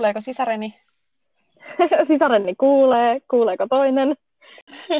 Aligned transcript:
Kuuleeko 0.00 0.20
sisareni? 0.20 0.74
Sisareni 2.08 2.54
kuulee, 2.54 3.20
kuuleeko 3.30 3.66
toinen? 3.68 4.16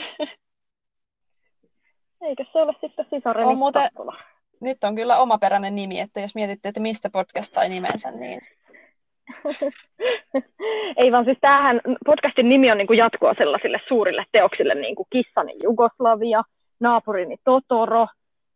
Eikö 2.29 2.45
se 2.53 2.59
ole 2.59 2.73
sitten 2.81 3.07
sisareni 3.11 3.49
On 3.49 3.59
muuten- 3.59 3.83
Takkula? 3.83 4.17
Nyt 4.61 4.85
on 4.85 4.95
kyllä 4.95 5.19
omaperäinen 5.19 5.75
nimi, 5.75 6.01
että 6.01 6.21
jos 6.21 6.35
mietitte, 6.35 6.69
että 6.69 6.81
mistä 6.81 7.11
podcast 7.11 7.55
sai 7.55 7.69
nimensä, 7.69 8.11
niin 8.11 8.41
Ei 10.97 11.13
vaan 11.13 11.25
siis 11.25 11.39
tämähän, 11.41 11.81
podcastin 12.07 12.49
nimi 12.49 12.71
on 12.71 12.79
niin 12.79 12.87
kuin 12.87 12.99
jatkoa 12.99 13.35
sellaisille 13.39 13.79
suurille 13.89 14.25
teoksille, 14.33 14.75
niin 14.75 14.95
kuin 14.97 15.07
Kissani 15.11 15.53
Jugoslavia, 15.63 16.43
Naapurini 16.81 17.37
Totoro, 17.45 18.07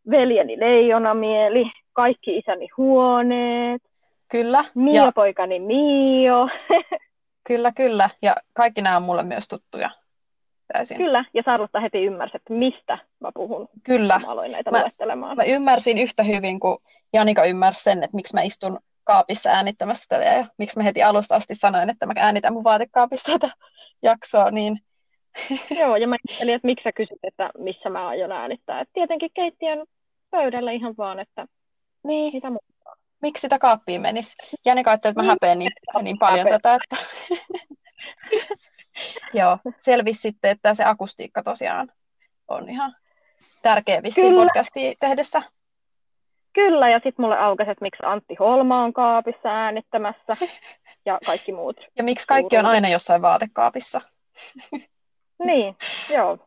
Veljeni 0.09 0.59
Leijonamieli, 0.59 1.71
Kaikki 1.93 2.37
isäni 2.37 2.67
huoneet, 2.77 3.81
kyllä. 4.27 4.65
Mio 4.75 5.05
Ja, 5.05 5.11
poikani 5.15 5.59
Mio. 5.59 6.47
kyllä, 7.47 7.71
kyllä. 7.71 8.09
Ja 8.21 8.35
kaikki 8.53 8.81
nämä 8.81 8.97
on 8.97 9.03
mulle 9.03 9.23
myös 9.23 9.47
tuttuja. 9.47 9.89
Täysin. 10.73 10.97
Kyllä, 10.97 11.25
ja 11.33 11.43
Sarlotta 11.45 11.79
heti 11.79 12.05
ymmärsi, 12.05 12.37
että 12.37 12.53
mistä 12.53 12.97
mä 13.19 13.29
puhun, 13.33 13.67
Kyllä. 13.83 14.19
mä 14.19 14.31
aloin 14.31 14.51
näitä 14.51 14.71
Mä- 14.71 14.81
luettelemaan. 14.81 15.37
Mä 15.37 15.43
ymmärsin 15.43 15.97
yhtä 15.97 16.23
hyvin 16.23 16.59
kuin 16.59 16.77
Janika 17.13 17.43
ymmärsi 17.45 17.83
sen, 17.83 18.03
että 18.03 18.15
miksi 18.15 18.33
mä 18.33 18.41
istun 18.41 18.79
kaapissa 19.03 19.49
äänittämässä 19.49 20.05
tätä 20.09 20.23
ja 20.37 20.45
miksi 20.57 20.77
mä 20.79 20.83
heti 20.83 21.03
alusta 21.03 21.35
asti 21.35 21.55
sanoin, 21.55 21.89
että 21.89 22.05
mä 22.05 22.13
äänitän 22.15 22.53
mun 22.53 22.63
vaatekaapista 22.63 23.31
tätä 23.31 23.53
jaksoa, 24.03 24.51
niin 24.51 24.77
Joo, 25.79 25.95
ja 25.95 26.07
mä 26.07 26.15
ajattelin, 26.29 26.55
että 26.55 26.65
miksi 26.65 26.83
sä 26.83 26.91
kysyt, 26.91 27.19
että 27.23 27.49
missä 27.57 27.89
mä 27.89 28.07
aion 28.07 28.31
äänittää. 28.31 28.79
Et 28.81 28.89
tietenkin 28.93 29.29
keittiön 29.33 29.85
pöydällä 30.31 30.71
ihan 30.71 30.93
vaan, 30.97 31.19
että 31.19 31.45
niin, 32.03 32.33
mitä 32.33 32.49
muuta. 32.49 32.65
Miksi 33.21 33.41
sitä 33.41 33.59
kaappiin 33.59 34.01
menisi? 34.01 34.35
Janika 34.65 34.91
ajatteli, 34.91 35.11
että 35.11 35.21
mä 35.21 35.27
häpeän 35.27 35.59
niin, 35.59 35.71
niin 36.01 36.19
paljon 36.19 36.39
Häpeä. 36.39 36.59
tätä, 36.59 36.75
että 36.75 37.05
joo, 39.39 39.57
selvisi 39.79 40.21
sitten, 40.21 40.51
että 40.51 40.73
se 40.73 40.83
akustiikka 40.83 41.43
tosiaan 41.43 41.91
on 42.47 42.69
ihan 42.69 42.95
tärkeä 43.61 44.03
vissiin 44.03 44.27
Kyllä. 44.27 44.43
podcastia 44.45 44.93
tehdessä. 44.99 45.41
Kyllä, 46.53 46.89
ja 46.89 46.97
sitten 46.97 47.23
mulle 47.23 47.37
aukesi, 47.37 47.71
että 47.71 47.85
miksi 47.85 48.03
Antti 48.05 48.35
Holma 48.39 48.83
on 48.83 48.93
kaapissa 48.93 49.49
äänittämässä 49.49 50.37
ja 51.05 51.19
kaikki 51.25 51.51
muut. 51.51 51.77
Ja 51.97 52.03
miksi 52.03 52.27
kaikki 52.27 52.57
on 52.57 52.65
aina 52.65 52.87
jossain 52.87 53.21
vaatekaapissa? 53.21 54.01
Niin, 55.45 55.77
joo. 56.09 56.37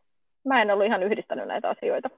Mä 0.44 0.62
en 0.62 0.70
ollut 0.70 0.86
ihan 0.86 1.02
yhdistänyt 1.02 1.48
näitä 1.48 1.68
asioita. 1.68 2.08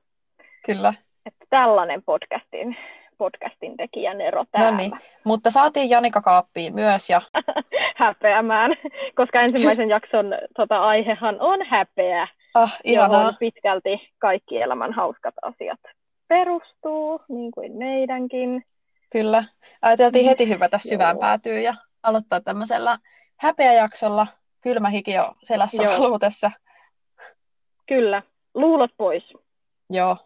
Kyllä. 0.67 0.95
Että 1.27 1.45
tällainen 1.51 2.03
podcastin, 2.03 2.77
podcastin 3.21 3.77
tekijän 3.77 4.21
ero 4.21 4.41
No 4.41 4.47
täällä. 4.53 4.77
niin, 4.77 4.93
mutta 5.25 5.51
saatiin 5.51 5.91
Janika 5.91 6.21
kaappiin 6.21 6.75
myös 6.75 7.11
ja 7.11 7.21
häpeämään, 8.03 8.71
koska 9.15 9.41
ensimmäisen 9.41 9.89
jakson 9.89 10.27
tota, 10.57 10.83
aihehan 10.83 11.37
on 11.41 11.67
häpeä, 11.67 12.29
ah, 12.55 12.79
ihanaa. 12.85 13.19
johon 13.21 13.35
pitkälti 13.39 14.09
kaikki 14.19 14.61
elämän 14.61 14.93
hauskat 14.93 15.35
asiat 15.43 15.81
perustuu, 16.29 17.21
niin 17.29 17.51
kuin 17.51 17.73
meidänkin. 17.79 18.65
Kyllä. 19.12 19.45
Ajateltiin 19.83 20.25
heti 20.25 20.49
hyvätä 20.55 20.79
syvään 20.79 21.15
Joo. 21.15 21.21
päätyyn 21.21 21.62
ja 21.62 21.75
aloittaa 22.03 22.41
tämmöisellä 22.41 22.99
häpeäjaksolla. 23.37 24.27
Kylmä 24.61 24.89
hiki 24.89 25.12
jo 25.12 25.34
selässä 25.43 25.83
valutessa. 25.83 26.51
Kyllä, 27.89 28.23
luulot 28.55 28.91
pois, 28.97 29.25
Joo, 29.91 30.17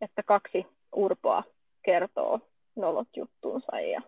että 0.00 0.22
kaksi 0.22 0.66
urpoa 0.96 1.44
kertoo 1.84 2.40
nolot 2.76 3.08
juttuunsa 3.16 3.80
ja 3.80 4.02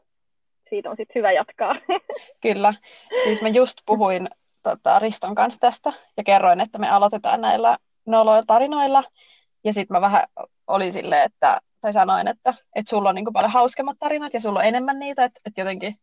siitä 0.69 0.91
on 0.91 0.97
sitten 0.97 1.15
hyvä 1.15 1.33
jatkaa. 1.33 1.75
kyllä. 2.43 2.75
Siis 3.23 3.43
mä 3.43 3.49
just 3.49 3.79
puhuin 3.87 4.29
tota, 4.63 4.99
Riston 4.99 5.35
kanssa 5.35 5.61
tästä 5.61 5.93
ja 6.17 6.25
kerroin, 6.25 6.61
että 6.61 6.79
me 6.79 6.89
aloitetaan 6.89 7.41
näillä 7.41 7.79
noloilla 8.07 8.43
tarinoilla. 8.47 9.05
Ja 9.65 9.73
sitten 9.73 9.95
mä 9.95 10.01
vähän 10.01 10.23
olin 10.67 10.93
silleen, 10.93 11.23
että, 11.23 11.61
tai 11.81 11.93
sanoin, 11.93 12.29
että, 12.29 12.55
että 12.75 12.91
sulla 12.91 13.09
on 13.09 13.15
niin 13.15 13.33
paljon 13.33 13.53
hauskemmat 13.53 13.97
tarinat 13.99 14.35
ja 14.35 14.41
sulla 14.41 14.59
on 14.59 14.65
enemmän 14.65 14.99
niitä, 14.99 15.25
että, 15.25 15.41
että 15.47 15.61
jotenkin 15.61 15.95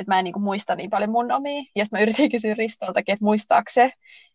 että 0.00 0.12
mä 0.12 0.18
en 0.18 0.24
niin 0.24 0.40
muista 0.42 0.74
niin 0.74 0.90
paljon 0.90 1.10
mun 1.10 1.32
omia. 1.32 1.62
Ja 1.76 1.84
sitten 1.84 1.98
mä 1.98 2.02
yritin 2.02 2.30
kysyä 2.34 2.54
Ristoltakin, 2.54 3.12
että 3.12 3.24
muistaako 3.24 3.70
se. 3.70 3.90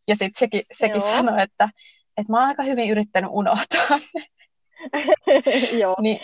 Ja 0.08 0.16
sitten 0.16 0.40
sekin, 0.40 0.62
sekin 0.74 1.02
Joo. 1.02 1.16
sanoi, 1.16 1.42
että, 1.42 1.70
että 2.18 2.32
mä 2.32 2.40
oon 2.40 2.48
aika 2.48 2.64
hyvin 2.64 2.90
yrittänyt 2.90 3.30
unohtaa. 3.34 4.00
Joo, 5.82 5.96
niin 6.02 6.20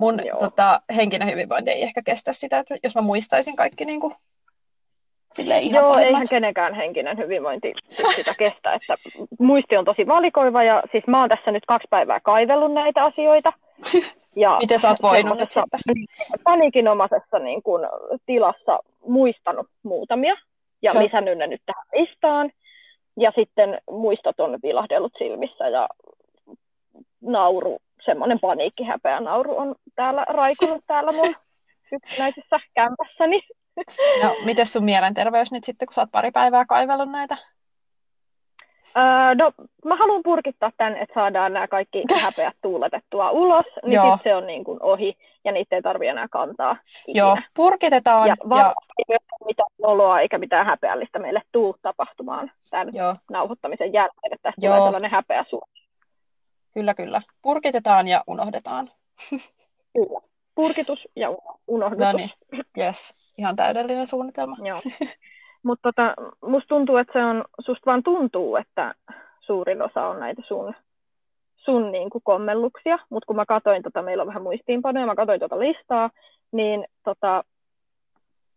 mun 0.00 0.20
Joo. 0.26 0.38
tota, 0.38 0.80
henkinen 0.96 1.30
hyvinvointi 1.30 1.70
ei 1.70 1.82
ehkä 1.82 2.02
kestä 2.02 2.32
sitä, 2.32 2.58
että 2.58 2.74
jos 2.82 2.94
mä 2.94 3.02
muistaisin 3.02 3.56
kaikki 3.56 3.84
niin 3.84 4.00
kuin, 4.00 4.14
silleen 5.32 5.62
ihan 5.62 5.82
Joo, 5.82 5.92
pahimmat. 5.92 6.06
eihän 6.06 6.26
kenenkään 6.30 6.74
henkinen 6.74 7.18
hyvinvointi 7.18 7.72
sitä 8.14 8.34
kestä. 8.38 8.74
Että 8.74 8.96
muisti 9.38 9.76
on 9.76 9.84
tosi 9.84 10.06
valikoiva 10.06 10.62
ja 10.62 10.82
siis 10.92 11.06
mä 11.06 11.20
oon 11.20 11.28
tässä 11.28 11.50
nyt 11.50 11.66
kaksi 11.66 11.88
päivää 11.90 12.20
kaivellut 12.20 12.72
näitä 12.72 13.04
asioita. 13.04 13.52
Ja 14.36 14.56
Miten 14.60 14.78
sä 14.78 14.88
oot 14.88 15.02
voinut 15.02 15.38
nyt 15.38 15.52
sitten? 15.52 15.80
Paniikinomaisessa 16.44 17.38
niin 17.38 17.62
kun, 17.62 17.80
tilassa 18.26 18.78
muistanut 19.06 19.66
muutamia 19.82 20.36
ja 20.82 20.92
Joo. 20.94 21.02
lisännyt 21.02 21.38
ne 21.38 21.46
nyt 21.46 21.62
tähän 21.66 21.86
listaan. 21.92 22.50
Ja 23.16 23.32
sitten 23.34 23.80
muistot 23.90 24.40
on 24.40 24.58
vilahdellut 24.62 25.12
silmissä 25.18 25.68
ja 25.68 25.88
nauru, 27.22 27.78
semmoinen 28.04 28.40
paniikkihäpeä 28.40 29.20
nauru 29.20 29.58
on 29.58 29.74
täällä 29.94 30.24
raikunut 30.28 30.84
täällä 30.86 31.12
mun 31.12 31.34
yksinäisessä 31.92 32.60
kämpässäni. 32.74 33.40
No, 34.22 34.36
miten 34.44 34.66
sun 34.66 34.84
mielenterveys 34.84 35.52
nyt 35.52 35.64
sitten, 35.64 35.86
kun 35.86 35.94
sä 35.94 36.00
oot 36.00 36.10
pari 36.12 36.30
päivää 36.30 36.64
kaivellut 36.64 37.10
näitä? 37.10 37.36
Öö, 38.96 39.34
no, 39.34 39.52
mä 39.84 39.96
haluan 39.96 40.22
purkittaa 40.24 40.70
tämän, 40.76 40.96
että 40.96 41.14
saadaan 41.14 41.52
nämä 41.52 41.68
kaikki 41.68 42.04
häpeät 42.22 42.56
tuuletettua 42.62 43.30
ulos, 43.30 43.66
niin 43.82 43.92
Joo. 43.92 44.04
sitten 44.04 44.32
se 44.32 44.36
on 44.36 44.46
niin 44.46 44.64
kuin 44.64 44.82
ohi, 44.82 45.16
ja 45.44 45.52
niitä 45.52 45.76
ei 45.76 45.82
tarvitse 45.82 46.10
enää 46.10 46.28
kantaa 46.30 46.76
ikinä. 47.06 47.24
Joo, 47.26 47.36
purkitetaan. 47.56 48.28
Ja 48.28 48.34
Ja, 48.56 48.74
ei 48.98 49.04
ole 49.08 49.46
mitään 49.46 49.68
oloa 49.82 50.20
eikä 50.20 50.38
mitään 50.38 50.66
häpeällistä 50.66 51.18
meille 51.18 51.42
tuu 51.52 51.76
tapahtumaan 51.82 52.50
tämän 52.70 52.88
joo, 52.92 53.14
nauhoittamisen 53.30 53.92
jälkeen, 53.92 54.32
että 54.32 54.42
tästä 54.42 54.66
Joo. 54.66 54.74
tulee 54.74 54.86
sellainen 54.86 55.10
häpeä 55.10 55.44
suo. 55.50 55.62
Kyllä, 56.74 56.94
kyllä. 56.94 57.22
Purkitetaan 57.42 58.08
ja 58.08 58.22
unohdetaan. 58.26 58.90
Kyllä. 59.94 60.20
Purkitus 60.54 61.08
ja 61.16 61.30
uno- 61.30 61.58
unohdutus. 61.66 62.12
No 62.12 62.12
niin, 62.12 62.30
yes. 62.78 63.14
Ihan 63.38 63.56
täydellinen 63.56 64.06
suunnitelma. 64.06 64.56
Joo. 64.64 64.80
Mutta 65.62 65.92
tota, 65.92 66.14
musta 66.46 66.68
tuntuu, 66.68 66.96
että 66.96 67.12
se 67.12 67.24
on, 67.24 67.44
susta 67.60 67.90
vaan 67.90 68.02
tuntuu, 68.02 68.56
että 68.56 68.94
suurin 69.40 69.82
osa 69.82 70.06
on 70.06 70.20
näitä 70.20 70.42
sun, 70.48 70.74
sun 71.56 71.92
niin 71.92 72.10
kuin 72.10 72.22
kommelluksia, 72.24 72.98
mutta 73.10 73.26
kun 73.26 73.36
mä 73.36 73.46
katsoin, 73.46 73.82
tota, 73.82 74.02
meillä 74.02 74.20
on 74.20 74.26
vähän 74.26 74.42
muistiinpanoja, 74.42 75.06
mä 75.06 75.14
katsoin 75.14 75.40
tuota 75.40 75.58
listaa, 75.58 76.10
niin 76.52 76.86
tota, 77.04 77.44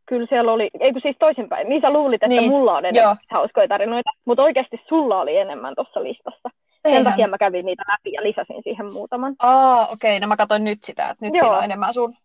kyllä 0.05 0.27
siellä 0.29 0.51
oli, 0.51 0.69
ei 0.79 0.91
kun 0.93 1.01
siis 1.01 1.15
toisinpäin, 1.19 1.69
niin 1.69 1.81
sä 1.81 1.89
luulit, 1.93 2.23
että 2.23 2.27
Niin, 2.27 2.51
mulla 2.51 2.77
on 2.77 2.85
enemmän 2.85 3.03
joo. 3.03 3.15
hauskoja 3.39 3.67
tarinoita, 3.67 4.09
mutta 4.25 4.43
oikeasti 4.43 4.81
sulla 4.89 5.19
oli 5.21 5.37
enemmän 5.37 5.75
tuossa 5.75 6.03
listassa. 6.03 6.49
Sen 6.83 6.91
Eihän. 6.91 7.03
takia 7.03 7.27
mä 7.27 7.37
kävin 7.37 7.65
niitä 7.65 7.83
läpi 7.91 8.11
ja 8.11 8.23
lisäsin 8.23 8.63
siihen 8.63 8.93
muutaman. 8.93 9.35
Aa, 9.39 9.87
okei, 9.87 10.19
no 10.19 10.27
mä 10.27 10.35
katsoin 10.35 10.63
nyt 10.63 10.83
sitä, 10.83 11.09
että 11.09 11.25
nyt 11.25 11.33
Joo. 11.35 11.39
siinä 11.39 11.57
on 11.57 11.63
enemmän 11.63 11.93
sun. 11.93 12.15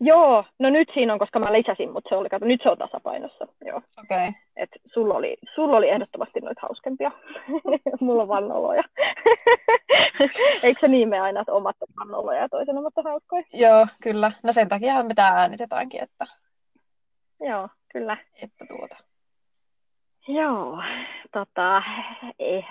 Joo, 0.00 0.44
no 0.58 0.70
nyt 0.70 0.88
siinä 0.94 1.12
on, 1.12 1.18
koska 1.18 1.38
mä 1.38 1.52
lisäsin, 1.52 1.92
mutta 1.92 2.08
se 2.08 2.16
oli, 2.16 2.28
kato, 2.28 2.44
nyt 2.44 2.60
se 2.62 2.68
on 2.68 2.78
tasapainossa. 2.78 3.46
Joo. 3.64 3.82
Okei. 4.04 4.30
Et 4.56 4.70
sulla, 4.94 5.14
oli, 5.14 5.36
sulla 5.54 5.76
oli 5.76 5.88
ehdottomasti 5.88 6.40
noita 6.40 6.60
hauskempia. 6.62 7.10
Mulla 8.00 8.22
on 8.22 8.28
vaan 8.28 8.48
noloja. 8.48 8.82
Eikö 10.62 10.80
se 10.80 10.88
niin 10.88 11.08
mene 11.08 11.22
aina, 11.22 11.40
että 11.40 11.52
omat 11.52 11.76
on 11.80 11.88
vaan 11.96 12.08
noloja 12.08 12.40
ja 12.40 12.48
toisen 12.48 12.78
omat 12.78 12.92
on 12.96 13.04
hauskoja? 13.04 13.42
Joo, 13.52 13.86
kyllä. 14.02 14.32
No 14.44 14.52
sen 14.52 14.68
takia 14.68 15.02
me 15.02 15.14
tää 15.14 15.32
äänitetäänkin, 15.34 16.02
että, 16.02 16.26
Joo, 17.40 17.68
kyllä. 17.92 18.16
että 18.42 18.64
tuota. 18.68 18.96
Joo, 20.28 20.82
tota, 21.32 21.82
eh, 22.38 22.64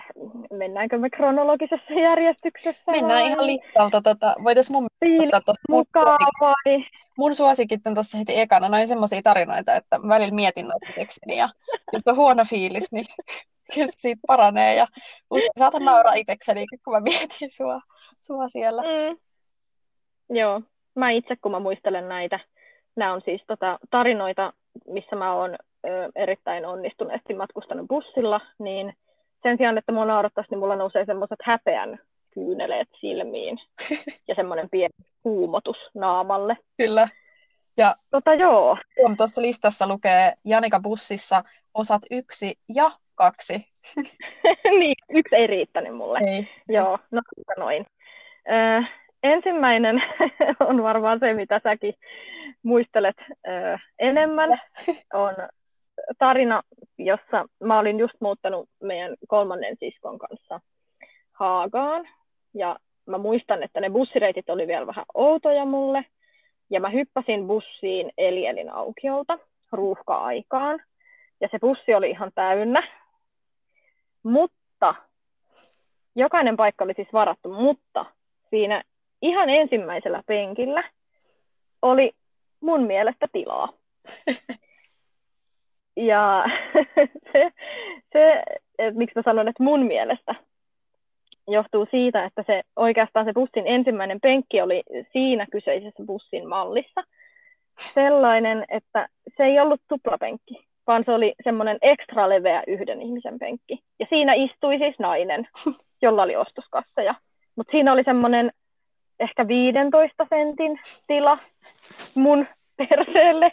mennäänkö 0.62 0.98
me 0.98 1.10
kronologisessa 1.10 1.94
järjestyksessä? 1.94 2.92
Mennään 2.92 3.26
ihan 3.26 3.48
listalta. 3.48 4.02
Tota, 4.02 4.36
voitais 4.44 4.70
mun 4.70 4.86
ottaa 5.24 5.42
tosta 5.46 5.68
mun, 5.70 5.78
mukaan 5.80 6.20
vai? 6.40 6.86
mun 7.18 7.36
suosikit 7.36 7.88
on 7.88 7.94
tuossa 7.94 8.18
heti 8.18 8.40
ekana. 8.40 8.70
Noin 8.70 8.88
semmoisia 8.88 9.22
tarinoita, 9.22 9.76
että 9.76 10.00
välillä 10.08 10.36
mietin 10.36 10.68
noita 10.68 10.86
tekstin 10.96 11.38
ja 11.38 11.50
jos 11.94 12.02
on 12.06 12.16
huono 12.16 12.44
fiilis, 12.50 12.92
niin 12.92 13.06
kyllä 13.74 13.88
siitä 13.98 14.22
paranee. 14.28 14.76
Ja 14.76 14.88
saatan 15.58 15.86
nauraa 15.86 16.14
itsekseni, 16.14 16.66
kun 16.84 16.94
mä 16.94 17.00
mietin 17.00 17.50
sua, 17.50 17.82
sua 18.20 18.48
siellä. 18.48 18.82
Mm. 18.82 19.18
Joo, 20.38 20.62
mä 20.96 21.12
itse 21.12 21.36
kun 21.42 21.52
mä 21.52 21.60
muistelen 21.60 22.10
näitä, 22.10 22.40
nämä 22.96 23.14
on 23.14 23.22
siis 23.26 23.42
tota, 23.48 23.80
tarinoita, 23.90 24.54
missä 24.88 25.16
mä 25.16 25.34
oon 25.34 25.52
ö, 25.86 26.12
erittäin 26.16 26.66
onnistuneesti 26.66 27.34
matkustanut 27.34 27.88
bussilla, 27.88 28.42
niin 28.60 28.94
sen 29.44 29.58
sijaan, 29.58 29.78
että 29.78 29.92
mua 29.92 30.06
naurattaisi, 30.06 30.52
niin 30.52 30.60
mulla 30.60 30.76
nousee 30.76 31.06
semmoiset 31.06 31.40
häpeän 31.44 32.00
kyyneleet 32.34 32.90
silmiin 33.00 33.58
ja 34.28 34.36
semmoinen 34.36 34.70
pieni 34.70 34.94
kuumotus 35.24 35.78
naamalle. 35.94 36.58
Kyllä. 36.78 37.08
Ja 37.78 37.96
tota 38.12 38.34
joo. 38.34 38.78
Tuossa 39.18 39.42
listassa 39.42 39.88
lukee 39.88 40.34
Janika 40.46 40.80
bussissa 40.80 41.44
osat 41.74 42.02
yksi 42.12 42.56
ja 42.76 42.92
kaksi. 43.16 43.54
niin, 44.80 44.96
yksi 45.10 45.36
ei 45.36 45.48
riittänyt 45.48 45.96
mulle. 45.96 46.20
Ei. 46.28 46.48
Joo, 46.68 47.00
no 47.12 47.22
noin. 47.58 47.86
Ö, 48.48 48.84
ensimmäinen 49.24 50.04
on 50.70 50.84
varmaan 50.84 51.20
se, 51.20 51.34
mitä 51.34 51.62
säkin 51.64 51.94
muistelet 52.64 53.16
ö, 53.48 53.78
enemmän. 54.00 54.58
On 55.14 55.36
tarina, 56.18 56.62
jossa 56.98 57.46
mä 57.64 57.80
olin 57.80 58.00
just 58.00 58.14
muuttanut 58.20 58.70
meidän 58.84 59.16
kolmannen 59.28 59.78
siskon 59.80 60.20
kanssa 60.20 60.60
Haagaan. 61.32 62.08
Ja 62.54 62.80
mä 63.06 63.18
muistan, 63.18 63.64
että 63.64 63.80
ne 63.80 63.90
bussireitit 63.90 64.50
oli 64.50 64.68
vielä 64.68 64.88
vähän 64.88 65.06
outoja 65.14 65.66
mulle. 65.66 66.06
Ja 66.70 66.80
mä 66.80 66.90
hyppäsin 66.90 67.48
bussiin 67.48 68.12
Elielin 68.18 68.70
aukiolta 68.74 69.40
ruuhka-aikaan. 69.72 70.80
Ja 71.42 71.48
se 71.52 71.60
bussi 71.60 71.94
oli 71.94 72.10
ihan 72.10 72.32
täynnä. 72.36 72.88
Mutta, 74.24 74.96
jokainen 76.16 76.58
paikka 76.58 76.84
oli 76.84 76.94
siis 76.94 77.14
varattu, 77.14 77.50
mutta 77.50 78.06
siinä 78.50 78.84
ihan 79.22 79.50
ensimmäisellä 79.50 80.24
penkillä 80.26 80.84
oli 81.82 82.12
mun 82.62 82.84
mielestä 82.84 83.28
tilaa. 83.32 83.70
Ja 85.96 86.46
se, 87.34 87.52
se 88.14 88.44
että 88.80 88.98
miksi 88.98 89.14
mä 89.16 89.22
sanon, 89.26 89.48
että 89.48 89.64
mun 89.64 89.86
mielestä, 89.86 90.36
johtuu 91.48 91.88
siitä, 91.92 92.26
että 92.26 92.44
se 92.48 92.62
oikeastaan 92.76 93.26
se 93.26 93.34
bussin 93.34 93.68
ensimmäinen 93.68 94.20
penkki 94.22 94.62
oli 94.62 94.84
siinä 95.14 95.46
kyseisessä 95.52 96.04
bussin 96.06 96.48
mallissa 96.48 97.04
sellainen, 97.94 98.66
että 98.70 99.08
se 99.38 99.44
ei 99.44 99.60
ollut 99.60 99.82
tuplapenkki, 99.88 100.68
vaan 100.88 101.04
se 101.06 101.12
oli 101.12 101.34
semmoinen 101.44 101.78
ekstra 101.82 102.30
leveä 102.30 102.64
yhden 102.68 103.02
ihmisen 103.02 103.40
penkki. 103.40 103.84
Ja 104.00 104.06
siinä 104.10 104.34
istui 104.34 104.78
siis 104.78 105.00
nainen, 105.00 105.48
jolla 106.02 106.24
oli 106.24 106.36
ostoskasseja. 106.36 107.16
Mutta 107.56 107.72
siinä 107.72 107.94
oli 107.94 108.04
semmoinen 108.04 108.52
ehkä 109.20 109.48
15 109.48 110.28
sentin 110.30 110.80
tila 111.08 111.38
mun 112.16 112.46
perseelle. 112.78 113.52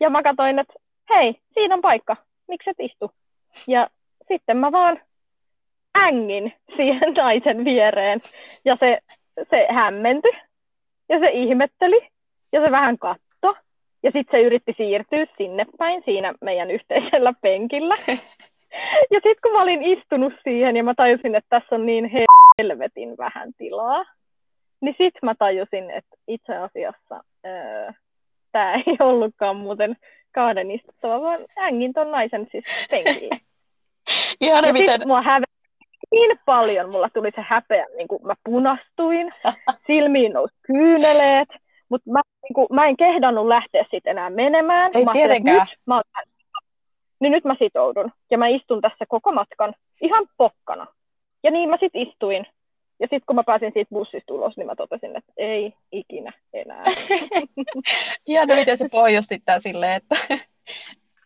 Ja 0.00 0.10
mä 0.10 0.22
katsoin, 0.22 0.58
että 0.58 0.74
hei, 1.10 1.40
siinä 1.54 1.74
on 1.74 1.80
paikka, 1.80 2.16
miksi 2.48 2.70
et 2.70 2.80
istu? 2.80 3.10
Ja 3.68 3.90
sitten 4.28 4.56
mä 4.56 4.72
vaan 4.72 5.00
ängin 5.96 6.52
siihen 6.76 7.14
naisen 7.14 7.64
viereen. 7.64 8.20
Ja 8.64 8.76
se, 8.80 8.98
se 9.50 9.66
hämmentyi 9.70 10.32
ja 11.08 11.18
se 11.18 11.30
ihmetteli 11.30 12.08
ja 12.52 12.60
se 12.60 12.70
vähän 12.70 12.98
katto. 12.98 13.56
Ja 14.02 14.10
sitten 14.10 14.40
se 14.40 14.46
yritti 14.46 14.74
siirtyä 14.76 15.26
sinne 15.38 15.66
päin 15.78 16.02
siinä 16.04 16.34
meidän 16.40 16.70
yhteisellä 16.70 17.32
penkillä. 17.40 17.94
Ja 19.10 19.20
sitten 19.22 19.36
kun 19.42 19.52
mä 19.52 19.62
olin 19.62 19.82
istunut 19.82 20.32
siihen 20.44 20.76
ja 20.76 20.84
mä 20.84 20.94
tajusin, 20.94 21.34
että 21.34 21.60
tässä 21.60 21.74
on 21.74 21.86
niin 21.86 22.10
helvetin 22.58 23.16
vähän 23.18 23.52
tilaa, 23.58 24.04
niin 24.80 24.94
sitten 24.98 25.20
mä 25.22 25.34
tajusin, 25.38 25.90
että 25.90 26.16
itse 26.28 26.56
asiassa 26.56 27.24
öö, 27.46 27.92
tämä 28.52 28.74
ei 28.74 28.96
ollutkaan 29.00 29.56
muuten 29.56 29.96
kahden 30.36 30.70
istuttava, 30.70 31.20
vaan 31.20 31.40
ängin 31.58 31.92
ton 31.92 32.10
naisen 32.10 32.48
siis 32.52 32.64
penkille. 32.90 33.36
Ihan 34.40 34.64
ja 34.64 34.72
miten... 34.72 35.00
mua 35.06 35.22
häve 35.22 35.44
niin 36.10 36.38
paljon 36.44 36.90
mulla 36.90 37.08
tuli 37.14 37.30
se 37.34 37.44
häpeä, 37.48 37.86
niin 37.96 38.08
kuin 38.08 38.26
mä 38.26 38.34
punastuin, 38.44 39.32
silmiin 39.86 40.32
nousi 40.32 40.54
kyyneleet, 40.66 41.48
mutta 41.88 42.10
mä, 42.10 42.20
niin 42.42 42.54
kuin, 42.54 42.66
mä 42.70 42.86
en 42.86 42.96
kehdannut 42.96 43.46
lähteä 43.46 43.84
sitten 43.90 44.10
enää 44.10 44.30
menemään. 44.30 44.90
Ei 44.94 45.04
mä 45.04 45.12
tietenkään. 45.12 45.66
Nyt 45.70 45.78
mä, 45.86 46.02
niin 47.20 47.32
nyt 47.32 47.44
mä 47.44 47.56
sitoudun 47.58 48.12
ja 48.30 48.38
mä 48.38 48.46
istun 48.46 48.80
tässä 48.80 49.04
koko 49.08 49.32
matkan 49.32 49.74
ihan 50.00 50.26
pokkana. 50.36 50.86
Ja 51.42 51.50
niin 51.50 51.70
mä 51.70 51.76
sitten 51.80 52.02
istuin. 52.02 52.46
Ja 53.00 53.06
sitten 53.06 53.26
kun 53.26 53.36
mä 53.36 53.44
pääsin 53.44 53.70
siitä 53.72 53.88
bussista 53.90 54.34
ulos, 54.34 54.56
niin 54.56 54.66
mä 54.66 54.76
totesin, 54.76 55.16
että 55.16 55.32
ei 55.36 55.72
ikinä 55.92 56.32
enää. 56.52 56.84
Ihan 58.26 58.48
miten 58.54 58.78
se 58.78 58.88
pohjusti 58.88 59.38
tää 59.44 59.60
silleen, 59.60 59.92
että 59.92 60.16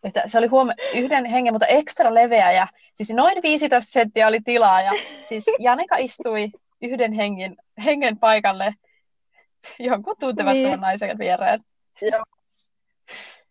että 0.03 0.21
se 0.25 0.37
oli 0.37 0.47
huom- 0.47 0.73
yhden 0.95 1.25
hengen, 1.25 1.53
mutta 1.53 1.67
ekstra 1.67 2.13
leveä 2.13 2.51
ja 2.51 2.67
siis 2.93 3.13
noin 3.13 3.41
15 3.43 3.91
senttiä 3.91 4.27
oli 4.27 4.39
tilaa 4.45 4.81
ja 4.81 4.91
siis 5.25 5.45
Janika 5.59 5.97
istui 5.97 6.49
yhden 6.81 7.13
hengen, 7.13 7.55
hengen 7.85 8.17
paikalle 8.19 8.73
jonkun 9.79 10.15
tuntemattoman 10.19 10.71
niin. 10.71 10.81
naisen 10.81 11.19
viereen. 11.19 11.59
Joo. 12.01 12.23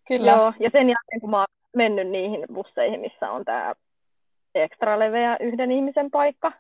Kyllä. 0.09 0.31
Joo, 0.31 0.53
ja 0.61 0.71
sen 0.73 0.89
jälkeen 0.89 1.21
kun 1.21 1.31
mä 1.31 1.39
oon 1.39 1.47
mennyt 1.77 2.09
niihin 2.09 2.45
busseihin, 2.55 3.01
missä 3.01 3.31
on 3.31 3.45
tämä 3.45 3.75
ekstra 4.55 4.99
leveä 4.99 5.37
yhden 5.41 5.73
ihmisen 5.73 6.11
paikka, 6.11 6.53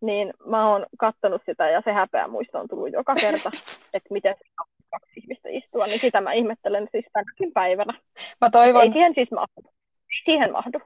niin 0.00 0.32
mä 0.46 0.68
oon 0.70 0.86
kattonut 0.98 1.42
sitä 1.46 1.70
ja 1.70 1.82
se 1.84 1.92
häpeä 1.92 2.28
muisto 2.28 2.58
on 2.58 2.68
tullut 2.68 2.92
joka 2.92 3.14
kerta, 3.14 3.50
että 3.94 4.08
miten 4.10 4.36
kaksi 4.90 5.20
ihmistä 5.20 5.48
istua, 5.48 5.86
niin 5.86 6.00
sitä 6.00 6.20
mä 6.20 6.32
ihmettelen 6.32 6.88
siis 6.92 7.04
tänäkin 7.12 7.52
päivänä. 7.52 7.94
Mä 8.40 8.50
toivon... 8.50 8.82
Ei 8.82 8.92
siihen 8.92 9.14
siis 9.14 9.30
mahdu. 9.30 9.74
Siihen 10.24 10.52
mahdu. 10.52 10.80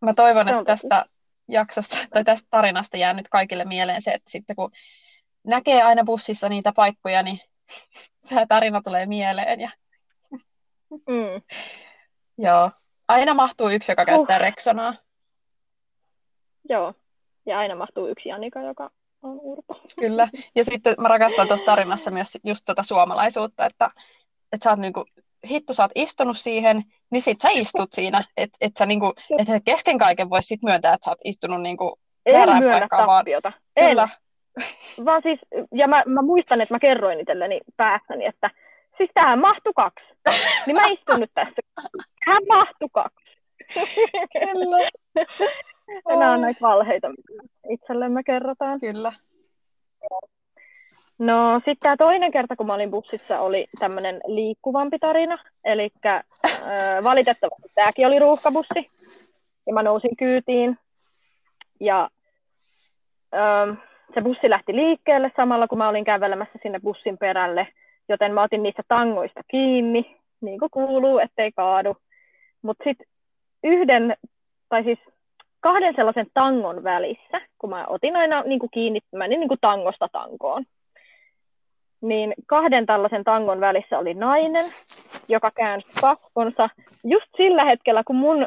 Mä 0.00 0.14
toivon, 0.14 0.48
että 0.48 0.64
tästä 0.64 1.04
jaksosta 1.48 1.96
tai 2.12 2.24
tästä 2.24 2.48
tarinasta 2.50 2.96
jää 2.96 3.12
nyt 3.12 3.28
kaikille 3.28 3.64
mieleen 3.64 4.02
se, 4.02 4.10
että 4.10 4.30
sitten 4.30 4.56
kun 4.56 4.70
näkee 5.44 5.82
aina 5.82 6.04
bussissa 6.04 6.48
niitä 6.48 6.72
paikkoja, 6.76 7.22
niin 7.22 7.38
tämä 8.28 8.46
tarina 8.46 8.82
tulee 8.82 9.06
mieleen. 9.06 9.60
Ja... 9.60 9.70
Mm. 10.90 11.40
Joo. 12.38 12.70
Aina 13.08 13.34
mahtuu 13.34 13.68
yksi, 13.68 13.92
joka 13.92 14.04
käyttää 14.04 14.36
uh. 14.36 14.42
Rexonaa. 14.42 14.94
Joo. 16.68 16.94
Ja 17.46 17.58
aina 17.58 17.74
mahtuu 17.74 18.08
yksi 18.08 18.32
Annika, 18.32 18.62
joka 18.62 18.90
on 19.22 19.38
urpo. 19.42 19.80
Kyllä. 20.00 20.28
Ja 20.54 20.64
sitten 20.64 20.94
mä 20.98 21.08
rakastan 21.08 21.46
tuossa 21.48 21.66
tarinassa 21.66 22.10
myös 22.10 22.38
just 22.44 22.62
tuota 22.66 22.82
suomalaisuutta, 22.82 23.66
että, 23.66 23.90
että 24.52 24.64
sä 24.64 24.70
oot 24.70 24.78
niinku, 24.78 25.04
hitto, 25.50 25.72
sä 25.72 25.82
oot 25.82 25.92
istunut 25.94 26.38
siihen, 26.38 26.82
niin 27.10 27.22
sit 27.22 27.40
sä 27.40 27.48
istut 27.52 27.92
siinä. 27.92 28.24
Että 28.36 28.56
et 28.60 28.72
sä 28.78 28.86
niinku, 28.86 29.12
et 29.38 29.48
kesken 29.64 29.98
kaiken 29.98 30.30
vois 30.30 30.48
sit 30.48 30.62
myöntää, 30.62 30.94
että 30.94 31.04
sä 31.04 31.10
oot 31.10 31.18
istunut 31.24 31.62
niinku 31.62 31.98
en 32.26 32.34
myönnä 32.34 32.78
paikkaan, 32.78 33.08
tappiota. 33.08 33.52
Vaan... 33.52 33.88
Kyllä. 33.88 34.02
En. 34.02 35.04
Vaan 35.04 35.22
siis, 35.22 35.40
ja 35.74 35.88
mä, 35.88 36.02
mä 36.06 36.22
muistan, 36.22 36.60
että 36.60 36.74
mä 36.74 36.78
kerroin 36.78 37.20
itselleni 37.20 37.60
päässäni, 37.76 38.26
että 38.26 38.50
siis 38.96 39.10
tähän 39.14 39.38
mahtu 39.38 39.72
kaksi. 39.72 40.04
Niin 40.66 40.76
mä 40.76 40.86
istun 40.86 41.20
nyt 41.20 41.30
tässä. 41.34 41.62
Tähän 42.24 42.42
mahtu 42.48 42.88
kaksi. 42.92 43.30
Kyllä. 44.32 44.90
Nämä 46.08 46.32
on 46.32 46.40
näitä 46.40 46.60
valheita, 46.60 47.08
itsellemme 47.68 48.22
kerrotaan. 48.22 48.80
Kyllä. 48.80 49.12
No 51.18 51.54
sitten 51.56 51.76
tämä 51.80 51.96
toinen 51.96 52.32
kerta, 52.32 52.56
kun 52.56 52.66
mä 52.66 52.74
olin 52.74 52.90
bussissa, 52.90 53.40
oli 53.40 53.66
tämmöinen 53.78 54.20
liikkuvampi 54.26 54.98
tarina. 54.98 55.38
Eli 55.64 55.90
äh, 56.06 56.22
valitettavasti 57.04 57.68
tämäkin 57.74 58.06
oli 58.06 58.18
ruuhkabussi. 58.18 58.90
Ja 59.66 59.74
mä 59.74 59.82
nousin 59.82 60.16
kyytiin. 60.16 60.78
Ja 61.80 62.10
äh, 63.34 63.76
se 64.14 64.20
bussi 64.20 64.50
lähti 64.50 64.76
liikkeelle 64.76 65.32
samalla, 65.36 65.68
kun 65.68 65.78
mä 65.78 65.88
olin 65.88 66.04
kävelemässä 66.04 66.58
sinne 66.62 66.80
bussin 66.80 67.18
perälle. 67.18 67.68
Joten 68.08 68.34
mä 68.34 68.42
otin 68.42 68.62
niistä 68.62 68.82
tangoista 68.88 69.40
kiinni, 69.48 70.16
niin 70.40 70.58
kuin 70.58 70.70
kuuluu, 70.70 71.18
ettei 71.18 71.52
kaadu. 71.52 71.96
Mutta 72.62 72.84
sitten 72.84 73.06
yhden, 73.64 74.16
tai 74.68 74.84
siis 74.84 74.98
kahden 75.60 75.94
sellaisen 75.96 76.26
tangon 76.34 76.84
välissä, 76.84 77.40
kun 77.58 77.70
mä 77.70 77.86
otin 77.86 78.16
aina 78.16 78.42
niin 78.42 78.58
kuin 78.58 78.70
kiinni, 78.70 79.00
mä 79.16 79.28
niin 79.28 79.48
kuin 79.48 79.60
tangosta 79.60 80.08
tankoon, 80.12 80.64
niin 82.00 82.34
kahden 82.46 82.86
tällaisen 82.86 83.24
tangon 83.24 83.60
välissä 83.60 83.98
oli 83.98 84.14
nainen, 84.14 84.64
joka 85.28 85.50
käänsi 85.50 85.86
kasvonsa 86.00 86.68
just 87.04 87.26
sillä 87.36 87.64
hetkellä, 87.64 88.02
kun 88.04 88.16
mun 88.16 88.46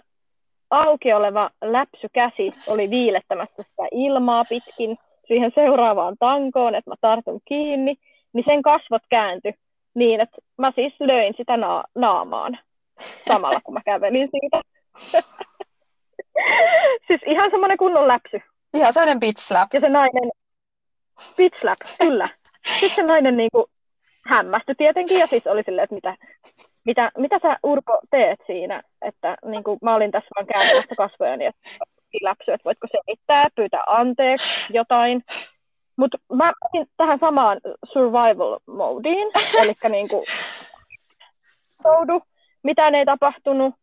auki 0.70 1.14
oleva 1.14 1.50
läpsykäsi 1.62 2.52
oli 2.68 2.90
viilettämässä 2.90 3.64
sitä 3.70 3.88
ilmaa 3.92 4.46
pitkin 4.50 4.98
siihen 5.28 5.52
seuraavaan 5.56 6.16
tankoon, 6.20 6.76
että 6.76 6.92
mä 6.92 6.96
tartun 7.02 7.42
kiinni, 7.46 7.96
niin 8.34 8.46
sen 8.46 8.62
kasvot 8.62 9.02
kääntyi 9.10 9.54
niin, 9.96 10.22
että 10.22 10.38
mä 10.58 10.72
siis 10.76 10.94
löin 11.00 11.34
sitä 11.38 11.58
na- 11.58 11.84
naamaan 11.96 12.60
samalla, 13.28 13.62
kun 13.64 13.74
mä 13.74 13.82
kävelin 13.86 14.30
siitä. 14.32 14.62
siis 17.08 17.22
ihan 17.26 17.52
semmoinen 17.52 17.78
kunnon 17.78 18.08
läpsy. 18.08 18.42
Ihan 18.74 18.94
sellainen 18.94 19.20
bitch 19.20 19.42
slap. 19.42 19.74
Ja 19.74 19.80
se 19.80 19.90
nainen, 19.90 20.32
bitch 21.38 21.60
slap, 21.60 21.78
kyllä. 22.00 22.30
Sitten 22.80 22.96
se 22.96 23.04
nainen 23.04 23.38
niinku 23.38 23.70
hämmästyi 24.26 24.76
tietenkin 24.76 25.20
ja 25.20 25.28
siis 25.28 25.48
oli 25.48 25.64
silleen, 25.64 25.84
että 25.84 25.96
mitä, 25.96 26.16
mitä, 26.86 27.12
mitä 27.18 27.40
sä 27.42 27.58
Urpo 27.64 28.00
teet 28.12 28.40
siinä, 28.48 28.84
että 29.02 29.38
niin 29.46 29.64
kuin, 29.64 29.80
mä 29.82 29.96
olin 29.96 30.12
tässä 30.12 30.30
vaan 30.36 30.48
kääntämässä 30.48 30.96
kasvojani, 30.96 31.46
että 31.46 31.70
läpsy, 32.22 32.52
että 32.52 32.66
voitko 32.66 32.88
selittää, 32.92 33.48
pyytää 33.56 33.84
anteeksi, 33.88 34.74
jotain. 34.74 35.24
Mutta 35.96 36.18
mä 36.34 36.54
otin 36.62 36.88
tähän 36.98 37.20
samaan 37.20 37.60
survival 37.94 38.60
modiin, 38.68 39.32
eli 39.62 39.74
niin 39.90 40.10
kuin, 40.10 40.26
oudu, 41.84 42.22
mitään 42.64 42.96
ei 42.96 43.06
tapahtunut, 43.06 43.76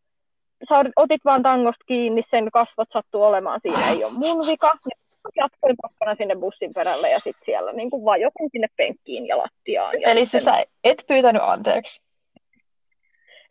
sä 0.69 0.75
otit 0.95 1.25
vaan 1.25 1.43
tangosta 1.43 1.85
kiinni, 1.87 2.23
sen 2.31 2.51
kasvot 2.51 2.89
sattuu 2.93 3.23
olemaan 3.23 3.59
siinä, 3.61 3.89
ei 3.89 4.03
ole 4.03 4.13
mun 4.13 4.47
vika. 4.47 4.71
Jatkoin 5.35 5.75
pakkana 5.81 6.15
sinne 6.15 6.35
bussin 6.35 6.73
perälle 6.73 7.09
ja 7.09 7.19
sitten 7.19 7.45
siellä 7.45 7.73
niin 7.73 7.89
kuin 7.89 8.05
vajotin 8.05 8.49
sinne 8.51 8.67
penkkiin 8.77 9.27
ja 9.27 9.37
lattiaan. 9.37 10.01
Ja 10.01 10.11
Eli 10.11 10.25
sitten... 10.25 10.41
sä 10.41 10.63
et 10.83 11.03
pyytänyt 11.07 11.41
anteeksi? 11.45 12.03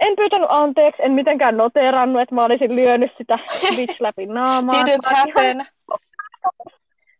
En 0.00 0.16
pyytänyt 0.16 0.48
anteeksi, 0.50 1.02
en 1.02 1.12
mitenkään 1.12 1.56
noteerannut, 1.56 2.22
että 2.22 2.34
mä 2.34 2.44
olisin 2.44 2.76
lyönyt 2.76 3.10
sitä 3.18 3.38
bitch 3.76 4.00
läpi 4.00 4.26
naamaa. 4.26 4.82
Didn't 4.82 5.16
happen. 5.16 5.66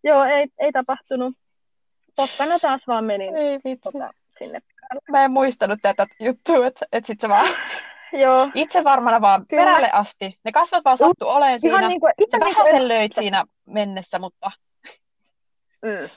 Joo, 0.05 0.25
ei, 0.25 0.47
ei 0.59 0.73
tapahtunut. 0.73 1.35
Pokkana 2.17 2.59
taas 2.59 2.81
vaan 2.87 3.05
menin 3.05 3.37
Ei 3.37 3.59
vitsi. 3.65 3.93
tota, 3.93 4.11
sinne. 4.39 4.61
Mä 5.11 5.25
en 5.25 5.31
muistanut 5.31 5.79
tätä 5.83 6.07
juttua, 6.21 6.67
että, 6.67 6.87
että 6.93 7.07
sit 7.07 7.21
sä 7.21 7.29
vaan 7.29 7.47
Joo, 8.23 8.49
itse 8.55 8.85
varmana 8.85 9.21
vaan 9.21 9.47
Kyllä. 9.47 9.63
perälle 9.63 9.91
asti. 9.93 10.39
Ne 10.45 10.53
kasvot 10.53 10.85
vaan 10.85 10.99
sattu 10.99 11.29
olemaan 11.29 11.61
siinä. 11.61 11.89
niin 11.89 12.01
kuin, 12.01 12.13
itse 12.19 12.41
vähän 12.41 12.67
sen 12.71 12.89
löit 12.89 13.13
siinä 13.15 13.45
mennessä, 13.67 14.19
mutta 14.19 14.51
Mm. 15.83 16.09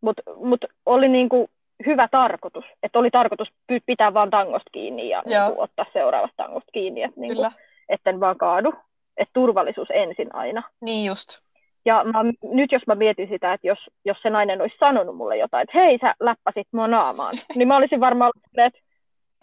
Mutta 0.00 0.22
mut 0.36 0.64
oli 0.86 1.08
niinku 1.08 1.50
hyvä 1.86 2.08
tarkoitus, 2.08 2.64
että 2.82 2.98
oli 2.98 3.10
tarkoitus 3.10 3.48
pitää 3.86 4.14
vaan 4.14 4.30
tangosta 4.30 4.70
kiinni 4.72 5.08
ja 5.08 5.22
Joo. 5.26 5.46
niinku 5.46 5.62
ottaa 5.62 5.86
seuraavasta 5.92 6.36
tangosta 6.36 6.72
kiinni, 6.72 7.02
että 7.02 7.20
niinku, 7.20 7.46
etten 7.88 8.20
vaan 8.20 8.38
kaadu. 8.38 8.74
Että 9.16 9.32
turvallisuus 9.32 9.88
ensin 9.94 10.34
aina. 10.34 10.62
Niin 10.80 11.06
just. 11.06 11.28
Ja 11.84 12.04
mä, 12.04 12.24
nyt 12.42 12.72
jos 12.72 12.82
mä 12.86 12.94
mietin 12.94 13.28
sitä, 13.28 13.52
että 13.52 13.66
jos, 13.66 13.78
jos 14.04 14.16
se 14.22 14.30
nainen 14.30 14.60
olisi 14.60 14.76
sanonut 14.80 15.16
mulle 15.16 15.36
jotain, 15.36 15.62
että 15.62 15.78
hei 15.78 15.98
sä 15.98 16.14
läppäsit 16.20 16.68
mua 16.72 16.88
naamaan, 16.88 17.34
niin 17.56 17.68
mä 17.68 17.76
olisin 17.76 18.00
varmaan 18.00 18.32
ollut 18.34 18.66
että 18.66 18.91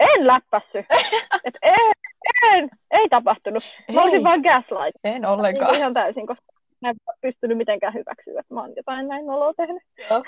en 0.00 0.26
läppässy. 0.26 0.78
että 1.44 1.58
en, 1.62 1.94
en, 2.52 2.70
ei 2.90 3.08
tapahtunut. 3.08 3.64
Mä 3.92 4.00
Ei. 4.00 4.04
olisin 4.04 4.24
vaan 4.24 4.40
gaslight. 4.40 4.96
En 5.04 5.12
Niin 5.12 5.26
ollenkaan. 5.26 5.74
ihan 5.74 5.94
täysin, 5.94 6.26
koska 6.26 6.44
mä 6.82 6.88
en 6.90 6.96
pystynyt 7.20 7.58
mitenkään 7.58 7.94
hyväksyä, 7.94 8.40
että 8.40 8.54
mä 8.54 8.60
oon 8.60 8.72
jotain 8.76 9.08
näin 9.08 9.26
noloa 9.26 9.54
tehnyt. 9.54 9.82
Joo. 10.10 10.22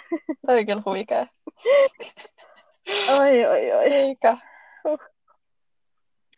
Toi 0.46 0.58
on 0.58 0.66
kyllä 0.66 0.82
huikea. 0.84 1.26
Oi, 3.20 3.44
oi, 3.46 3.72
oi. 3.72 3.92
Eikä. 3.94 4.36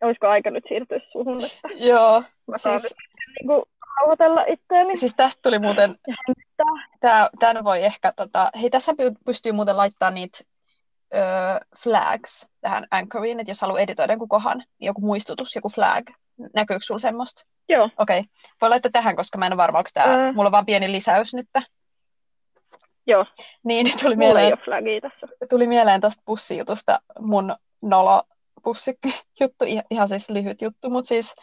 Olisiko 0.02 0.26
aika 0.28 0.50
nyt 0.50 0.64
siirtyä 0.68 0.98
suhun, 1.12 1.44
että 1.44 1.58
Joo. 1.74 2.22
mä 2.46 2.58
saan 2.58 2.80
Siis, 2.80 2.94
niin 3.40 3.62
rauhoitella 4.00 4.44
itseäni. 4.48 4.96
siis 4.96 5.14
tästä 5.14 5.40
tuli 5.42 5.58
muuten, 5.58 5.96
tän 7.38 7.64
voi 7.64 7.84
ehkä, 7.84 8.12
tota, 8.12 8.50
hei 8.60 8.70
tässä 8.70 8.92
py- 8.92 9.16
pystyy 9.26 9.52
muuten 9.52 9.76
laittaa 9.76 10.10
niitä 10.10 10.38
ö, 11.14 11.20
flags 11.78 12.48
tähän 12.60 12.86
Anchoriin, 12.90 13.40
että 13.40 13.50
jos 13.50 13.60
haluaa 13.60 13.80
editoida 13.80 14.12
jonkun 14.12 14.28
kohan, 14.28 14.58
niin 14.58 14.86
joku 14.86 15.00
muistutus, 15.00 15.54
joku 15.54 15.68
flag. 15.68 16.10
Näkyykö 16.54 16.84
sulla 16.84 17.00
semmoista? 17.00 17.44
Joo, 17.68 17.90
Okei. 17.98 18.18
Okay. 18.18 18.30
Voi 18.60 18.68
laittaa 18.70 18.90
tähän, 18.92 19.16
koska 19.16 19.38
mä 19.38 19.46
en 19.46 19.52
ole 19.52 19.56
varma, 19.56 19.78
onko 19.78 19.90
tää, 19.94 20.14
Ö. 20.28 20.32
mulla 20.32 20.48
on 20.48 20.52
vaan 20.52 20.66
pieni 20.66 20.92
lisäys 20.92 21.34
nyt. 21.34 21.48
joo. 23.06 23.26
Niin, 23.64 23.86
tuli 24.02 24.16
Mulla 24.16 24.28
ei 24.28 24.34
mieleen, 24.34 24.58
flagia 24.64 25.00
tässä. 25.00 25.26
tuli 25.50 25.66
mieleen 25.66 26.00
tosta 26.00 26.22
pussijutusta 26.26 27.00
mun 27.20 27.56
nolo 27.82 28.22
pussijuttu, 28.62 29.64
ihan 29.90 30.08
siis 30.08 30.30
lyhyt 30.30 30.62
juttu, 30.62 30.90
mutta 30.90 31.08
siis 31.08 31.34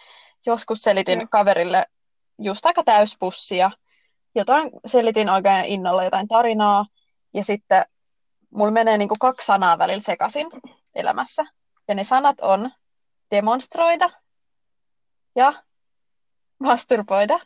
joskus 0.45 0.79
selitin 0.79 1.19
Joo. 1.19 1.27
kaverille 1.31 1.85
just 2.39 2.65
aika 2.65 2.83
täyspussia. 2.83 3.71
Jotain 4.35 4.71
selitin 4.85 5.29
oikein 5.29 5.65
innolla 5.65 6.03
jotain 6.03 6.27
tarinaa, 6.27 6.85
ja 7.33 7.43
sitten 7.43 7.85
mulla 8.51 8.71
menee 8.71 8.97
niinku 8.97 9.15
kaksi 9.19 9.45
sanaa 9.45 9.77
välillä 9.77 10.01
sekaisin 10.01 10.47
elämässä. 10.95 11.43
Ja 11.87 11.95
ne 11.95 12.03
sanat 12.03 12.39
on 12.41 12.71
demonstroida 13.31 14.09
ja 15.35 15.53
masturboida. 16.59 17.39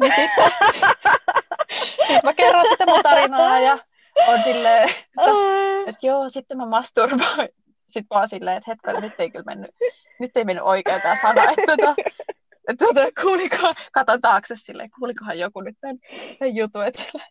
Niin 0.00 0.12
sitten 0.14 0.50
sit 2.06 2.22
mä 2.24 2.34
kerron 2.34 2.64
sitä 2.68 2.86
mun 2.86 3.02
tarinaa 3.02 3.60
ja 3.60 3.78
on 4.28 4.42
silleen, 4.42 4.88
että 5.86 6.06
joo, 6.06 6.28
sitten 6.28 6.56
mä 6.56 6.66
masturboin. 6.66 7.48
Sitten 7.88 8.14
vaan 8.14 8.28
silleen, 8.28 8.56
että 8.56 8.70
hetkellä, 8.70 9.00
nyt 9.00 9.12
ei 9.18 9.30
kyllä 9.30 9.44
mennyt, 9.44 9.70
nyt 10.20 10.36
ei 10.36 10.44
mennyt 10.44 10.64
oikein 10.64 11.02
tämä 11.02 11.16
sana, 11.16 11.42
että 11.44 11.62
tota, 11.66 11.94
että 12.68 12.84
tota, 12.84 13.00
kuuliko, 13.22 13.74
katon 13.92 14.20
taakse 14.20 14.54
silleen, 14.56 14.90
kuulikohan 14.98 15.38
joku 15.38 15.60
nyt 15.60 15.76
tämän, 15.80 15.98
tämän 16.38 16.56
jutun, 16.56 16.86
että 16.86 17.02
sillä 17.02 17.24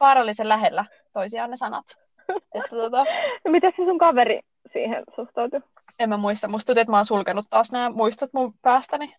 vaarallisen 0.00 0.48
lähellä 0.48 0.84
toisiaan 1.12 1.50
ne 1.50 1.56
sanat. 1.56 1.84
Että 2.54 2.76
tota, 2.76 3.04
Miten 3.48 3.72
se 3.76 3.84
sun 3.84 3.98
kaveri 3.98 4.40
siihen 4.72 5.04
suhtautui? 5.16 5.60
en 5.98 6.08
mä 6.08 6.16
muista, 6.16 6.48
musta 6.48 6.66
tuntuu, 6.66 6.80
että 6.80 6.90
mä 6.90 6.96
oon 6.96 7.06
sulkenut 7.06 7.46
taas 7.50 7.72
nämä 7.72 7.90
muistot 7.90 8.30
mun 8.32 8.54
päästäni. 8.62 9.14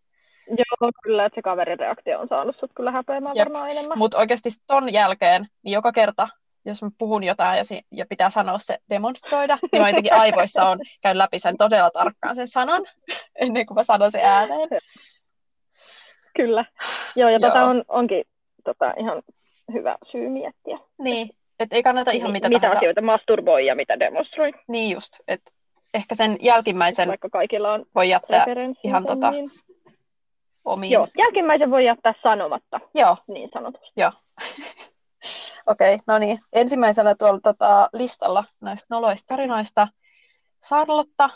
Joo, 0.48 0.92
kyllä, 1.04 1.26
että 1.26 1.36
se 1.36 1.42
kaverin 1.42 1.80
reaktio 1.80 2.20
on 2.20 2.28
saanut 2.28 2.56
sut 2.60 2.72
kyllä 2.76 2.92
häpeämään 2.92 3.36
Jep. 3.36 3.46
varmaan 3.48 3.70
enemmän. 3.70 3.98
Mutta 3.98 4.18
oikeasti 4.18 4.50
ton 4.68 4.94
jälkeen, 4.94 5.48
niin 5.64 5.74
joka 5.74 5.92
kerta, 5.92 6.28
jos 6.66 6.84
mä 6.84 6.90
puhun 6.98 7.24
jotain 7.24 7.58
ja, 7.58 7.64
si- 7.64 7.86
ja 7.92 8.06
pitää 8.10 8.30
sanoa 8.30 8.60
se 8.60 8.78
demonstroida, 8.90 9.58
niin 9.72 9.82
mä 9.82 9.90
jotenkin 9.90 10.14
aivoissa 10.22 10.70
on 10.70 10.80
käyn 11.02 11.18
läpi 11.18 11.40
sen 11.40 11.58
todella 11.58 11.90
tarkkaan 11.92 12.36
sen 12.36 12.48
sanan, 12.48 12.84
ennen 13.42 13.66
kuin 13.66 13.76
mä 13.76 13.84
sanon 13.84 14.12
sen 14.12 14.26
ääneen. 14.26 14.70
Kyllä. 16.36 16.66
Joo, 17.16 17.30
ja 17.30 17.38
Joo. 17.38 17.50
tota 17.50 17.66
on, 17.66 17.84
onkin 17.88 18.24
tota, 18.64 18.94
ihan 18.98 19.22
hyvä 19.74 19.96
syy 20.12 20.30
miettiä. 20.30 20.80
Niin, 20.98 21.30
että 21.60 21.76
ei 21.76 21.84
kannata 21.84 22.12
ihan 22.12 22.32
mitä, 22.32 22.50
mitä 22.50 22.60
tahansa. 22.60 22.78
asioita 22.80 23.02
masturboi 23.02 23.66
ja 23.66 23.76
mitä 23.76 24.00
demonstroi, 24.00 24.52
Niin 24.68 24.94
just, 24.94 25.14
että 25.28 25.52
ehkä 25.94 26.16
sen 26.16 26.38
jälkimmäisen 26.42 27.08
vaikka 27.08 27.30
kaikilla 27.30 27.74
on 27.74 27.86
voi 27.96 28.10
jättää 28.10 28.46
ihan 28.84 29.04
tota- 29.04 29.60
omiin. 30.66 30.92
Joo, 30.92 31.08
jälkimmäisen 31.18 31.72
voi 31.72 31.86
jättää 31.86 32.14
sanomatta, 32.24 32.80
Joo, 32.94 33.18
niin 33.28 33.50
sanotusti. 33.54 33.94
okei, 35.68 35.94
okay, 35.96 36.04
no 36.08 36.18
niin. 36.18 36.38
Ensimmäisenä 36.54 37.16
tuolla 37.16 37.40
tota, 37.44 37.90
listalla 37.94 38.44
näistä 38.62 38.88
noloista 38.96 39.28
tarinoista 39.28 39.88
Sarlotta, 40.64 41.30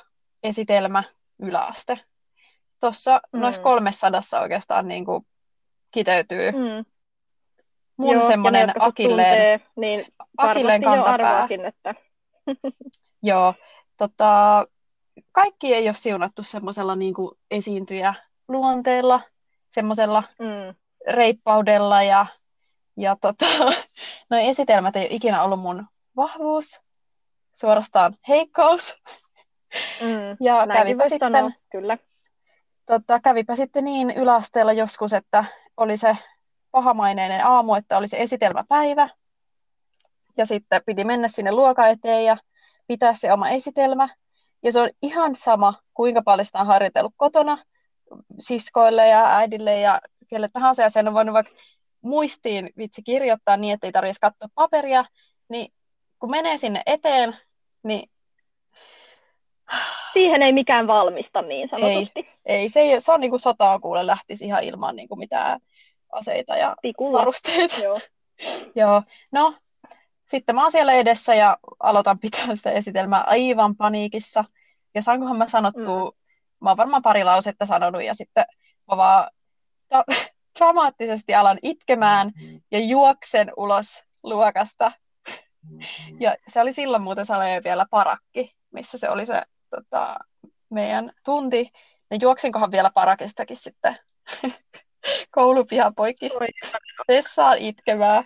esitelmä, 0.44 1.04
yläaste. 1.40 2.00
Tuossa 2.80 3.22
Mm. 3.34 3.40
noissa 3.40 3.62
kolmessa 3.62 4.12
oikeastaan 4.42 4.88
niin 4.88 5.06
kuin 5.06 5.26
kiteytyy 5.92 6.52
Mm. 6.52 6.86
Mun 7.98 8.14
Joo, 8.14 8.24
semmoinen 8.24 8.68
ne, 8.68 8.74
akilleen, 8.80 9.38
tuntee, 9.38 9.60
niin 9.76 10.06
akilleen 10.38 10.82
jo 10.82 10.90
kantapää. 10.90 11.14
arvaakin, 11.14 11.66
että 11.66 11.96
Joo, 13.24 13.54
tota, 13.98 14.66
kaikki 15.32 15.74
ei 15.74 15.88
ole 15.88 15.94
siunattu 15.96 16.44
semmoisella 16.44 16.96
niin 16.96 17.14
kuin 17.14 17.38
esiintyjä 17.52 18.14
luonteella, 18.48 19.22
semmoisella 19.70 20.24
mm, 20.40 20.76
reippaudella 21.16 22.04
ja, 22.04 22.26
ja 22.98 23.16
tota, 23.22 23.46
no 24.30 24.38
esitelmät 24.38 24.96
ei 24.96 25.02
ole 25.02 25.16
ikinä 25.16 25.44
ollut 25.44 25.60
mun 25.60 25.86
vahvuus, 26.16 26.82
suorastaan 27.54 28.18
heikkous. 28.28 28.98
mm, 30.02 30.38
Ja 30.46 30.68
kävipä 30.74 31.10
sitten, 31.10 31.32
sanoa, 31.32 31.52
kyllä. 31.72 31.98
tota, 32.86 33.20
kävipä 33.20 33.56
sitten 33.56 33.86
niin 33.86 34.12
yläasteella 34.12 34.74
joskus, 34.74 35.14
että 35.14 35.46
oli 35.78 35.98
se 35.98 36.18
pahamaineinen 36.74 37.46
aamu, 37.46 37.74
että 37.74 37.98
oli 37.98 38.08
se 38.08 38.18
esitelmäpäivä. 38.18 39.10
Ja 40.38 40.46
sitten 40.46 40.82
piti 40.86 41.04
mennä 41.04 41.28
sinne 41.28 41.52
luokan 41.52 41.90
eteen 41.90 42.26
ja 42.26 42.38
pitää 42.88 43.14
se 43.14 43.34
oma 43.34 43.50
esitelmä. 43.50 44.10
Ja 44.64 44.72
se 44.72 44.80
on 44.80 44.90
ihan 45.02 45.36
sama, 45.36 45.74
kuinka 45.94 46.22
paljon 46.22 46.46
sitä 46.46 46.60
on 46.60 46.68
harjoitellut 46.68 47.14
kotona 47.18 47.58
siskoille 48.40 49.08
ja 49.08 49.38
äidille 49.38 49.80
ja 49.80 50.02
kelle 50.28 50.50
tahansa. 50.54 50.82
Ja 50.82 50.90
sen 50.90 51.08
on 51.08 51.14
voinut 51.14 51.34
vaikka 51.34 51.54
muistiin 52.02 52.70
vitsi 52.78 53.04
kirjoittaa 53.04 53.58
niin, 53.58 53.74
että 53.74 53.88
ei 53.88 53.92
tarvitsisi 53.92 54.22
katsoa 54.22 54.48
paperia. 54.56 55.06
Niin 55.50 55.74
kun 56.20 56.32
menee 56.32 56.58
sinne 56.58 56.82
eteen, 56.86 57.36
niin 57.84 58.10
Siihen 60.14 60.42
ei 60.42 60.54
mikään 60.54 60.88
valmista 60.88 61.42
niin 61.42 61.70
sanotusti. 61.70 62.28
ei, 62.46 62.70
se, 62.70 62.80
ei, 62.80 63.02
se 63.02 63.12
on 63.12 63.20
niin 63.20 63.32
kuin 63.32 63.40
sotaan 63.40 63.82
kuule 63.82 64.08
lähtisi 64.08 64.46
ihan 64.46 64.64
ilman 64.64 64.96
niin 64.96 65.08
kuin 65.08 65.20
mitään 65.20 65.60
aseita 66.14 66.58
ja 66.58 66.76
Tikulla. 66.82 67.20
varusteita. 67.20 67.80
Joo. 67.80 68.00
Joo, 68.76 69.04
no 69.32 69.56
sitten 70.26 70.56
mä 70.56 70.62
oon 70.62 70.72
siellä 70.72 70.94
edessä 70.94 71.36
ja 71.36 71.58
aloitan 71.80 72.20
pitää 72.20 72.56
sitä 72.56 72.72
esitelmää 72.72 73.24
aivan 73.28 73.76
paniikissa. 73.76 74.46
Ja 74.96 75.02
saankohan 75.02 75.38
mä 75.38 75.48
sanottua, 75.48 76.06
mm. 76.06 76.18
mä 76.62 76.70
oon 76.70 76.78
varmaan 76.78 77.02
pari 77.02 77.24
lausetta 77.24 77.66
sanonut 77.66 78.04
ja 78.04 78.14
sitten 78.14 78.46
mä 78.92 78.98
vaan 78.98 79.32
dra- 79.96 80.16
dramaattisesti 80.60 81.36
alan 81.36 81.60
itkemään 81.62 82.32
ja 82.72 82.80
juoksen 82.80 83.52
ulos 83.58 84.06
luokasta. 84.24 84.92
Ja 86.20 86.36
se 86.48 86.62
oli 86.62 86.74
silloin 86.74 87.04
muuten 87.04 87.26
Saleja 87.26 87.62
vielä 87.64 87.86
parakki, 87.90 88.56
missä 88.72 88.98
se 88.98 89.10
oli 89.10 89.26
se 89.26 89.42
tota, 89.76 90.20
meidän 90.70 91.12
tunti. 91.26 91.72
Ja 92.12 92.18
juoksinkohan 92.22 92.72
vielä 92.72 92.92
parakistakin 92.94 93.58
sitten 93.58 93.96
koulupihan 95.34 95.96
poikki 95.96 96.30
Oi, 96.42 96.48
vessaan 97.08 97.58
itkemään. 97.58 98.24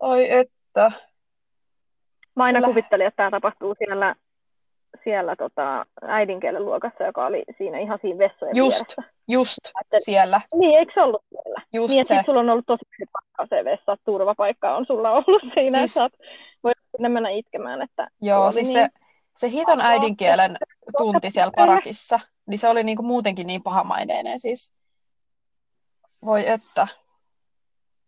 Oi 0.00 0.30
että. 0.30 0.92
Mä 2.36 2.44
aina 2.44 2.62
kuvittelin, 2.62 3.06
että 3.06 3.16
tämä 3.16 3.30
tapahtuu 3.30 3.74
siellä 3.78 4.14
siellä 5.04 5.36
tota, 5.36 5.86
äidinkielen 6.02 6.64
luokassa, 6.64 7.04
joka 7.04 7.26
oli 7.26 7.42
siinä 7.58 7.78
ihan 7.78 7.98
siinä 8.02 8.18
vessojen 8.18 8.56
Just, 8.56 8.76
vieressä. 8.78 9.02
just 9.28 9.58
Että- 9.80 9.96
siellä. 10.00 10.40
Niin, 10.54 10.78
eikö 10.78 10.92
se 10.94 11.00
ollut 11.02 11.24
siellä? 11.28 11.62
Just 11.72 11.88
niin, 11.94 12.04
se. 12.04 12.20
sulla 12.26 12.40
on 12.40 12.50
ollut 12.50 12.66
tosi 12.66 12.84
paikka 13.12 13.56
se 13.56 13.64
vessa, 13.64 13.96
turvapaikka 14.04 14.76
on 14.76 14.86
sulla 14.86 15.10
ollut 15.10 15.42
siinä, 15.54 15.78
Siis- 15.78 15.96
että 15.96 16.18
voit 16.64 16.76
sinne 16.96 17.08
mennä 17.08 17.30
itkemään, 17.30 17.82
että 17.82 18.08
Joo, 18.20 18.52
siis 18.52 18.66
niin- 18.68 18.78
se, 18.78 18.88
se 19.36 19.50
hiton 19.50 19.80
äidinkielen 19.80 20.56
tunti 20.98 21.30
siellä 21.30 21.52
parakissa, 21.56 22.20
niin 22.46 22.58
se 22.58 22.68
oli 22.68 22.84
niinku 22.84 23.02
muutenkin 23.02 23.46
niin 23.46 23.62
pahamaineinen 23.62 24.40
siis. 24.40 24.72
Voi 26.24 26.48
että. 26.48 26.86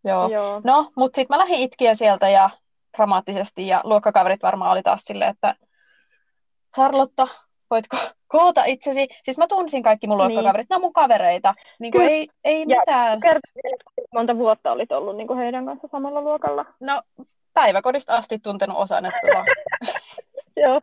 Joo. 0.04 0.28
Joo. 0.28 0.60
No, 0.64 0.90
mutta 0.96 1.16
sitten 1.16 1.34
mä 1.36 1.38
lähdin 1.38 1.58
itkiä 1.58 1.94
sieltä 1.94 2.28
ja 2.28 2.50
dramaattisesti 2.96 3.68
ja 3.68 3.80
luokkakaverit 3.84 4.42
varmaan 4.42 4.70
oli 4.72 4.82
taas 4.82 5.02
silleen, 5.04 5.30
että 5.30 5.54
Charlotta, 6.74 7.28
voitko 7.70 7.96
koota 8.28 8.64
itsesi? 8.64 9.08
Siis 9.22 9.38
mä 9.38 9.46
tunsin 9.46 9.82
kaikki 9.82 10.06
mun 10.06 10.18
Niin. 10.18 10.28
luokkakaverit, 10.28 10.66
ne 10.70 10.76
on 10.76 10.82
mun 10.82 10.92
kavereita. 10.92 11.54
Niin 11.78 11.92
kuin 11.92 12.08
ei, 12.08 12.28
ei 12.44 12.64
Ja- 12.68 12.78
mitään. 12.80 13.20
Monta 14.14 14.36
vuotta 14.36 14.72
olit 14.72 14.92
ollut 14.92 15.16
niin 15.16 15.36
heidän 15.36 15.66
kanssa 15.66 15.88
samalla 15.92 16.20
luokalla. 16.20 16.64
No, 16.80 17.02
päiväkodista 17.54 18.16
asti 18.16 18.38
tuntenut 18.38 18.76
osan, 18.78 19.06
että 19.06 19.18
tota, 19.26 19.44
Joo, 20.62 20.80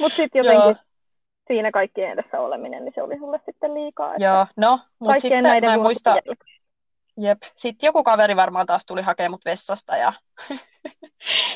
mutta 0.00 0.16
sitten 0.16 0.44
Joo. 0.44 0.54
jotenkin 0.54 0.82
siinä 1.46 1.70
kaikkien 1.70 2.10
edessä 2.12 2.40
oleminen, 2.40 2.84
niin 2.84 2.92
se 2.94 3.02
oli 3.02 3.18
sulle 3.18 3.40
sitten 3.46 3.74
liikaa. 3.74 4.14
Että 4.14 4.24
joo, 4.24 4.46
no, 4.56 4.78
mutta 4.98 5.18
sitten 5.18 5.42
näiden 5.42 5.70
mä 5.70 5.74
en 5.74 5.80
muista, 5.82 6.10
jälkeen. 6.10 6.36
Jep. 7.20 7.38
Sitten 7.56 7.86
joku 7.88 8.04
kaveri 8.04 8.36
varmaan 8.36 8.66
taas 8.66 8.86
tuli 8.86 9.02
hakemaan 9.02 9.30
mut 9.30 9.44
vessasta 9.44 9.96
ja, 9.96 10.12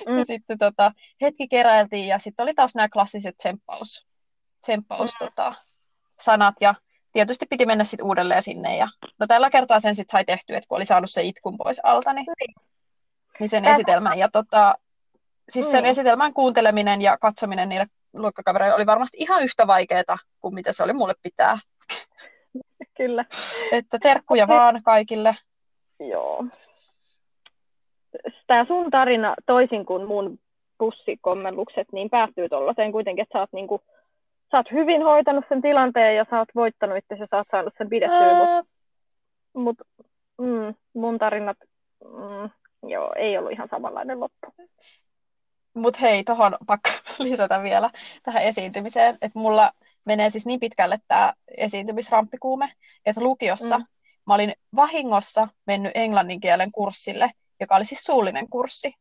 Mm. 0.06 0.18
ja 0.18 0.24
sitten 0.24 0.58
tota, 0.58 0.92
hetki 1.20 1.48
keräiltiin 1.48 2.08
ja 2.08 2.18
sitten 2.18 2.42
oli 2.44 2.54
taas 2.54 2.74
nämä 2.74 2.88
klassiset 2.88 3.36
tsemppaus, 3.36 4.06
tsemppaus 4.60 5.10
Mm. 5.20 5.26
tota, 5.26 5.54
sanat 6.20 6.54
ja 6.60 6.74
tietysti 7.12 7.46
piti 7.50 7.66
mennä 7.66 7.84
sitten 7.84 8.06
uudelleen 8.06 8.42
sinne 8.42 8.76
ja 8.76 8.88
no 9.18 9.26
tällä 9.26 9.50
kertaa 9.50 9.80
sen 9.80 9.94
sitten 9.94 10.12
sai 10.18 10.24
tehtyä, 10.24 10.56
että 10.56 10.68
kun 10.68 10.76
oli 10.76 10.84
saanut 10.84 11.10
se 11.10 11.22
itkun 11.22 11.56
pois 11.58 11.80
alta, 11.82 12.12
niin, 12.12 12.26
niin 13.40 13.48
sen 13.48 13.62
Tässä- 13.62 13.74
esitelmän 13.76 14.18
ja 14.18 14.28
tota, 14.28 14.74
siis 15.48 15.70
sen 15.70 15.84
Mm. 15.84 15.90
esitelmän 15.90 16.34
kuunteleminen 16.34 17.02
ja 17.02 17.18
katsominen 17.18 17.68
niille 17.68 17.86
luokkakavereille 18.12 18.74
oli 18.76 18.86
varmasti 18.86 19.16
ihan 19.20 19.42
yhtä 19.42 19.66
vaikeaa 19.66 20.18
kuin 20.40 20.54
mitä 20.54 20.72
se 20.72 20.82
oli 20.82 20.92
mulle 20.92 21.14
pitää. 21.22 21.58
Kyllä, 22.96 23.24
Että 23.72 23.98
terkkuja 23.98 24.48
vaan 24.48 24.82
kaikille. 24.82 25.36
Joo. 26.08 26.44
Tämä 28.46 28.64
sun 28.64 28.90
tarina, 28.90 29.34
toisin 29.46 29.86
kuin 29.86 30.06
mun 30.06 30.38
bussikommellukset, 30.78 31.88
niin 31.92 32.10
päättyy 32.10 32.48
tuollaiseen 32.48 32.92
kuitenkin, 32.92 33.22
että 33.22 33.38
sä 33.38 33.40
oot, 33.40 33.52
niinku, 33.52 33.80
sä 34.50 34.56
oot 34.56 34.70
hyvin 34.72 35.02
hoitanut 35.02 35.44
sen 35.48 35.62
tilanteen 35.62 36.16
ja 36.16 36.26
sä 36.30 36.38
oot 36.38 36.48
voittanut 36.54 36.98
itse 36.98 37.14
ja 37.14 37.26
sä 37.30 37.36
oot 37.36 37.46
saanut 37.50 37.74
sen 37.78 37.88
pidettyä, 37.88 38.34
mutta 38.34 38.64
mut, 39.54 39.76
mm, 40.38 40.74
mun 40.94 41.18
tarinat, 41.18 41.56
mm, 42.04 42.50
joo, 42.90 43.12
ei 43.16 43.38
ollut 43.38 43.52
ihan 43.52 43.68
samanlainen 43.70 44.20
loppu. 44.20 44.54
Mutta 45.74 46.00
hei, 46.00 46.24
tuohon 46.24 46.56
pakko 46.66 46.88
lisätä 47.18 47.62
vielä 47.62 47.90
tähän 48.22 48.42
esiintymiseen, 48.42 49.14
että 49.22 49.38
mulla 49.38 49.72
menee 50.04 50.30
siis 50.30 50.46
niin 50.46 50.60
pitkälle 50.60 50.98
tämä 51.08 51.32
esiintymisramppikuume, 51.56 52.68
että 53.06 53.20
lukiossa 53.20 53.78
Mm. 53.78 53.84
Mä 54.26 54.34
olin 54.34 54.52
vahingossa 54.76 55.48
mennyt 55.66 55.92
englannin 55.94 56.40
kielen 56.40 56.72
kurssille, 56.72 57.30
joka 57.60 57.76
oli 57.76 57.84
siis 57.84 58.04
suullinen 58.04 58.48
kurssi. 58.48 58.94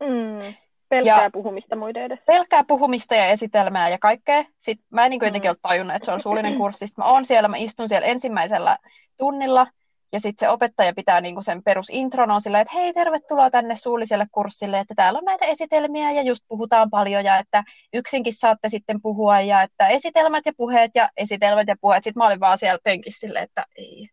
Mm, 0.00 0.54
pelkkää 0.88 1.22
Ja- 1.24 1.30
puhumista 1.30 1.76
muiden 1.76 2.02
edessä. 2.02 2.24
Pelkkää 2.26 2.64
puhumista 2.64 3.14
ja 3.14 3.24
esitelmää 3.26 3.88
ja 3.88 3.98
kaikkea. 3.98 4.44
Sitten 4.58 4.86
mä 4.90 5.04
en 5.04 5.10
niin 5.10 5.20
jotenkin 5.24 5.48
Mm. 5.48 5.52
ole 5.52 5.56
tajunnut, 5.62 5.96
että 5.96 6.06
se 6.06 6.12
on 6.12 6.20
suullinen 6.20 6.56
kurssi. 6.56 6.86
Sitten 6.86 7.04
mä 7.04 7.10
oon 7.10 7.24
siellä, 7.24 7.48
mä 7.48 7.56
istun 7.56 7.88
siellä 7.88 8.06
ensimmäisellä 8.06 8.78
tunnilla, 9.16 9.66
ja 10.12 10.20
sitten 10.20 10.46
se 10.46 10.50
opettaja 10.50 10.92
pitää 10.94 11.20
niinku 11.20 11.42
sen 11.42 11.62
perusintron 11.62 12.30
on 12.30 12.40
sillä, 12.40 12.60
että 12.60 12.74
hei, 12.74 12.92
tervetuloa 12.92 13.50
tänne 13.50 13.76
suulliselle 13.76 14.26
kurssille, 14.32 14.78
että 14.78 14.94
täällä 14.94 15.18
on 15.18 15.24
näitä 15.24 15.44
esitelmiä 15.44 16.10
ja 16.10 16.22
just 16.22 16.44
puhutaan 16.48 16.90
paljon 16.90 17.24
ja 17.24 17.36
että 17.38 17.64
yksinkin 17.92 18.34
saatte 18.34 18.68
sitten 18.68 19.02
puhua 19.02 19.40
ja 19.40 19.62
että 19.62 19.88
esitelmät 19.88 20.46
ja 20.46 20.52
puheet 20.56 20.90
ja 20.94 21.08
esitelmät 21.16 21.68
ja 21.68 21.76
puheet. 21.80 22.04
Sitten 22.04 22.20
mä 22.20 22.26
olin 22.26 22.40
vaan 22.40 22.58
siellä 22.58 22.78
penkissä 22.84 23.20
silleen, 23.26 23.44
että 23.44 23.66
ei, 23.76 24.08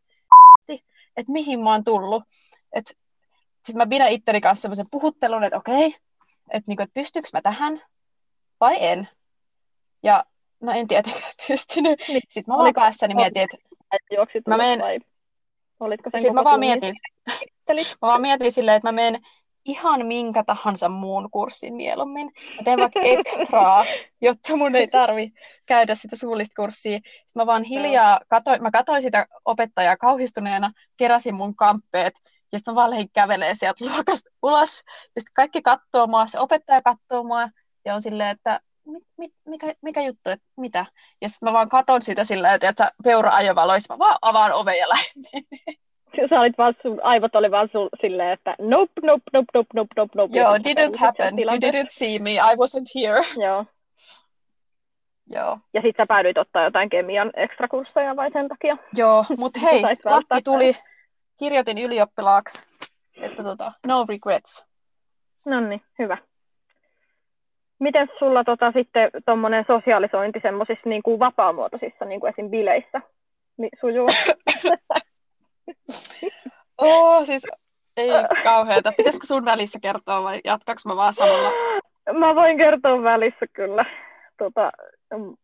että 1.18 1.32
mihin 1.32 1.60
mä 1.60 1.72
oon 1.72 1.84
tullut. 1.84 2.24
Sitten 2.78 3.78
mä 3.78 3.88
pidän 3.88 4.12
itteni 4.12 4.42
kanssa 4.42 4.62
semmoisen 4.62 4.86
puhuttelun, 4.92 5.44
että 5.44 5.58
okei, 5.58 5.86
että, 6.52 6.64
niinku, 6.68 6.84
että 6.84 6.94
pystyykö 6.94 7.28
mä 7.34 7.42
tähän 7.42 7.82
vai 8.60 8.76
en. 8.80 9.08
Ja 10.04 10.26
no 10.62 10.72
en 10.72 10.88
tietenkään 10.88 11.32
pystynyt. 11.48 12.00
Niin. 12.08 12.22
Sitten 12.30 12.44
mä 12.52 12.54
vaan 12.58 12.66
Oliko- 12.66 12.82
päässäni 12.82 13.16
mietin, 13.16 13.42
että 13.42 13.58
Juoksit 14.16 14.48
Mä 14.48 14.58
menen- 14.58 14.80
vai 14.80 15.00
olitko 15.80 16.10
sen 16.10 16.20
sitten 16.22 16.36
mä 16.36 16.44
vaan 16.44 16.60
mietin? 16.60 16.96
Mä 17.70 18.08
vaan 18.08 18.22
mietin 18.22 18.52
silleen, 18.52 18.78
että 18.78 18.88
mä 18.88 18.92
menen 18.92 19.22
ihan 19.66 20.06
minkä 20.06 20.44
tahansa 20.44 20.90
muun 20.90 21.32
kurssin 21.32 21.74
mieluummin. 21.76 22.32
Mä 22.56 22.64
teen 22.66 22.80
vaikka 22.80 23.00
ekstraa, 23.04 23.86
jotta 24.22 24.56
mun 24.56 24.76
ei 24.76 24.88
tarvi 24.88 25.32
käydä 25.68 25.96
sitä 25.96 26.16
suullista 26.16 26.62
kurssia. 26.62 26.98
Sitten 26.98 27.24
mä 27.36 27.46
vaan 27.46 27.64
hiljaa, 27.64 28.22
katoin, 28.28 28.64
mä 28.64 28.72
katoin 28.72 29.02
sitä 29.02 29.28
opettajaa 29.46 29.98
kauhistuneena, 29.98 30.72
keräsin 30.98 31.36
mun 31.36 31.56
kamppeet, 31.56 32.14
ja 32.52 32.60
sitten 32.60 32.72
mä 32.72 32.76
vaan 32.76 32.90
lähdin 32.90 33.10
kävelee 33.14 33.56
sieltä 33.56 33.86
luokasta 33.86 34.30
ulos. 34.44 34.82
Ja 35.16 35.22
sitten 35.22 35.34
kaikki 35.34 35.62
katsoo 35.62 36.08
mua, 36.08 36.28
se 36.28 36.40
opettaja 36.40 36.82
katsoo 36.82 37.24
mua, 37.24 37.50
ja 37.86 37.96
on 37.96 38.02
silleen, 38.02 38.30
että 38.30 38.60
mit, 38.86 39.04
mit, 39.18 39.34
mikä, 39.46 39.74
mikä 39.82 40.02
juttu, 40.02 40.30
että 40.30 40.46
mitä? 40.58 40.86
Ja 41.22 41.30
sitten 41.30 41.50
mä 41.50 41.54
vaan 41.54 41.70
katon 41.70 42.02
sitä 42.02 42.24
silleen, 42.24 42.56
että 42.56 42.70
että 42.70 42.92
peura 43.04 43.36
ajovaloissa, 43.36 43.94
mä 43.94 44.00
vaan 44.00 44.18
avaan 44.22 44.52
oven 44.52 44.78
ja 44.78 44.90
lähden. 44.90 45.44
Sä 46.30 46.40
olit 46.40 46.58
vaan, 46.58 46.76
sun 46.82 47.00
aivot 47.04 47.36
oli 47.36 47.52
vaan 47.52 47.70
sul, 47.72 47.90
silleen, 48.02 48.32
että 48.32 48.56
nope, 48.60 48.92
nope, 49.04 49.24
nope, 49.34 49.48
nope, 49.54 49.70
nope, 49.74 49.94
nope, 49.96 50.12
nope. 50.16 50.38
Joo, 50.38 50.54
didn't 50.54 50.98
happen. 50.98 51.40
You 51.40 51.58
didn't 51.58 51.90
see 51.90 52.20
me. 52.20 52.32
I 52.32 52.56
wasn't 52.56 52.88
here. 52.96 53.22
Joo. 53.38 53.66
Joo, 55.30 55.58
Ja 55.74 55.82
sit 55.82 55.96
sä 55.98 56.06
päädyit 56.08 56.38
ottaa 56.38 56.64
jotain 56.64 56.90
kemian 56.90 57.32
ekstrakursseja 57.36 58.16
vai 58.16 58.32
sen 58.32 58.48
takia? 58.48 58.78
Joo 58.94 59.26
mutta 59.38 59.60
hei, 59.66 59.82
lakki 60.06 60.42
tuli, 60.44 60.74
kirjoitin 61.40 61.78
ylioppilaaksi, 61.78 62.64
että 63.22 63.44
tota, 63.44 63.72
no 63.88 64.06
regrets. 64.10 64.66
No 65.46 65.60
niin, 65.60 65.82
hyvä. 66.00 66.18
Miten 67.80 68.08
sulla 68.20 68.44
tota, 68.44 68.72
sitten 68.72 69.10
tuommoinen 69.26 69.66
sosialisointi 69.68 70.40
semmoisissa 70.42 70.90
niin 70.90 71.04
kuin 71.04 71.20
vapaamuotoisissa, 71.20 72.06
niin 72.06 72.20
kuin 72.20 72.34
esim. 72.34 72.50
bileissä, 72.50 73.02
niin 73.58 73.72
sujuu? 73.82 74.08
Oh, 76.78 77.26
siis 77.26 77.48
ei 77.98 78.08
kauheeta. 78.44 78.92
Pitäisikö 78.98 79.28
sun 79.28 79.46
välissä 79.46 79.80
kertoa 79.80 80.24
vai 80.24 80.40
jatkaks 80.46 80.86
mä 80.86 80.96
vaan 80.96 81.14
samalla? 81.14 81.52
Mä 82.14 82.36
voin 82.36 82.58
kertoa 82.58 83.04
välissä 83.04 83.46
kyllä. 83.54 83.86
Tota, 84.38 84.72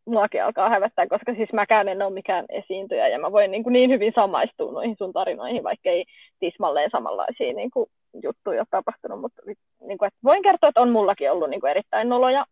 muakin 0.06 0.44
alkaa 0.44 0.70
hävettää, 0.70 1.08
koska 1.08 1.34
siis 1.34 1.54
mäkään 1.54 1.88
en 1.88 2.02
ole 2.02 2.14
mikään 2.14 2.46
esiintyjä 2.50 3.08
ja 3.08 3.20
mä 3.20 3.32
voin 3.32 3.52
niin, 3.52 3.64
kuin 3.64 3.74
niin 3.74 3.90
hyvin 3.90 4.14
samaistua 4.16 4.72
noihin 4.72 4.96
sun 4.98 5.14
tarinoihin, 5.14 5.64
vaikka 5.64 5.90
ei 5.90 6.06
tismalleen 6.40 6.90
samanlaisia 6.92 7.54
niin 7.54 7.72
kuin, 7.72 7.90
juttuja 8.24 8.62
ole 8.62 8.68
tapahtunut, 8.72 9.22
mutta 9.22 9.42
niin 9.80 9.98
kuin, 9.98 10.08
että 10.08 10.20
voin 10.24 10.44
kertoa, 10.44 10.70
että 10.70 10.82
on 10.82 10.90
mullakin 10.90 11.32
ollut 11.32 11.50
niin 11.50 11.62
kuin, 11.62 11.72
erittäin 11.72 12.10
noloja 12.10 12.46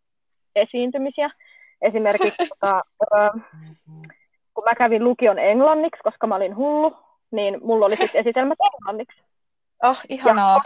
esiintymisiä. 0.56 1.30
Esimerkiksi 1.82 2.48
tota, 2.50 2.82
kun 4.54 4.64
mä 4.64 4.76
kävin 4.76 5.04
lukion 5.04 5.40
englanniksi, 5.40 6.04
koska 6.04 6.28
mä 6.28 6.36
olin 6.36 6.56
hullu, 6.56 6.96
niin 7.32 7.58
mulla 7.62 7.86
oli 7.86 7.96
sitten 7.96 8.22
esitelmät 8.22 8.58
englanniksi. 8.74 9.22
Oh, 9.84 9.98
ihanaa. 10.10 10.60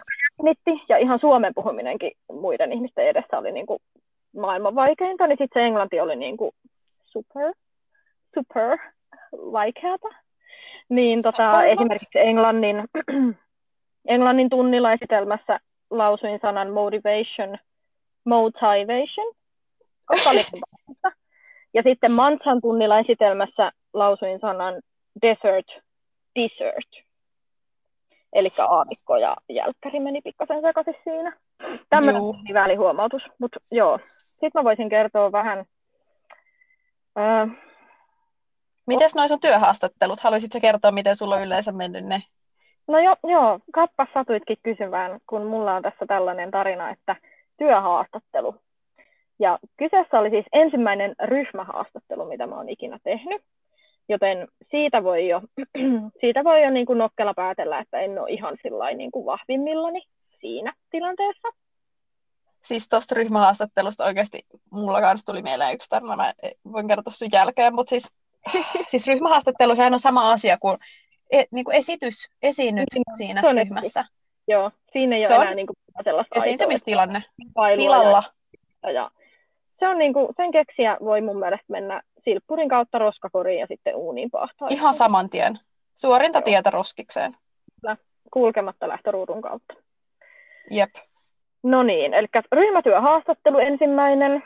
Nitti, 0.44 0.72
ja 0.90 0.98
ihan 0.98 1.20
suomen 1.20 1.54
puhuminenkin 1.56 2.12
muiden 2.32 2.72
ihmisten 2.72 3.08
edessä 3.08 3.38
oli 3.38 3.52
niin 3.52 3.66
kuin 3.66 3.80
maailman 4.36 4.76
vaikeinta, 4.76 5.28
niin 5.28 5.38
sitten 5.38 5.62
se 5.62 5.66
englanti 5.66 6.00
oli 6.00 6.16
niin 6.16 6.38
kuin 6.38 6.52
super, 7.04 7.54
super 8.36 8.78
vaikeata. 9.32 10.08
Niin 10.90 11.22
tota, 11.24 11.64
esimerkiksi 11.64 12.20
englannin, 12.20 12.84
englannin 14.08 14.50
tunnilla 14.50 14.94
esitelmässä 14.94 15.60
lausuin 15.90 16.40
sanan 16.42 16.72
motivation, 16.72 17.58
motivation, 18.26 19.34
koska 20.06 20.30
oli 20.30 20.42
vaikeata. 20.52 21.24
Ja 21.74 21.84
sitten 21.84 22.12
Mantsan 22.12 22.62
tunnilla 22.62 23.00
esitelmässä 23.00 23.72
lausuin 23.94 24.40
sanan 24.40 24.82
desert, 25.22 25.68
dessert. 26.36 27.06
Eli 28.34 28.50
aavikko 28.60 29.18
ja 29.18 29.36
jälkkäri 29.50 30.00
meni 30.00 30.22
pikkasen 30.22 30.62
sekaisin 30.62 30.96
siinä. 31.04 31.38
Tämmöinen 31.90 32.22
välihuomautus, 32.54 33.22
mutta 33.40 33.60
joo. 33.72 34.00
Sitten 34.30 34.52
mä 34.54 34.64
voisin 34.64 34.90
kertoa 34.90 35.32
vähän. 35.32 35.66
Öö, 37.18 37.48
Mites 38.88 39.16
noin 39.16 39.30
sun 39.30 39.40
työhaastattelut? 39.40 40.20
Haluaisitko 40.20 40.60
kertoa, 40.62 40.92
miten 40.92 41.16
sulla 41.16 41.36
on 41.36 41.44
yleensä 41.44 41.72
mennyt 41.72 42.06
ne? 42.06 42.22
no 42.88 43.00
jo, 43.00 43.16
joo, 43.24 43.60
kappas 43.74 44.10
satuitkin 44.14 44.58
kysymään, 44.64 45.20
kun 45.30 45.46
mulla 45.46 45.76
on 45.76 45.82
tässä 45.82 46.06
tällainen 46.08 46.52
tarina, 46.52 46.90
että 46.90 47.16
työhaastattelu. 47.58 48.56
Ja 49.40 49.60
kyseessä 49.78 50.20
oli 50.20 50.30
siis 50.30 50.46
ensimmäinen 50.54 51.16
ryhmähaastattelu, 51.24 52.26
mitä 52.26 52.48
mä 52.48 52.56
oon 52.56 52.70
ikinä 52.70 53.00
tehnyt. 53.04 53.42
Joten 54.10 54.48
siitä 54.72 55.04
voi 55.04 55.28
jo, 55.28 55.42
siitä 56.22 56.44
voi 56.44 56.64
jo 56.64 56.70
niin 56.70 56.86
kuin 56.86 56.98
nokkela 56.98 57.34
päätellä, 57.34 57.80
että 57.80 58.00
en 58.00 58.20
ole 58.20 58.30
ihan 58.30 58.58
niin 58.96 59.12
kuin 59.12 59.26
vahvimmillani 59.26 60.02
siinä 60.40 60.74
tilanteessa. 60.90 61.48
Siis 62.64 62.90
tuosta 62.90 63.16
ryhmähaastattelusta 63.16 64.06
oikeasti 64.06 64.46
mulla 64.72 65.02
kanssa 65.02 65.26
tuli 65.26 65.42
mieleen 65.42 65.76
yksi 65.76 65.90
tarina, 65.90 66.16
mä 66.16 66.34
voin 66.72 66.88
kertoa 66.88 67.14
sun 67.14 67.28
jälkeen, 67.32 67.76
mutta 67.76 67.90
siis, 67.90 68.12
siis 68.92 69.08
ryhmähaastattelu 69.08 69.76
sehän 69.76 69.94
on 69.94 70.00
sama 70.00 70.32
asia 70.32 70.58
kuin, 70.58 70.78
e, 71.32 71.44
niin 71.52 71.66
kuin 71.66 71.76
esitys, 71.76 72.30
esiinnyt 72.42 72.86
niin, 72.94 73.04
siinä 73.18 73.42
ryhmässä. 73.42 74.06
Joo, 74.48 74.72
siinä 74.92 75.16
ei 75.16 75.26
se 75.26 75.36
ole 75.36 75.44
enää 75.44 75.56
niin 75.56 75.68
kuin 75.68 75.78
sellaista 76.04 76.40
esiintymistilanne 76.40 77.24
pilalla. 77.78 78.24
Ja, 78.84 78.92
ja 78.92 79.12
se 79.80 79.88
on 79.88 79.98
niin 79.98 80.14
kuin, 80.14 80.28
sen 80.38 80.52
keksiä 80.52 80.98
voi 81.04 81.22
mun 81.22 81.40
mielestä 81.40 81.66
mennä 81.68 82.02
silppurin 82.24 82.70
kautta 82.70 82.98
roskakoriin 82.98 83.60
ja 83.60 83.68
sitten 83.68 83.96
uuniin 83.96 84.32
pahtaa. 84.32 84.68
Ihan 84.72 84.94
saman 84.94 85.30
tien. 85.30 85.60
Suorinta 85.96 86.40
Joo. 86.40 86.44
tietä 86.44 86.70
roskikseen. 86.70 87.34
Kulkematta 88.32 88.88
lähtöruudun 88.88 89.42
kautta. 89.42 89.74
Jep. 90.72 90.90
No 91.64 91.84
niin, 91.84 92.14
eli 92.14 92.28
ryhmätyöhaastattelu 92.52 93.58
ensimmäinen 93.58 94.44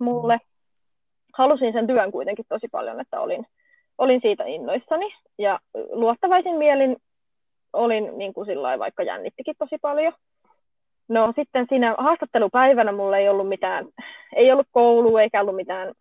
mulle. 0.00 0.40
Halusin 1.34 1.72
sen 1.72 1.86
työn 1.86 2.12
kuitenkin 2.12 2.44
tosi 2.48 2.68
paljon, 2.72 3.00
että 3.00 3.20
olin, 3.20 3.46
olin 3.98 4.20
siitä 4.20 4.44
innoissani. 4.44 5.14
Ja 5.38 5.60
luottavaisin 5.92 6.54
mielin 6.54 6.96
olin 7.72 8.18
niin 8.18 8.34
kuin 8.34 8.46
sillä 8.46 8.78
vaikka 8.78 9.02
jännittikin 9.02 9.54
tosi 9.58 9.78
paljon. 9.82 10.12
No 11.08 11.32
sitten 11.36 11.66
siinä 11.68 11.94
haastattelupäivänä 11.98 12.92
mulla 12.92 13.18
ei 13.18 13.28
ollut 13.28 13.48
mitään, 13.48 13.86
ei 14.36 14.52
ollut 14.52 14.66
koulu 14.72 15.16
eikä 15.16 15.40
ollut 15.40 15.56
mitään 15.56 15.92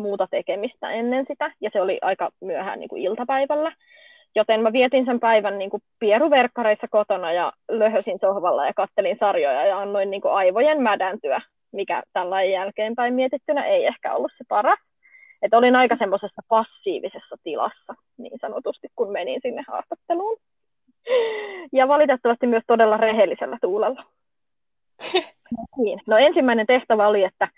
muuta 0.00 0.26
tekemistä 0.30 0.90
ennen 0.90 1.24
sitä, 1.28 1.52
ja 1.60 1.70
se 1.72 1.80
oli 1.80 1.98
aika 2.02 2.30
myöhään 2.40 2.80
niin 2.80 2.88
kuin 2.88 3.02
iltapäivällä. 3.02 3.72
Joten 4.34 4.62
mä 4.62 4.72
vietin 4.72 5.04
sen 5.04 5.20
päivän 5.20 5.58
niin 5.58 5.70
kuin 5.70 5.82
pieruverkkareissa 5.98 6.86
kotona 6.90 7.32
ja 7.32 7.52
löhösin 7.70 8.18
sohvalla 8.20 8.66
ja 8.66 8.74
kattelin 8.74 9.16
sarjoja 9.20 9.66
ja 9.66 9.78
annoin 9.78 10.10
niin 10.10 10.20
kuin 10.20 10.34
aivojen 10.34 10.82
mädäntyä, 10.82 11.40
mikä 11.72 12.02
tällainen 12.12 12.52
jälkeenpäin 12.52 13.14
mietittynä 13.14 13.66
ei 13.66 13.86
ehkä 13.86 14.14
ollut 14.14 14.32
se 14.38 14.44
paras. 14.48 14.78
Että 15.42 15.58
olin 15.58 15.76
aika 15.76 15.96
semmoisessa 15.96 16.42
passiivisessa 16.48 17.36
tilassa 17.42 17.94
niin 18.18 18.38
sanotusti, 18.40 18.88
kun 18.96 19.12
menin 19.12 19.40
sinne 19.42 19.62
haastatteluun. 19.68 20.38
Ja 21.72 21.88
valitettavasti 21.88 22.46
myös 22.46 22.62
todella 22.66 22.96
rehellisellä 22.96 23.58
tuulella. 23.60 24.04
niin. 25.84 26.00
No 26.06 26.18
ensimmäinen 26.18 26.66
tehtävä 26.66 27.08
oli, 27.08 27.24
että 27.24 27.48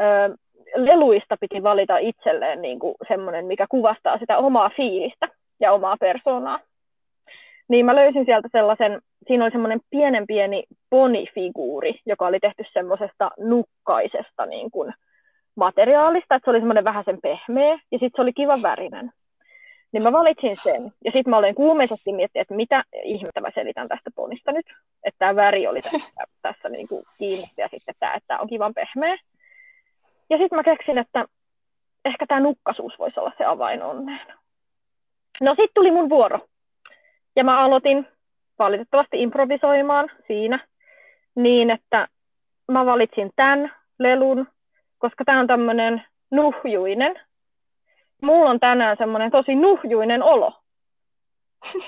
ö, 0.00 0.36
leluista 0.74 1.36
piti 1.40 1.62
valita 1.62 1.98
itselleen 1.98 2.62
niin 2.62 2.78
kuin 2.78 2.94
semmoinen, 3.08 3.46
mikä 3.46 3.66
kuvastaa 3.68 4.18
sitä 4.18 4.38
omaa 4.38 4.70
fiilistä 4.76 5.28
ja 5.60 5.72
omaa 5.72 5.96
persoonaa. 6.00 6.58
Niin 7.68 7.86
mä 7.86 7.94
löysin 7.94 8.24
sieltä 8.24 8.48
sellaisen, 8.52 9.00
siinä 9.26 9.44
oli 9.44 9.50
semmoinen 9.50 9.80
pienen 9.90 10.26
pieni 10.26 10.64
bonifiguuri, 10.90 12.00
joka 12.06 12.26
oli 12.26 12.40
tehty 12.40 12.64
semmoisesta 12.72 13.30
nukkaisesta 13.38 14.46
niin 14.46 14.70
kuin 14.70 14.94
materiaalista, 15.56 16.34
että 16.34 16.44
se 16.44 16.50
oli 16.50 16.58
semmoinen 16.58 16.84
vähän 16.84 17.04
sen 17.04 17.18
pehmeä 17.22 17.72
ja 17.72 17.98
sitten 17.98 18.10
se 18.16 18.22
oli 18.22 18.32
kivan 18.32 18.62
värinen. 18.62 19.10
Niin 19.92 20.02
mä 20.02 20.12
valitsin 20.12 20.56
sen. 20.62 20.92
Ja 21.04 21.12
sitten 21.12 21.30
mä 21.30 21.36
olen 21.36 21.54
kuumeisesti 21.54 22.12
miettinyt, 22.12 22.42
että 22.42 22.54
mitä 22.54 22.84
ihmettä 23.04 23.40
mä 23.40 23.50
selitän 23.54 23.88
tästä 23.88 24.10
ponista 24.14 24.52
nyt. 24.52 24.66
Että 25.04 25.18
tämä 25.18 25.36
väri 25.36 25.66
oli 25.66 25.80
tässä, 25.80 26.24
tässä 26.42 26.68
niin 26.68 26.88
kuin 26.88 27.02
kiinni 27.18 27.44
ja 27.56 27.68
sitten 27.68 27.94
tämä, 27.98 28.14
että 28.14 28.26
tämä 28.26 28.40
on 28.40 28.48
kivan 28.48 28.74
pehmeä. 28.74 29.16
Ja 30.30 30.38
sitten 30.38 30.56
mä 30.56 30.62
keksin, 30.62 30.98
että 30.98 31.24
ehkä 32.04 32.26
tämä 32.26 32.40
nukkasuus 32.40 32.98
voisi 32.98 33.20
olla 33.20 33.32
se 33.38 33.44
avain 33.44 33.82
onneen. 33.82 34.26
No 35.40 35.50
sitten 35.50 35.74
tuli 35.74 35.90
mun 35.90 36.08
vuoro. 36.08 36.40
Ja 37.36 37.44
mä 37.44 37.58
aloitin 37.64 38.08
valitettavasti 38.58 39.22
improvisoimaan 39.22 40.10
siinä 40.26 40.66
niin, 41.34 41.70
että 41.70 42.08
mä 42.68 42.86
valitsin 42.86 43.30
tämän 43.36 43.72
lelun, 43.98 44.48
koska 44.98 45.24
tämä 45.24 45.40
on 45.40 45.46
tämmöinen 45.46 46.02
nuhjuinen. 46.30 47.20
Mulla 48.22 48.50
on 48.50 48.60
tänään 48.60 48.96
semmoinen 48.96 49.30
tosi 49.30 49.54
nuhjuinen 49.54 50.22
olo. 50.22 50.52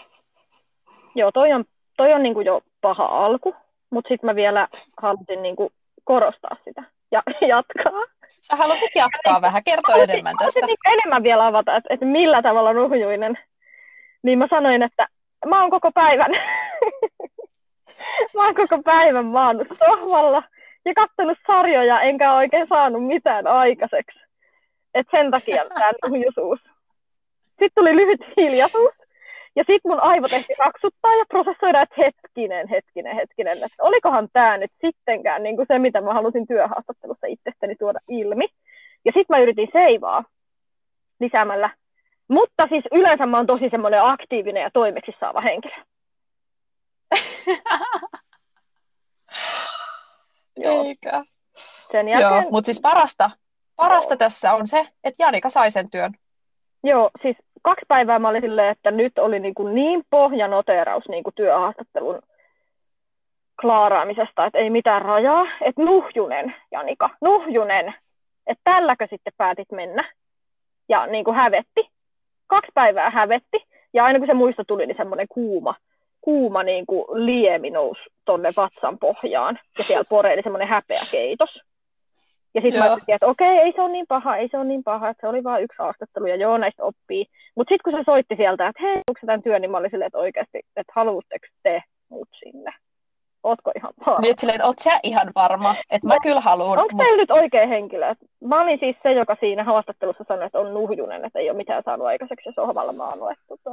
Joo, 1.15 1.33
toi 1.33 1.53
on, 1.53 1.65
toi 1.97 2.13
on 2.13 2.23
niinku 2.23 2.41
jo 2.41 2.63
paha 2.81 3.05
alku, 3.05 3.55
mutta 3.91 4.09
sitten 4.09 4.31
mä 4.31 4.35
vielä 4.35 4.69
halusin 5.03 5.43
niinku 5.43 5.73
korostaa 6.05 6.57
sitä 6.65 6.83
ja 7.11 7.23
jatkaa. 7.49 8.22
Sä 8.41 8.57
halusit 8.57 8.91
jatkaa 8.95 9.43
vähän, 9.43 9.65
kertoa 9.65 9.97
enemmän 9.97 10.37
tästä. 10.37 10.61
Haluaisin 10.61 10.67
niin 10.67 10.93
enemmän 10.99 11.23
vielä 11.23 11.47
avata, 11.47 11.77
että, 11.77 11.95
että 11.95 12.07
millä 12.07 12.43
tavalla 12.43 12.73
nuhjuinen. 12.73 13.39
Niin 14.23 14.39
mä 14.39 14.47
sanoin, 14.51 14.83
että 14.83 15.09
mä 15.47 15.61
oon 15.61 15.71
koko 15.71 15.93
päivän, 15.93 16.31
mä 18.35 18.45
oon 18.45 18.55
koko 18.55 18.83
päivän 18.83 19.27
maannut 19.27 19.69
sohvalla 19.79 20.43
ja 20.85 20.95
kattonut 20.95 21.39
sarjoja, 21.47 22.01
enkä 22.01 22.35
oikein 22.35 22.69
saanut 22.69 23.07
mitään 23.07 23.47
aikaiseksi. 23.47 24.19
Et 24.95 25.07
sen 25.11 25.31
takia 25.31 25.65
tämä 25.69 25.93
nuhjuisuus. 26.07 26.61
Sitten 27.59 27.71
tuli 27.75 27.97
lyhyt 27.97 28.21
hiljaisuus. 28.37 28.95
Ja 29.57 29.65
sitten 29.67 29.91
mun 29.91 30.01
aivot 30.01 30.33
ehti 30.33 30.55
raksuttaa 30.59 31.15
ja 31.15 31.25
prosessoida, 31.29 31.83
että 31.83 31.95
hetkinen, 31.99 32.69
hetkinen, 32.69 33.17
hetkinen, 33.17 33.53
että 33.53 33.83
olikohan 33.83 34.29
tämä 34.33 34.59
nyt 34.59 34.71
sittenkään 34.81 35.43
niin 35.43 35.57
kuin 35.57 35.67
se, 35.69 35.79
mitä 35.79 36.01
mä 36.01 36.15
halusin 36.15 36.47
työhaastattelussa 36.47 37.27
itsestäni 37.27 37.77
tuoda 37.77 37.99
ilmi. 38.09 38.49
Ja 39.05 39.13
sitten 39.13 39.27
mä 39.29 39.39
yritin 39.39 39.69
seivaa 39.73 40.25
lisäämällä. 41.21 41.71
Mutta 42.29 42.67
siis 42.69 42.85
yleensä 42.93 43.27
mä 43.27 43.37
oon 43.37 43.47
tosi 43.47 43.69
semmoinen 43.71 44.03
aktiivinen 44.05 44.63
ja 44.63 44.71
toimeksi 44.71 45.13
saava 45.21 45.41
henkilö. 45.41 45.75
Joo. 50.57 50.85
Eikä. 50.85 51.25
Sen 51.93 52.09
jälkeen... 52.09 52.43
Joo, 52.43 52.51
mutta 52.51 52.67
siis 52.67 52.81
parasta, 52.81 53.31
parasta 53.77 54.17
tässä 54.17 54.55
on 54.55 54.67
se, 54.67 54.89
että 55.05 55.23
Janika 55.23 55.51
sai 55.51 55.71
sen 55.71 55.91
työn. 55.91 56.13
Joo, 56.85 57.11
siis 57.23 57.37
kaksi 57.63 57.85
päivää 57.89 58.19
mä 58.19 58.29
olin 58.29 58.43
silleen, 58.43 58.69
että 58.69 58.91
nyt 58.91 59.19
oli 59.19 59.41
niin, 59.41 59.55
kuin 59.55 59.75
niin 59.75 60.03
pohjanoteraus 60.11 61.09
niin 61.09 61.25
kuin 61.25 61.35
työhaastattelun 61.35 62.23
klaaraamisesta, 63.61 64.47
että 64.47 64.59
ei 64.59 64.71
mitään 64.71 65.03
rajaa. 65.03 65.47
Että 65.61 65.83
nuhjunen, 65.83 66.55
Janika, 66.71 67.11
nuhjunen, 67.21 67.95
että 68.47 68.61
tälläkö 68.65 69.07
sitten 69.11 69.33
päätit 69.37 69.73
mennä. 69.73 70.13
Ja 70.89 71.07
niin 71.07 71.25
kuin 71.25 71.37
hävetti. 71.37 71.89
Kaksi 72.47 72.71
päivää 72.75 73.11
hävetti. 73.11 73.67
Ja 73.93 74.05
aina 74.05 74.19
kun 74.19 74.29
se 74.29 74.35
muisto 74.35 74.65
tuli, 74.65 74.87
niin 74.87 74.97
semmoinen 74.97 75.27
kuuma, 75.29 75.75
kuuma 76.21 76.63
niin 76.63 76.87
kuin 76.87 77.05
liemi 77.27 77.71
nousi 77.71 78.03
tonne 78.25 78.49
vatsan 78.57 78.99
pohjaan. 78.99 79.59
Ja 79.79 79.85
siellä 79.85 80.05
poreili 80.09 80.43
semmoinen 80.43 80.69
häpeä 80.69 81.03
keitos. 81.11 81.61
Ja 82.55 82.61
sitten 82.61 82.79
mä 82.79 82.85
ajattelin, 82.85 83.15
että 83.15 83.27
okei, 83.27 83.59
ei 83.59 83.73
se 83.73 83.83
ole 83.83 83.93
niin 83.93 84.07
paha, 84.09 84.37
ei 84.37 84.49
se 84.51 84.57
ole 84.59 84.65
niin 84.65 84.85
paha, 84.85 85.09
että 85.09 85.21
se 85.21 85.29
oli 85.29 85.45
vain 85.45 85.65
yksi 85.65 85.79
haastattelu 85.79 86.27
ja 86.27 86.37
joo, 86.37 86.59
näistä 86.59 86.85
oppii. 86.85 87.27
Mutta 87.57 87.75
sitten 87.75 87.93
kun 87.93 88.01
se 88.01 88.05
soitti 88.07 88.37
sieltä, 88.37 88.69
että 88.69 88.83
hei, 88.83 88.97
onko 88.97 89.21
tämän 89.27 89.43
työn, 89.43 89.61
niin 89.63 89.71
mä 89.71 89.77
olin 89.77 89.91
silleen, 89.91 90.07
että 90.07 90.19
oikeasti, 90.19 90.59
että 90.77 90.93
haluatteko 90.97 91.47
te 91.63 91.83
mut 92.09 92.29
sinne? 92.39 92.71
Ootko 93.43 93.71
ihan 93.77 93.93
varma? 94.07 94.21
Niin, 94.21 94.35
silleen, 94.39 94.57
että 94.57 94.67
oot 94.67 94.79
sä 94.79 95.01
ihan 95.03 95.33
varma, 95.35 95.75
että 95.91 96.09
mä 96.09 96.15
no, 96.15 96.21
kyllä 96.23 96.41
haluan. 96.41 96.79
Onko 96.79 96.95
mut... 96.95 97.17
nyt 97.17 97.31
oikea 97.31 97.67
henkilö? 97.67 98.15
Mä 98.41 98.63
olin 98.63 98.79
siis 98.79 98.97
se, 99.03 99.13
joka 99.13 99.37
siinä 99.41 99.65
haastattelussa 99.65 100.25
sanoi, 100.29 100.47
että 100.47 100.59
on 100.59 100.75
nuhjunen, 100.75 101.25
että 101.25 101.39
ei 101.39 101.51
ole 101.51 101.57
mitään 101.57 101.83
saanut 101.85 102.07
aikaiseksi 102.07 102.49
ja 102.49 102.53
sohvalla 102.53 102.93
maannut. 102.93 103.31
Että... 103.31 103.71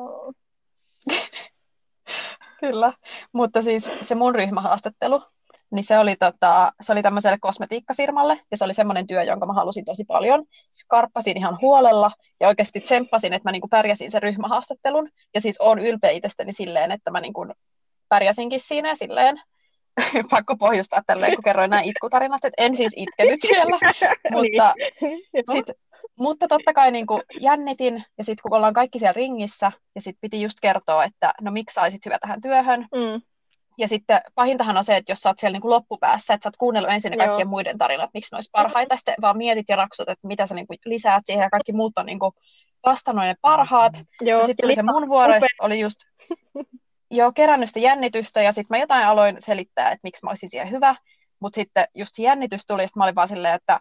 kyllä, 2.62 2.94
mutta 3.34 3.62
siis 3.62 3.92
se 4.02 4.16
mun 4.16 4.36
ryhmähaastattelu, 4.36 5.22
niin 5.72 5.84
se 5.84 5.98
oli, 5.98 6.16
tota, 6.16 6.72
se 6.82 6.92
oli 6.92 7.02
tämmöiselle 7.02 7.38
kosmetiikkafirmalle, 7.42 8.42
ja 8.52 8.58
se 8.58 8.66
oli 8.66 8.74
semmoinen 8.74 9.08
työ, 9.08 9.24
jonka 9.24 9.46
mä 9.46 9.54
halusin 9.54 9.86
tosi 9.86 10.04
paljon. 10.04 10.46
Skarppasin 10.72 11.38
ihan 11.38 11.58
huolella, 11.62 12.12
ja 12.40 12.48
oikeasti 12.48 12.82
tsemppasin, 12.82 13.34
että 13.34 13.50
mä 13.50 13.52
niinku 13.52 13.68
pärjäsin 13.68 14.12
sen 14.12 14.24
ryhmähaastattelun, 14.24 15.10
ja 15.34 15.42
siis 15.42 15.62
oon 15.62 15.80
ylpeä 15.80 16.10
itsestäni 16.10 16.54
silleen, 16.54 16.92
että 16.92 17.12
mä 17.12 17.20
niinku 17.20 17.46
pärjäsinkin 18.10 18.60
siinä, 18.60 18.96
silleen, 18.96 19.42
pakko 20.32 20.56
pohjustaa 20.58 21.02
tälleen, 21.08 21.36
kun 21.36 21.44
kerroin 21.44 21.70
nämä 21.70 21.82
itkutarinat, 21.82 22.46
että 22.46 22.64
en 22.64 22.76
siis 22.76 22.94
itkenyt 22.96 23.40
siellä, 23.42 23.78
mutta, 24.32 24.74
niin. 25.02 25.44
sit, 25.52 25.66
mutta 26.20 26.48
totta 26.48 26.74
kai 26.74 26.92
niin 26.92 27.08
kuin 27.08 27.22
jännitin, 27.40 28.04
ja 28.18 28.24
sitten 28.24 28.42
kun 28.42 28.54
ollaan 28.54 28.74
kaikki 28.74 29.00
siellä 29.00 29.14
ringissä, 29.14 29.72
ja 29.96 30.02
sitten 30.02 30.22
piti 30.22 30.42
just 30.42 30.58
kertoa, 30.62 31.04
että 31.04 31.34
no 31.42 31.52
miksi 31.52 31.74
saisit 31.74 32.06
hyvä 32.06 32.18
tähän 32.20 32.42
työhön, 32.42 32.82
mm. 32.82 33.22
Ja 33.80 33.88
sitten 33.88 34.22
pahintahan 34.36 34.78
on 34.78 34.84
se, 34.84 34.96
että 34.96 35.12
jos 35.12 35.20
sä 35.20 35.30
oot 35.30 35.40
siellä 35.40 35.56
niin 35.56 35.62
kuin 35.62 35.72
loppupäässä, 35.72 36.34
että 36.34 36.44
sä 36.44 36.48
oot 36.48 36.58
kuunnellut 36.58 36.92
ensin 36.92 37.12
ne 37.12 37.18
kaikkien 37.18 37.46
Joo. 37.46 37.50
muiden 37.50 37.78
tarinat, 37.78 38.10
miksi 38.14 38.34
ne 38.34 38.38
olisi 38.38 38.50
parhaita, 38.52 38.98
sitten 38.98 39.16
vaan 39.22 39.38
mietit 39.38 39.66
ja 39.70 39.76
raksut, 39.76 40.10
että 40.10 40.28
mitä 40.28 40.48
sä 40.48 40.56
niin 40.56 40.68
kuin 40.68 40.78
lisäät 40.86 41.26
siihen, 41.26 41.44
ja 41.44 41.50
kaikki 41.50 41.72
muut 41.72 41.98
on 41.98 42.06
niin 42.06 42.20
kuin 42.20 42.32
vastannut 42.86 43.26
ne 43.26 43.36
parhaat. 43.42 43.94
Joo, 44.22 44.40
ja 44.40 44.46
sitten 44.46 44.64
tuli 44.64 44.76
se 44.76 44.84
mun 44.84 45.10
vuoro, 45.10 45.34
ja 45.34 45.42
oli 45.62 45.80
just 45.80 46.00
jo 47.12 47.32
kerännyt 47.32 47.70
sitä 47.70 47.80
jännitystä, 47.80 48.42
ja 48.42 48.52
sitten 48.52 48.78
mä 48.78 48.82
jotain 48.82 49.06
aloin 49.06 49.38
selittää, 49.40 49.88
että 49.88 50.00
miksi 50.04 50.26
mä 50.26 50.30
olisin 50.30 50.50
siellä 50.50 50.70
hyvä. 50.70 50.96
Mutta 51.40 51.56
sitten 51.56 51.88
just 51.96 52.16
se 52.16 52.24
jännitys 52.24 52.66
tuli, 52.66 52.82
ja 52.82 52.88
mä 52.96 53.04
olin 53.04 53.16
vaan 53.16 53.28
silleen, 53.28 53.56
että, 53.56 53.80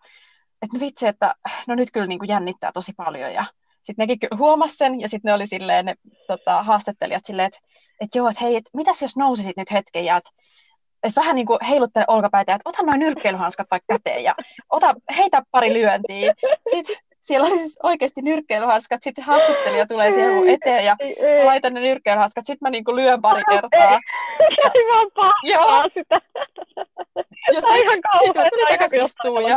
että 0.62 0.80
vitsi, 0.80 1.06
että 1.06 1.34
no 1.66 1.74
nyt 1.74 1.88
kyllä 1.92 2.06
niin 2.06 2.18
kuin 2.18 2.28
jännittää 2.28 2.72
tosi 2.72 2.92
paljon. 2.96 3.32
Ja 3.32 3.44
sitten 3.88 4.08
nekin 4.08 4.38
huomasi 4.38 4.76
sen, 4.76 5.00
ja 5.00 5.08
sitten 5.08 5.28
ne 5.28 5.34
oli 5.34 5.46
silleen, 5.46 5.84
ne 5.84 5.94
tota, 6.26 6.62
haastattelijat 6.62 7.24
silleen, 7.24 7.46
että, 7.46 7.58
että 8.00 8.18
joo, 8.18 8.28
että 8.28 8.44
hei, 8.44 8.56
et, 8.56 8.64
mitäs 8.72 9.02
jos 9.02 9.16
nousisit 9.16 9.56
nyt 9.56 9.72
hetken, 9.72 10.04
ja 10.04 10.16
että 10.16 10.30
että 11.02 11.20
vähän 11.20 11.36
niin 11.36 11.46
kuin 11.46 11.58
heiluttele 11.68 12.04
olkapäitä, 12.08 12.54
että 12.54 12.68
ota 12.68 12.82
noin 12.82 13.00
nyrkkeilyhanskat 13.00 13.66
vaikka 13.70 13.94
käteen 13.94 14.24
ja 14.24 14.34
ota, 14.70 14.94
heitä 15.16 15.42
pari 15.50 15.72
lyöntiä. 15.72 16.34
Sitten 16.70 16.96
siellä 17.20 17.46
oli 17.46 17.58
siis 17.58 17.78
oikeasti 17.82 18.22
nyrkkeilyhanskat, 18.22 19.02
sitten 19.02 19.24
se 19.24 19.30
haastattelija 19.30 19.86
tulee 19.86 20.12
siihen 20.12 20.34
mun 20.34 20.48
eteen 20.48 20.84
ja 20.84 20.96
mä 21.38 21.46
laitan 21.46 21.74
ne 21.74 21.80
nyrkkeilyhanskat, 21.80 22.46
sitten 22.46 22.66
mä 22.66 22.70
niinku 22.70 22.96
lyön 22.96 23.20
pari 23.20 23.42
kertaa. 23.50 24.00
Ei 24.74 24.84
vaan 24.92 25.08
pahaa 25.14 25.88
sitä. 25.94 26.20
Ja 27.54 27.60
sitten 27.60 28.00
sit 28.18 28.36
mä 28.36 28.44
tulin 28.50 28.66
takaisin 28.68 29.02
istuun. 29.02 29.42
Ja... 29.42 29.56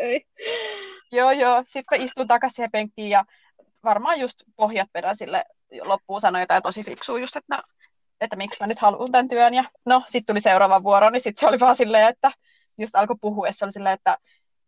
ei. 0.00 0.26
Joo, 1.12 1.30
joo. 1.30 1.62
Sitten 1.66 1.98
mä 1.98 2.04
istun 2.04 2.26
takaisin 2.26 2.56
siihen 2.56 2.70
penkkiin 2.72 3.10
ja 3.10 3.24
varmaan 3.84 4.20
just 4.20 4.42
pohjat 4.56 4.88
peräsille 4.92 5.44
loppuun 5.82 6.20
sanoi 6.20 6.40
jotain 6.42 6.62
tosi 6.62 6.84
fiksua 6.84 7.18
just, 7.18 7.36
että, 7.36 7.56
no, 7.56 7.62
että 8.20 8.36
miksi 8.36 8.62
mä 8.62 8.66
nyt 8.66 8.78
haluan 8.78 9.12
tämän 9.12 9.28
työn. 9.28 9.54
Ja 9.54 9.64
no, 9.86 10.02
sitten 10.06 10.34
tuli 10.34 10.40
seuraava 10.40 10.82
vuoro, 10.82 11.10
niin 11.10 11.20
sitten 11.20 11.40
se 11.40 11.48
oli 11.48 11.60
vaan 11.60 11.76
silleen, 11.76 12.08
että 12.08 12.30
just 12.78 12.96
alkoi 12.96 13.16
puhua, 13.20 13.46
ja 13.46 13.52
se 13.52 13.64
oli 13.64 13.72
silleen, 13.72 13.94
että 13.94 14.16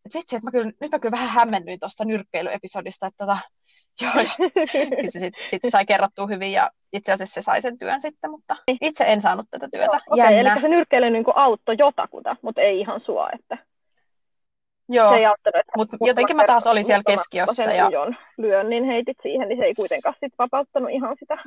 että 0.05 0.18
vitsi, 0.18 0.37
että 0.37 0.46
mä 0.46 0.50
kyllä, 0.50 0.72
nyt 0.81 0.92
mä 0.92 0.98
kyllä 0.98 1.12
vähän 1.12 1.29
hämmennyin 1.29 1.81
tuosta 1.81 2.05
nyrkkeilyepisodista, 2.05 3.07
että 3.07 3.27
tota, 3.27 3.38
joo, 4.03 4.12
ja 5.03 5.11
se 5.11 5.18
sitten 5.18 5.48
sit 5.48 5.62
sai 5.68 5.87
kerrottua 5.87 6.27
hyvin 6.27 6.53
ja 6.53 6.70
itse 6.92 7.12
asiassa 7.12 7.35
se 7.35 7.42
sai 7.42 7.62
sen 7.62 7.79
työn 7.79 8.00
sitten, 8.00 8.31
mutta 8.31 8.57
itse 8.81 9.05
en 9.05 9.20
saanut 9.20 9.46
tätä 9.50 9.68
työtä. 9.72 10.00
Okei, 10.11 10.24
okay, 10.24 10.35
eli 10.35 10.61
se 10.61 10.68
nyrkkeily 10.68 11.11
niin 11.11 11.24
auttoi 11.35 11.77
jotakuta, 11.79 12.37
mutta 12.42 12.61
ei 12.61 12.81
ihan 12.81 13.00
sua, 13.00 13.29
että 13.33 13.59
Joo, 14.88 15.12
mutta 15.77 15.97
jotenkin 16.01 16.37
mä 16.37 16.44
taas 16.47 16.66
olin 16.66 16.85
siellä 16.85 17.03
keskiössä. 17.07 17.64
Sen 17.64 17.77
ja... 17.77 17.90
lyön, 18.38 18.70
niin 18.70 18.85
heitit 18.85 19.16
siihen, 19.23 19.49
niin 19.49 19.59
se 19.59 19.64
ei 19.64 19.75
kuitenkaan 19.75 20.14
sit 20.20 20.33
vapauttanut 20.38 20.90
ihan 20.90 21.16
sitä. 21.20 21.38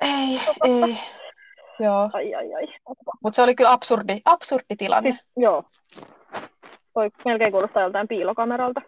Ei, 0.00 0.40
ei. 0.64 0.98
Joo. 1.80 2.10
Ai, 2.12 2.34
ai, 2.34 2.54
ai. 2.54 2.66
Mutta 3.22 3.36
se 3.36 3.42
oli 3.42 3.54
kyllä 3.54 3.72
absurdi, 3.72 4.20
absurdi 4.24 4.76
tilanne. 4.78 5.10
Siis, 5.10 5.24
joo. 5.36 5.64
Toi 6.94 7.10
melkein 7.24 7.52
kuulostaa 7.52 7.82
joltain 7.82 8.08
piilokameralta. 8.08 8.82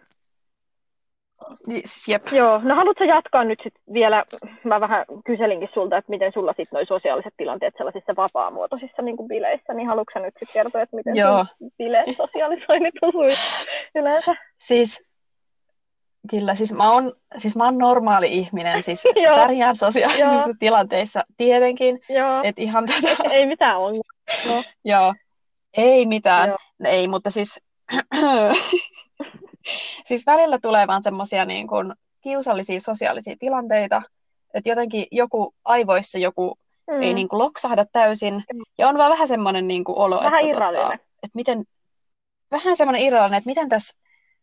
Siis, 1.63 2.07
jep. 2.07 2.27
Joo, 2.31 2.61
no 2.63 2.75
haluatko 2.75 3.03
jatkaa 3.03 3.43
nyt 3.43 3.59
sit 3.63 3.73
vielä, 3.93 4.25
mä 4.63 4.79
vähän 4.79 5.05
kyselinkin 5.25 5.69
sulta, 5.73 5.97
että 5.97 6.09
miten 6.09 6.31
sulla 6.31 6.51
sitten 6.51 6.77
noi 6.77 6.85
sosiaaliset 6.85 7.33
tilanteet 7.37 7.73
sellaisissa 7.77 8.13
vapaamuotoisissa 8.17 9.01
niin 9.01 9.17
kuin 9.17 9.27
bileissä, 9.27 9.73
niin 9.73 9.87
haluatko 9.87 10.19
nyt 10.19 10.33
sitten 10.39 10.63
kertoa, 10.63 10.81
että 10.81 10.95
miten 10.95 11.15
Joo. 11.15 11.45
bileet 11.77 12.05
sosiaalisoinnit 12.17 12.93
osui 13.01 13.29
yleensä? 13.95 14.35
Siis, 14.59 15.03
kyllä, 16.29 16.55
siis 16.55 16.73
mä 16.73 16.91
oon, 16.91 17.13
siis 17.37 17.55
mä 17.55 17.63
oon 17.65 17.77
normaali 17.77 18.27
ihminen, 18.27 18.83
siis 18.83 19.03
pärjään 19.37 19.75
sosiaalisissa 19.75 20.51
tilanteissa 20.59 21.23
tietenkin, 21.37 21.99
että 22.43 22.61
ihan 22.61 22.85
tätä... 22.85 23.29
Ei 23.29 23.45
mitään 23.45 23.77
ongelmaa. 23.77 24.03
No. 24.47 24.63
Joo, 24.91 25.13
ei 25.77 26.05
mitään, 26.05 26.49
Joo. 26.49 26.57
ei, 26.85 27.07
mutta 27.07 27.31
siis 27.31 27.61
siis 30.07 30.25
välillä 30.25 30.59
tulee 30.61 30.87
vaan 30.87 31.03
semmoisia 31.03 31.45
niin 31.45 31.67
kuin 31.67 31.93
kiusallisia 32.21 32.81
sosiaalisia 32.81 33.35
tilanteita, 33.39 34.01
että 34.53 34.69
jotenkin 34.69 35.05
joku 35.11 35.55
aivoissa 35.65 36.17
joku 36.17 36.57
mm. 36.91 37.01
ei 37.01 37.13
niin 37.13 37.29
kuin 37.29 37.39
loksahda 37.39 37.85
täysin, 37.91 38.33
mm. 38.33 38.61
ja 38.77 38.87
on 38.87 38.97
vaan 38.97 39.11
vähän 39.11 39.27
semmoinen 39.27 39.67
niin 39.67 39.83
kuin 39.83 39.97
olo, 39.97 40.23
vähän 40.23 40.45
että, 40.45 40.59
tota, 40.59 40.93
että 40.93 41.35
miten, 41.35 41.63
vähän 42.51 42.75
semmoinen 42.77 43.01
irrallinen, 43.01 43.37
että 43.37 43.49
miten 43.49 43.69
tässä, 43.69 43.97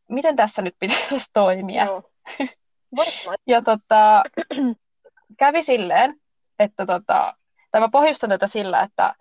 miten 0.08 0.37
tässä 0.37 0.62
nyt 0.62 0.74
pitäisi 0.80 1.30
toimia. 1.32 1.85
Joo. 1.85 2.02
ja 3.46 3.62
tota, 3.62 4.22
kävi 5.38 5.62
silleen, 5.62 6.20
että 6.58 6.87
tota, 6.87 7.35
tai 7.70 7.80
mä 7.80 7.88
pohjustan 7.88 8.30
tätä 8.30 8.46
sillä, 8.46 8.80
että 8.80 9.14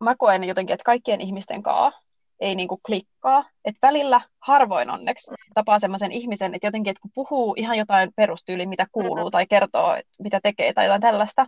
mä 0.00 0.16
koen 0.16 0.44
jotenkin, 0.44 0.74
että 0.74 0.84
kaikkien 0.84 1.20
ihmisten 1.20 1.62
kanssa 1.62 2.07
ei 2.40 2.54
niinku 2.54 2.80
klikkaa. 2.86 3.44
Että 3.64 3.86
välillä 3.86 4.20
harvoin 4.40 4.90
onneksi 4.90 5.30
tapaa 5.54 5.78
semmoisen 5.78 6.12
ihmisen, 6.12 6.54
että 6.54 6.66
jotenkin, 6.66 6.90
että 6.90 7.00
kun 7.00 7.10
puhuu 7.14 7.54
ihan 7.56 7.78
jotain 7.78 8.10
perustyyliä, 8.16 8.66
mitä 8.66 8.86
kuuluu, 8.92 9.16
mm-hmm. 9.16 9.30
tai 9.30 9.46
kertoo, 9.46 9.96
mitä 10.18 10.40
tekee, 10.42 10.72
tai 10.72 10.84
jotain 10.84 11.00
tällaista, 11.00 11.46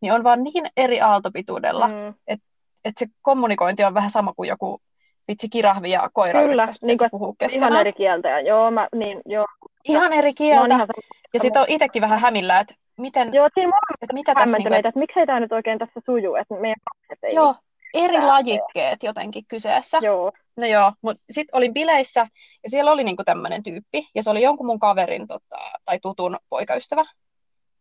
niin 0.00 0.12
on 0.12 0.24
vaan 0.24 0.42
niin 0.42 0.66
eri 0.76 1.00
aaltopituudella, 1.00 1.88
mm. 1.88 2.14
että 2.26 2.46
et 2.84 2.94
se 2.98 3.06
kommunikointi 3.22 3.84
on 3.84 3.94
vähän 3.94 4.10
sama 4.10 4.32
kuin 4.36 4.48
joku 4.48 4.80
vitsi 5.28 5.48
kirahvi 5.48 5.90
ja 5.90 6.10
koira 6.12 6.42
Kyllä, 6.42 6.68
niin 6.82 6.98
kuin, 6.98 7.10
puhuu 7.10 7.36
keskenään. 7.38 7.72
Ihan 7.72 7.80
eri 7.80 7.92
kieltä, 7.92 8.28
ja 8.28 8.40
joo, 8.40 8.70
mä, 8.70 8.88
niin, 8.94 9.20
joo. 9.26 9.46
Ihan 9.84 10.12
eri 10.12 10.34
kieltä, 10.34 10.74
ihan 10.74 10.88
ja 11.34 11.40
sitten 11.40 11.62
on 11.62 11.68
itsekin 11.68 12.02
vähän 12.02 12.20
hämillä, 12.20 12.60
että 12.60 12.74
miten, 12.98 13.34
joo, 13.34 13.48
siinä 13.54 13.72
että 14.02 14.14
mitä 14.14 14.34
tässä... 14.34 14.56
Niin 14.56 14.68
kuin, 14.68 14.74
että, 14.74 14.88
että 14.88 14.98
miksei 14.98 15.26
tämä 15.26 15.40
nyt 15.40 15.52
oikein 15.52 15.78
tässä 15.78 16.00
suju, 16.06 16.34
että 16.34 16.54
meidän 16.54 16.76
ei... 17.22 17.34
Joo, 17.34 17.54
eri 17.94 18.22
lajikkeet 18.22 19.02
jotenkin 19.02 19.44
kyseessä. 19.48 19.98
Joo. 20.02 20.32
No 20.56 20.66
joo, 20.66 20.92
mutta 21.02 21.22
sitten 21.30 21.56
olin 21.56 21.74
bileissä 21.74 22.26
ja 22.62 22.70
siellä 22.70 22.92
oli 22.92 23.04
niinku 23.04 23.24
tämmöinen 23.24 23.62
tyyppi 23.62 24.08
ja 24.14 24.22
se 24.22 24.30
oli 24.30 24.42
jonkun 24.42 24.66
mun 24.66 24.78
kaverin 24.78 25.26
tota, 25.26 25.58
tai 25.84 25.98
tutun 26.02 26.38
poikaystävä. 26.48 27.04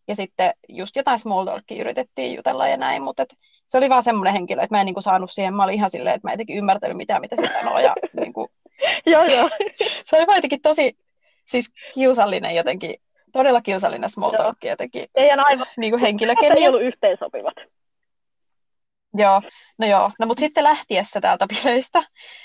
Ja 0.07 0.15
sitten 0.15 0.53
just 0.69 0.95
jotain 0.95 1.19
small 1.19 1.45
talkia 1.45 1.81
yritettiin 1.81 2.35
jutella 2.35 2.67
ja 2.67 2.77
näin, 2.77 3.01
mutta 3.01 3.23
et 3.23 3.35
se 3.67 3.77
oli 3.77 3.89
vaan 3.89 4.03
semmoinen 4.03 4.33
henkilö, 4.33 4.61
että 4.61 4.75
mä 4.75 4.81
en 4.81 4.85
niinku 4.85 5.01
saanut 5.01 5.31
siihen, 5.31 5.53
mä 5.53 5.63
olin 5.63 5.75
ihan 5.75 5.89
silleen, 5.89 6.15
että 6.15 6.27
mä 6.27 6.31
en 6.31 6.33
jotenkin 6.33 6.57
ymmärtänyt 6.57 6.97
mitään, 6.97 7.21
mitä 7.21 7.35
se 7.35 7.47
sanoo. 7.47 7.79
Ja, 7.79 7.95
niinku, 8.19 8.49
joo, 9.05 9.23
joo. 9.23 9.49
se 10.03 10.17
oli 10.17 10.27
vaan 10.27 10.37
jotenkin 10.37 10.61
tosi 10.61 10.97
siis 11.45 11.73
kiusallinen 11.93 12.55
jotenkin, 12.55 12.95
todella 13.33 13.61
kiusallinen 13.61 14.09
small 14.09 14.31
talk 14.31 14.57
jotenkin. 14.63 15.07
Teidän 15.13 15.39
aivan 15.39 15.67
niin 15.77 15.91
kuin 15.91 16.01
henkilökemia. 16.01 16.55
ei 16.55 16.67
ollut 16.67 16.81
yhteensopivat. 16.81 17.55
Joo, 19.13 19.41
no 19.77 19.87
joo. 19.87 20.11
No 20.19 20.25
mutta 20.25 20.39
sitten 20.39 20.63
lähtiessä 20.63 21.21
täältä 21.21 21.47
bileistä, 21.53 22.03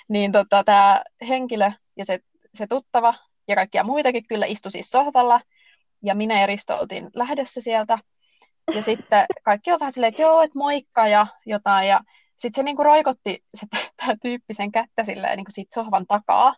niin 0.08 0.32
tota, 0.32 0.64
tämä 0.64 1.02
henkilö 1.28 1.70
ja 1.96 2.04
se, 2.04 2.18
se 2.54 2.66
tuttava 2.66 3.14
ja 3.48 3.54
kaikkia 3.54 3.84
muitakin 3.84 4.26
kyllä 4.28 4.46
istui 4.46 4.70
siis 4.70 4.90
sohvalla, 4.90 5.40
ja 6.02 6.14
minä 6.14 6.40
ja 6.40 6.46
Risto 6.46 6.78
oltiin 6.78 7.10
lähdössä 7.14 7.60
sieltä. 7.60 7.98
Ja 8.74 8.82
sitten 8.82 9.26
kaikki 9.44 9.72
on 9.72 9.80
vähän 9.80 9.92
silleen, 9.92 10.08
että 10.08 10.22
joo, 10.22 10.42
että 10.42 10.58
moikka 10.58 11.08
ja 11.08 11.26
jotain. 11.46 11.88
Ja 11.88 12.00
sitten 12.36 12.54
se 12.54 12.62
niinku 12.62 12.82
roikotti 12.82 13.44
se, 13.54 13.66
tämä 13.96 14.14
tyyppi 14.22 14.54
sen 14.54 14.72
kättä 14.72 15.04
silleen, 15.04 15.36
niinku 15.36 15.50
siitä 15.50 15.74
sohvan 15.74 16.06
takaa. 16.06 16.54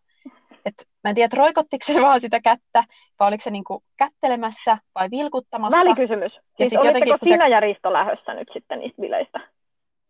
Et 0.65 0.75
mä 1.05 1.11
en 1.11 1.15
tiedä, 1.15 1.25
että 1.25 1.37
roikottiko 1.37 1.85
se 1.85 2.01
vaan 2.07 2.21
sitä 2.21 2.41
kättä, 2.41 2.85
vai 3.21 3.29
oliko 3.29 3.43
se 3.43 3.51
niinku 3.51 3.85
kättelemässä 3.97 4.79
vai 4.95 5.11
vilkuttamassa. 5.11 5.79
Välikysymys. 5.79 6.33
Ja 6.59 6.69
siis 6.71 6.85
jotenkin, 6.85 7.15
sinä 7.25 7.45
se... 7.45 7.51
ja 7.51 7.61
Risto 7.61 7.93
lähdössä 7.93 8.35
nyt 8.35 8.49
sitten 8.53 8.79
niistä 8.79 9.03
bileistä? 9.03 9.56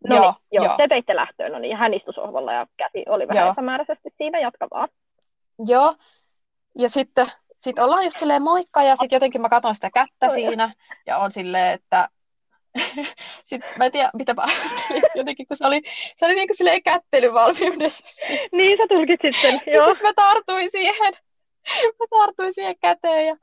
No 0.07 0.15
joo, 0.15 0.31
niin, 0.31 0.35
joo, 0.51 0.65
joo. 0.65 0.77
te 0.77 0.87
teitte 0.87 1.15
lähtöön, 1.15 1.51
no 1.51 1.59
niin, 1.59 1.77
hän 1.77 1.93
istui 1.93 2.13
sohvalla 2.13 2.53
ja 2.53 2.67
käsi 2.77 3.03
oli 3.09 3.27
vähän 3.27 3.51
epämääräisesti 3.51 4.09
siinä, 4.17 4.39
jatka 4.39 4.67
vaan. 4.71 4.89
Joo, 5.67 5.95
ja 6.75 6.89
sitten 6.89 7.27
sit 7.57 7.79
ollaan 7.79 8.03
just 8.03 8.19
silleen 8.19 8.41
moikka, 8.41 8.83
ja 8.83 8.95
sitten 8.95 9.15
jotenkin 9.15 9.41
mä 9.41 9.49
katson 9.49 9.75
sitä 9.75 9.89
kättä 9.93 10.29
siinä, 10.29 10.71
ja 11.05 11.17
on 11.17 11.31
silleen, 11.31 11.73
että 11.73 12.09
sitten 13.43 13.73
mä 13.77 13.85
en 13.85 13.91
tiedä, 13.91 14.09
mitä 14.13 14.33
mä 14.33 14.43
jotenkin, 15.15 15.47
kun 15.47 15.57
se 15.57 15.67
oli, 15.67 15.81
se 16.15 16.25
oli 16.25 16.35
niin 16.35 16.47
kuin 16.47 16.57
silleen 16.57 16.83
kättelyvalmiudessa. 16.83 18.27
Niin, 18.51 18.77
sä 18.77 18.83
tulkitsit 18.89 19.35
sen, 19.41 19.61
joo. 19.67 19.75
Ja 19.75 19.81
sitten 19.81 20.07
mä 20.07 20.13
tartuin 20.13 20.71
siihen, 20.71 21.13
mä 21.99 22.05
tartuin 22.09 22.53
siihen 22.53 22.75
käteen 22.81 23.27
ja 23.27 23.35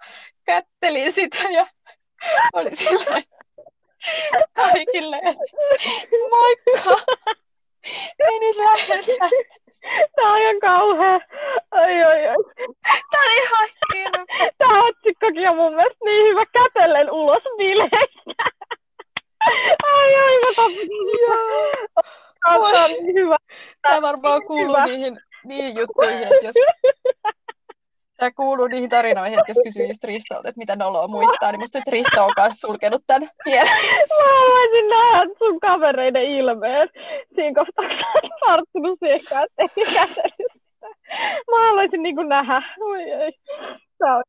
kättelin 0.44 1.12
sitä, 1.12 1.48
ja 1.50 1.66
oli 2.52 2.76
silleen, 2.76 3.22
kaikille. 4.52 5.20
Moikka! 6.30 6.96
Meni 8.18 8.56
lähellä. 8.56 9.28
Tää 10.16 10.32
on 10.32 10.40
ihan 10.40 10.60
kauhea. 10.60 11.20
Ai, 11.70 12.02
ai, 12.02 12.26
ai. 12.28 12.36
Tää 13.10 13.20
on 13.20 13.30
ihan 13.42 13.68
hirveä. 13.94 14.50
Tää 14.58 14.82
otsikkokin 14.88 15.48
on 15.50 15.56
mun 15.56 15.74
mielestä 15.74 16.04
niin 16.04 16.26
hyvä 16.26 16.46
kätellen 16.46 17.10
ulos 17.10 17.42
bileistä. 17.56 18.44
Ai, 19.82 20.14
ai, 20.14 20.38
mä 20.40 20.50
tapin. 20.56 20.88
Tää 22.72 22.84
on 22.84 22.90
niin 22.90 23.14
hyvä. 23.14 23.36
Tää 23.82 24.02
varmaan 24.02 24.42
kuuluu 24.46 24.76
niihin, 24.86 25.20
niihin 25.44 25.76
juttuihin, 25.76 26.22
että 26.22 26.46
jos 26.46 26.54
Tämä 28.16 28.30
kuuluu 28.30 28.66
niihin 28.66 28.90
tarinoihin, 28.90 29.38
että 29.38 29.50
jos 29.50 29.60
kysyy 29.64 29.86
just 29.86 30.04
Ristolta, 30.04 30.48
että 30.48 30.58
mitä 30.58 30.76
noloa 30.76 31.08
muistaa, 31.08 31.52
niin 31.52 31.60
musta 31.60 31.78
nyt 31.78 31.88
Risto 31.88 32.24
on 32.24 32.32
kanssa 32.36 32.66
sulkenut 32.66 33.02
tämän 33.06 33.28
mieleen. 33.44 33.76
Mä 34.18 34.24
voisin 34.54 34.88
nähdä 34.88 35.34
sun 35.38 35.60
kavereiden 35.60 36.24
ilmeet 36.24 36.90
siinä 37.34 37.54
kohtaa, 37.64 37.88
kun 37.88 38.30
sä 38.30 38.36
tarttunut 38.46 38.98
siihen 38.98 39.20
käteen 39.30 39.68
Mä 41.50 41.66
haluaisin 41.66 42.02
niin 42.02 42.16
kuin 42.16 42.28
nähdä. 42.28 42.62
Oi, 42.80 43.02
ei. 43.02 43.32
Tämä 43.98 44.16
on 44.16 44.22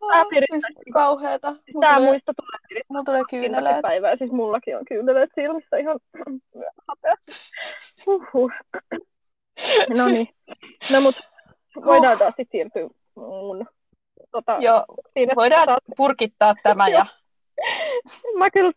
Oh, 0.00 0.26
siis 0.50 0.66
kauheeta. 0.92 1.50
Mulla 1.50 1.86
Tämä 1.86 1.96
tulee, 1.96 2.10
muisto 2.10 2.32
tulee 2.36 2.82
mulla 2.88 3.04
tulee 3.04 3.22
kyyneleet. 3.30 3.82
päivää. 3.82 4.16
Siis 4.16 4.30
mullakin 4.32 4.76
on 4.76 4.84
kyyneleet 4.84 5.30
silmissä 5.34 5.76
ihan 5.76 5.98
hapeasti. 6.88 7.32
Huhhuh. 8.06 8.52
No 9.88 10.08
niin. 10.08 10.28
No 10.92 11.00
mut 11.00 11.20
voidaan 11.84 12.18
taas 12.18 12.34
sit 12.36 12.48
siirtyä 12.50 12.88
mun 13.14 13.66
tota, 14.30 14.56
Joo, 14.60 14.84
siinä 15.12 15.32
voidaan 15.36 15.66
saat- 15.66 15.84
purkittaa 15.96 16.54
tämä 16.62 16.88
ja 16.98 17.06
Mä 18.38 18.50
kyllä 18.50 18.72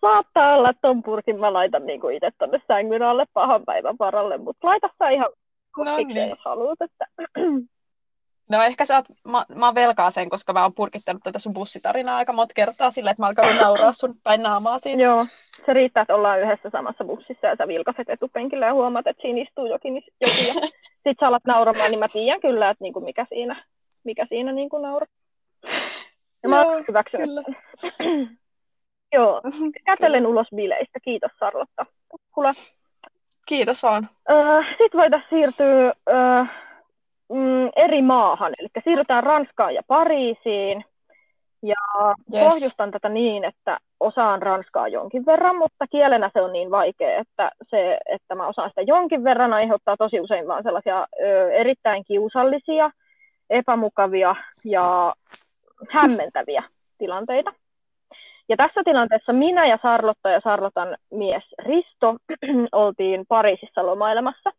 saattaa 0.00 0.56
olla, 0.56 0.70
että 0.70 0.80
ton 0.82 1.02
purkin 1.02 1.40
mä 1.40 1.52
laitan 1.52 1.86
niinku 1.86 2.08
itse 2.08 2.30
tonne 2.38 2.60
sängyn 2.68 3.02
alle 3.02 3.26
pahan 3.32 3.64
päivän 3.64 3.96
varalle, 3.98 4.38
mutta 4.38 4.66
laita 4.66 4.90
sä 4.98 5.08
ihan 5.10 5.30
no 5.78 5.96
niin. 5.96 6.28
jos 6.28 6.38
haluat. 6.44 6.78
Että... 6.82 7.06
No 8.50 8.62
ehkä 8.62 8.84
sä 8.84 8.96
oot, 8.96 9.04
mä, 9.28 9.44
mä 9.54 9.66
oon 9.66 9.74
velkaa 9.74 10.10
sen, 10.10 10.30
koska 10.30 10.52
mä 10.52 10.62
oon 10.62 10.74
purkittanut 10.74 11.22
tätä 11.22 11.38
sun 11.38 11.52
bussitarinaa 11.52 12.16
aika 12.16 12.32
monta 12.32 12.52
kertaa 12.54 12.90
silleen, 12.90 13.10
että 13.10 13.22
mä 13.22 13.26
alkanut 13.26 13.56
nauraa 13.56 13.92
sun 13.92 14.14
päin 14.24 14.42
naamaa 14.42 14.78
siitä. 14.78 15.02
Joo, 15.02 15.26
se 15.66 15.72
riittää, 15.72 16.00
että 16.00 16.14
ollaan 16.14 16.40
yhdessä 16.40 16.70
samassa 16.70 17.04
bussissa 17.04 17.46
ja 17.46 17.56
sä 17.56 17.68
vilkaset 17.68 18.10
etupenkillä 18.10 18.66
ja 18.66 18.74
huomaat, 18.74 19.06
että 19.06 19.22
siinä 19.22 19.42
istuu 19.42 19.66
jokin, 19.66 19.94
jokin 20.20 20.46
ja 20.48 20.54
sit 21.08 21.16
sä 21.20 21.26
alat 21.26 21.44
nauramaan, 21.46 21.90
niin 21.90 21.98
mä 21.98 22.08
tiedän 22.08 22.40
kyllä, 22.40 22.70
että 22.70 22.84
niinku 22.84 23.00
mikä 23.00 23.26
siinä, 23.28 23.64
mikä 24.04 24.26
siinä 24.28 24.52
niinku 24.52 24.78
nauraa. 24.78 25.14
Ja 26.42 26.48
mä 26.48 26.62
oon 26.62 26.72
Joo, 26.72 26.84
hyväksynyt. 26.88 27.26
kyllä. 27.26 27.42
Joo, 29.14 29.40
kätelen 29.86 30.26
ulos 30.26 30.46
bileistä. 30.54 31.00
Kiitos 31.00 31.30
Sarlotta. 31.40 31.86
Kuule, 32.34 32.50
Kiitos 33.46 33.82
vaan. 33.82 34.08
Öö, 34.30 34.62
Sitten 34.68 35.00
voitaisiin 35.00 35.28
siirtyä 35.30 35.92
öö, 36.08 36.44
mm, 37.32 37.70
eri 37.76 38.02
maahan, 38.02 38.54
eli 38.58 38.68
siirrytään 38.84 39.22
Ranskaan 39.24 39.74
ja 39.74 39.82
Pariisiin. 39.86 40.84
Ja 41.62 41.74
Yes. 42.34 42.44
pohjustan 42.48 42.90
tätä 42.90 43.08
niin, 43.08 43.44
että 43.44 43.78
osaan 44.00 44.42
ranskaa 44.42 44.88
jonkin 44.88 45.26
verran, 45.26 45.56
mutta 45.56 45.86
kielenä 45.90 46.30
se 46.32 46.42
on 46.42 46.52
niin 46.52 46.70
vaikea, 46.70 47.18
että 47.20 47.50
se, 47.70 47.98
että 48.06 48.34
mä 48.34 48.46
osaan 48.48 48.70
sitä 48.70 48.82
jonkin 48.82 49.24
verran, 49.24 49.52
aiheuttaa 49.52 49.96
tosi 49.96 50.20
usein 50.20 50.48
vaan 50.48 50.62
sellaisia 50.62 51.06
ö, 51.22 51.52
erittäin 51.52 52.04
kiusallisia, 52.04 52.90
epämukavia 53.50 54.36
ja 54.64 55.14
hämmentäviä 55.90 56.62
tilanteita. 56.98 57.52
Ja 58.48 58.56
tässä 58.56 58.82
tilanteessa 58.84 59.32
minä 59.32 59.66
ja 59.66 59.78
Sarlotta 59.82 60.30
ja 60.30 60.40
Sarlotan 60.44 60.96
mies 61.10 61.44
Risto 61.58 62.16
oltiin 62.72 63.24
Pariisissa 63.28 63.86
lomailemassa. 63.86 64.50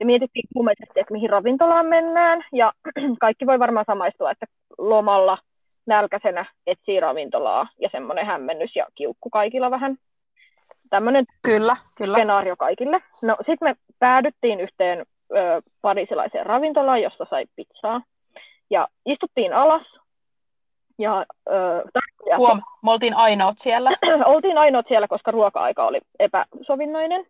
Ja 0.00 0.06
mietittiin 0.06 0.48
kuumeisesti, 0.54 1.00
että 1.00 1.12
mihin 1.12 1.30
ravintolaan 1.30 1.86
mennään. 1.86 2.44
Ja 2.52 2.72
kaikki 3.20 3.46
voi 3.46 3.58
varmaan 3.58 3.84
samaistua, 3.88 4.30
että 4.30 4.46
lomalla 4.78 5.38
nälkäisenä 5.88 6.44
etsii 6.66 7.00
ravintolaa 7.00 7.68
ja 7.80 7.88
semmoinen 7.92 8.26
hämmennys 8.26 8.76
ja 8.76 8.86
kiukku 8.94 9.30
kaikilla 9.30 9.70
vähän. 9.70 9.96
Tämmöinen 10.90 11.24
Kyllä, 11.44 11.76
kyllä. 11.94 12.16
skenaario 12.16 12.56
kaikille. 12.56 13.00
No 13.22 13.36
sitten 13.36 13.68
me 13.68 13.76
päädyttiin 13.98 14.60
yhteen 14.60 15.06
ö, 15.36 15.62
parisilaiseen 15.82 16.46
ravintolaan, 16.46 17.02
josta 17.02 17.26
sai 17.30 17.44
pizzaa. 17.56 18.00
Ja 18.70 18.88
istuttiin 19.06 19.52
alas. 19.52 19.86
Ja, 20.98 21.26
ö, 21.48 21.84
ja 22.28 22.36
Huom, 22.38 22.60
me 22.82 22.90
oltiin 22.90 23.16
ainoat 23.16 23.58
siellä. 23.58 23.90
oltiin 24.34 24.58
ainoat 24.58 24.86
siellä, 24.88 25.08
koska 25.08 25.30
ruoka-aika 25.30 25.86
oli 25.86 26.00
epäsovinnainen, 26.18 27.26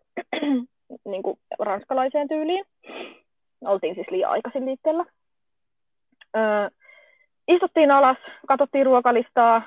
niin 1.11 1.23
kuin 1.23 1.39
ranskalaiseen 1.59 2.29
tyyliin. 2.29 2.65
Oltiin 3.65 3.95
siis 3.95 4.07
liian 4.11 4.31
aikaisin 4.31 4.67
liikkeellä. 4.67 5.05
Ö, 6.37 6.71
istuttiin 7.49 7.91
alas, 7.91 8.17
katsottiin 8.49 8.87
ruokalistaa, 8.87 9.63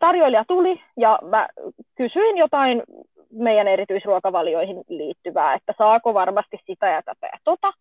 tarjoilija 0.00 0.44
tuli 0.48 0.80
ja 0.96 1.18
mä 1.22 1.48
kysyin 1.94 2.36
jotain 2.36 2.82
meidän 3.32 3.68
erityisruokavalioihin 3.68 4.82
liittyvää, 4.88 5.54
että 5.54 5.74
saako 5.78 6.14
varmasti 6.14 6.58
sitä 6.66 6.88
ja 6.88 7.02
tätä 7.02 7.26
ja 7.26 7.38
tota. 7.44 7.72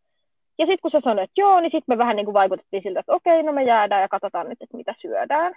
Ja 0.59 0.65
sitten 0.65 0.81
kun 0.81 0.91
se 0.91 0.99
sanoi, 1.03 1.23
että 1.23 1.41
joo, 1.41 1.59
niin 1.59 1.71
sitten 1.71 1.93
me 1.93 1.97
vähän 1.97 2.15
niin 2.15 2.25
kuin 2.25 2.33
vaikutettiin 2.33 2.83
siltä, 2.83 2.99
että 2.99 3.13
okei, 3.13 3.43
no 3.43 3.51
me 3.51 3.63
jäädään 3.63 4.01
ja 4.01 4.07
katsotaan 4.07 4.49
nyt, 4.49 4.61
että 4.61 4.77
mitä 4.77 4.95
syödään. 5.01 5.53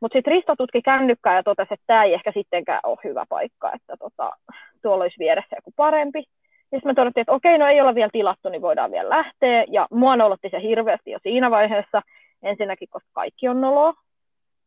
Mutta 0.00 0.16
sitten 0.16 0.30
Risto 0.30 0.56
tutki 0.56 0.82
kännykkää 0.82 1.36
ja 1.36 1.42
totesi, 1.42 1.74
että 1.74 1.84
tämä 1.86 2.04
ei 2.04 2.14
ehkä 2.14 2.32
sittenkään 2.32 2.80
ole 2.84 2.98
hyvä 3.04 3.24
paikka, 3.28 3.72
että 3.74 3.96
tota, 3.96 4.30
tuolla 4.82 5.04
olisi 5.04 5.18
vieressä 5.18 5.56
joku 5.56 5.72
parempi. 5.76 6.18
Ja 6.72 6.78
sitten 6.78 6.90
me 6.90 6.94
todettiin, 6.94 7.22
että 7.22 7.32
okei, 7.32 7.58
no 7.58 7.66
ei 7.66 7.80
olla 7.80 7.94
vielä 7.94 8.10
tilattu, 8.12 8.48
niin 8.48 8.62
voidaan 8.62 8.90
vielä 8.90 9.08
lähteä. 9.08 9.64
Ja 9.68 9.86
mua 9.90 10.16
nolotti 10.16 10.48
se 10.48 10.62
hirveästi 10.62 11.10
jo 11.10 11.18
siinä 11.22 11.50
vaiheessa. 11.50 12.02
Ensinnäkin, 12.42 12.88
koska 12.90 13.10
kaikki 13.12 13.48
on 13.48 13.60
noloa. 13.60 13.94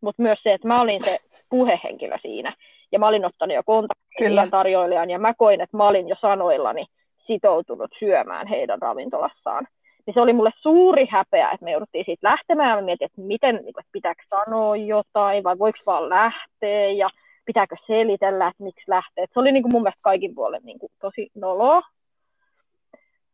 Mutta 0.02 0.22
myös 0.22 0.40
se, 0.44 0.54
että 0.54 0.68
mä 0.68 0.82
olin 0.82 1.04
se 1.04 1.18
puhehenkilö 1.50 2.18
siinä. 2.22 2.56
Ja 2.92 3.00
mä 3.00 3.08
olin 3.08 3.26
ottanut 3.26 3.56
jo 3.56 3.62
kontaktia 3.66 4.48
tarjoilijaan. 4.52 5.10
Ja 5.10 5.20
mä 5.20 5.34
koin, 5.34 5.62
että 5.62 5.78
mä 5.78 5.88
olin 5.88 6.10
jo 6.10 6.16
sanoillani 6.22 6.86
sitoutunut 7.28 7.92
syömään 8.00 8.48
heidän 8.48 8.82
ravintolassaan. 8.82 9.68
Niin 10.06 10.14
se 10.14 10.22
oli 10.22 10.34
mulle 10.34 10.52
suuri 10.62 11.08
häpeä, 11.10 11.52
että 11.52 11.64
me 11.64 11.72
jouduttiin 11.72 12.06
siitä 12.06 12.30
lähtemään. 12.30 12.78
Mä 12.78 12.86
mietin, 12.86 13.06
että 13.06 13.22
miten, 13.22 13.56
niin 13.56 13.80
että 13.80 13.92
pitääkö 13.92 14.24
sanoa 14.30 14.76
jotain 14.76 15.44
vai 15.44 15.60
voiko 15.60 15.80
vaan 15.86 16.10
lähteä 16.10 16.92
ja 16.92 17.10
pitääkö 17.46 17.76
selitellä, 17.88 18.48
että 18.48 18.64
miksi 18.64 18.84
lähtee. 18.88 19.24
Et 19.24 19.30
se 19.34 19.40
oli 19.40 19.52
niin 19.52 19.64
kuin 19.64 19.74
mun 19.74 19.82
mielestä 19.82 20.02
kaikin 20.02 20.36
puolen 20.36 20.62
niin 20.64 20.80
kuin, 20.80 20.92
tosi 21.02 21.30
noloa. 21.36 21.82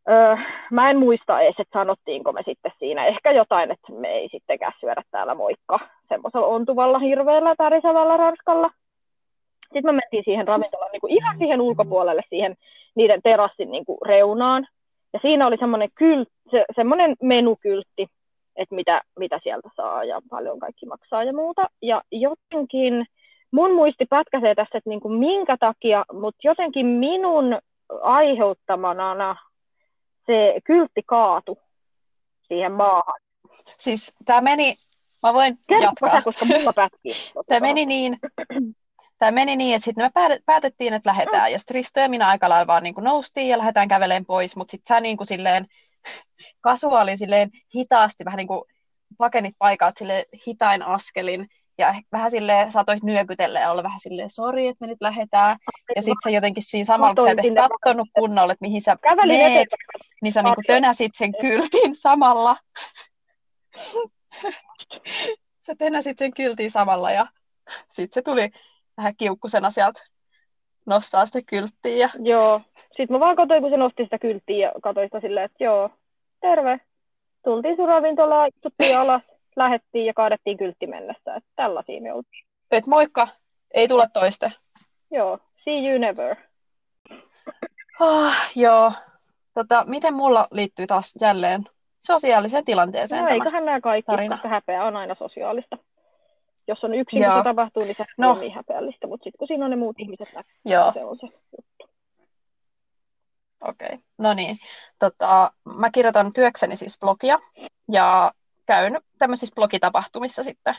Öö, 0.09 0.35
mä 0.71 0.89
en 0.89 0.97
muista 0.97 1.41
edes, 1.41 1.55
että 1.59 1.79
sanottiinko 1.79 2.31
me 2.31 2.41
sitten 2.45 2.71
siinä 2.79 3.05
ehkä 3.05 3.31
jotain, 3.31 3.71
että 3.71 3.91
me 3.91 4.07
ei 4.07 4.29
sittenkään 4.29 4.73
syödä 4.79 5.01
täällä 5.11 5.35
moikka 5.35 5.79
semmoisella 6.09 6.47
ontuvalla 6.47 6.99
hirveällä 6.99 7.55
tärisevällä 7.57 8.17
ranskalla. 8.17 8.69
Sitten 9.61 9.85
me 9.85 9.91
mentiin 9.91 10.23
siihen 10.25 10.47
ravintolaan 10.47 10.91
niin 10.91 11.01
kuin 11.01 11.13
ihan 11.13 11.37
siihen 11.37 11.61
ulkopuolelle, 11.61 12.21
siihen 12.29 12.55
niiden 12.95 13.21
terassin 13.23 13.71
niin 13.71 13.85
kuin 13.85 13.97
reunaan. 14.05 14.67
Ja 15.13 15.19
siinä 15.21 15.47
oli 15.47 15.57
semmoinen, 15.57 15.89
kyl, 15.95 16.25
se, 16.51 16.65
semmoinen 16.75 17.15
menukyltti, 17.21 18.07
että 18.55 18.75
mitä, 18.75 19.01
mitä 19.19 19.39
sieltä 19.43 19.69
saa 19.75 20.03
ja 20.03 20.21
paljon 20.29 20.59
kaikki 20.59 20.85
maksaa 20.85 21.23
ja 21.23 21.33
muuta. 21.33 21.65
Ja 21.81 22.01
jotenkin 22.11 23.05
mun 23.51 23.75
muisti 23.75 24.05
pätkäsee 24.09 24.55
tässä, 24.55 24.77
että 24.77 24.89
niin 24.89 24.99
kuin 24.99 25.13
minkä 25.13 25.57
takia, 25.59 26.05
mutta 26.13 26.39
jotenkin 26.43 26.85
minun 26.85 27.59
aiheuttamana 28.01 29.35
se 30.25 30.61
kyltti 30.65 31.01
kaatu 31.05 31.57
siihen 32.47 32.71
maahan. 32.71 33.21
Siis 33.77 34.13
tämä 34.25 34.41
meni, 34.41 34.75
mä 35.23 35.33
voin 35.33 35.57
Kerropa 35.67 35.85
jatkaa. 35.85 36.09
sä, 36.09 36.21
koska 36.21 36.45
mulla 36.45 36.73
pätkii. 36.73 37.13
Tämä 37.47 37.59
meni 37.59 37.85
niin, 37.85 38.19
tämä 39.19 39.31
meni 39.31 39.55
niin, 39.55 39.75
että 39.75 39.85
sitten 39.85 40.05
me 40.05 40.39
päätettiin, 40.45 40.93
että 40.93 41.09
lähdetään. 41.09 41.51
Ja 41.51 41.59
sitten 41.59 41.75
Risto 41.75 41.99
ja 41.99 42.09
minä 42.09 42.27
aika 42.27 42.49
lailla 42.49 42.67
vaan 42.67 42.83
niin 42.83 42.95
kuin 42.95 43.03
noustiin 43.03 43.47
ja 43.47 43.57
lähdetään 43.57 43.87
käveleen 43.87 44.25
pois. 44.25 44.55
Mutta 44.55 44.71
sitten 44.71 44.95
sä 44.95 44.99
niin 44.99 45.17
kuin 45.17 45.27
silleen 45.27 45.67
kasuaali 46.61 47.17
silleen 47.17 47.49
hitaasti 47.75 48.25
vähän 48.25 48.37
niin 48.37 48.47
kuin 48.47 48.61
pakenit 49.17 49.55
paikalta 49.57 49.99
silleen 49.99 50.25
hitain 50.47 50.83
askelin. 50.83 51.47
Ja 51.77 51.89
ehkä 51.89 52.07
vähän 52.11 52.31
silleen 52.31 52.71
saatoit 52.71 53.03
nyökytellä 53.03 53.59
ja 53.59 53.71
olla 53.71 53.83
vähän 53.83 53.99
silleen, 53.99 54.29
sori, 54.29 54.67
että 54.67 54.85
me 54.85 54.87
nyt 54.91 55.01
lähdetään. 55.01 55.57
Ja 55.95 56.01
sitten 56.01 56.21
se 56.23 56.31
jotenkin 56.31 56.63
siinä 56.63 56.85
samalla, 56.85 57.15
kun 57.15 57.23
sä 57.23 57.31
et 57.31 57.39
ehkä 57.39 57.67
kattonut 57.69 58.07
kunnolla, 58.13 58.53
että 58.53 58.65
mihin 58.65 58.81
sä 58.81 58.97
Kävelin 59.01 59.39
meet, 59.39 59.67
niin 60.21 60.33
sä 60.33 60.43
niinku 60.43 60.61
tönäsit 60.67 61.11
sen 61.15 61.31
kyltin 61.41 61.95
samalla. 61.95 62.55
sä 65.65 65.75
tönäsit 65.77 66.17
sen 66.17 66.33
kyltin 66.33 66.71
samalla 66.71 67.11
ja 67.11 67.27
sitten 67.89 68.13
se 68.13 68.21
tuli 68.21 68.49
vähän 68.97 69.15
kiukkusena 69.17 69.71
sieltä 69.71 70.01
nostaa 70.85 71.25
sitä 71.25 71.39
kylttiä. 71.49 71.97
Ja... 71.97 72.09
Joo. 72.19 72.61
Sitten 72.87 73.11
mä 73.11 73.19
vaan 73.19 73.35
katsoin, 73.35 73.61
kun 73.61 73.71
se 73.71 73.77
nosti 73.77 74.03
sitä 74.03 74.19
kylttiä 74.19 74.67
ja 74.67 74.71
katsoin 74.83 75.07
sitä 75.07 75.19
silleen, 75.19 75.45
että 75.45 75.63
joo, 75.63 75.89
terve. 76.41 76.79
Tultiin 77.43 77.75
sun 77.75 77.87
ravintolaan, 77.87 78.49
istuttiin 78.55 78.97
alas, 78.97 79.21
lähettiin 79.55 80.05
ja 80.05 80.13
kaadettiin 80.13 80.57
kyltti 80.57 80.87
mennessä. 80.87 81.35
Että 81.35 81.49
tällaisia 81.55 82.01
me 82.01 82.13
oltiin. 82.13 82.45
Et 82.71 82.87
moikka, 82.87 83.27
ei 83.73 83.87
tule 83.87 84.07
toiste. 84.13 84.51
Joo, 85.11 85.39
see 85.63 85.89
you 85.89 85.97
never. 85.99 86.35
Oh, 87.99 88.33
joo. 88.55 88.91
Tota, 89.53 89.83
miten 89.87 90.13
mulla 90.13 90.47
liittyy 90.51 90.87
taas 90.87 91.15
jälleen 91.21 91.63
sosiaaliseen 92.05 92.65
tilanteeseen 92.65 93.21
No 93.21 93.27
tämä? 93.27 93.35
eiköhän 93.35 93.65
nämä 93.65 93.81
kaikki, 93.81 94.11
tarina. 94.11 94.35
koska 94.35 94.47
häpeä 94.49 94.83
on 94.85 94.95
aina 94.95 95.15
sosiaalista. 95.15 95.77
Jos 96.67 96.83
on 96.83 96.93
yksin, 96.93 97.23
kun 97.33 97.43
tapahtuu, 97.43 97.83
niin 97.83 97.95
se 97.97 98.05
No. 98.17 98.31
on 98.31 98.39
niin 98.39 98.53
häpeällistä. 98.53 99.07
Mutta 99.07 99.23
sitten 99.23 99.37
kun 99.39 99.47
siinä 99.47 99.65
on 99.65 99.71
ne 99.71 99.77
muut 99.77 99.95
ihmiset 99.99 100.33
Joo, 100.65 100.91
se 100.91 101.03
on 101.05 101.17
se 101.17 101.25
juttu. 101.27 101.89
okei. 103.61 103.85
Okay. 103.87 103.97
No 104.17 104.33
niin. 104.33 104.57
Tota, 104.99 105.51
mä 105.77 105.89
kirjoitan 105.91 106.33
työkseni 106.33 106.75
siis 106.75 106.99
blogia 106.99 107.39
ja 107.91 108.31
käyn 108.65 109.01
tämmöisissä 109.17 109.55
blogitapahtumissa 109.55 110.43
sitten 110.43 110.75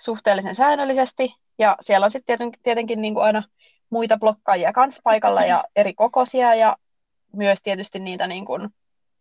suhteellisen 0.00 0.54
säännöllisesti. 0.54 1.34
Ja 1.58 1.76
siellä 1.80 2.04
on 2.04 2.10
sitten 2.10 2.26
tietenkin, 2.26 2.62
tietenkin 2.62 3.00
niin 3.02 3.14
kuin 3.14 3.24
aina 3.24 3.42
muita 3.90 4.18
blokkaajia 4.18 4.72
kanssa 4.72 5.02
paikalla 5.04 5.44
ja 5.44 5.64
eri 5.76 5.94
kokoisia 5.94 6.54
ja 6.54 6.76
myös 7.32 7.62
tietysti 7.62 7.98
niitä 7.98 8.26
niin 8.26 8.44
kuin, 8.44 8.68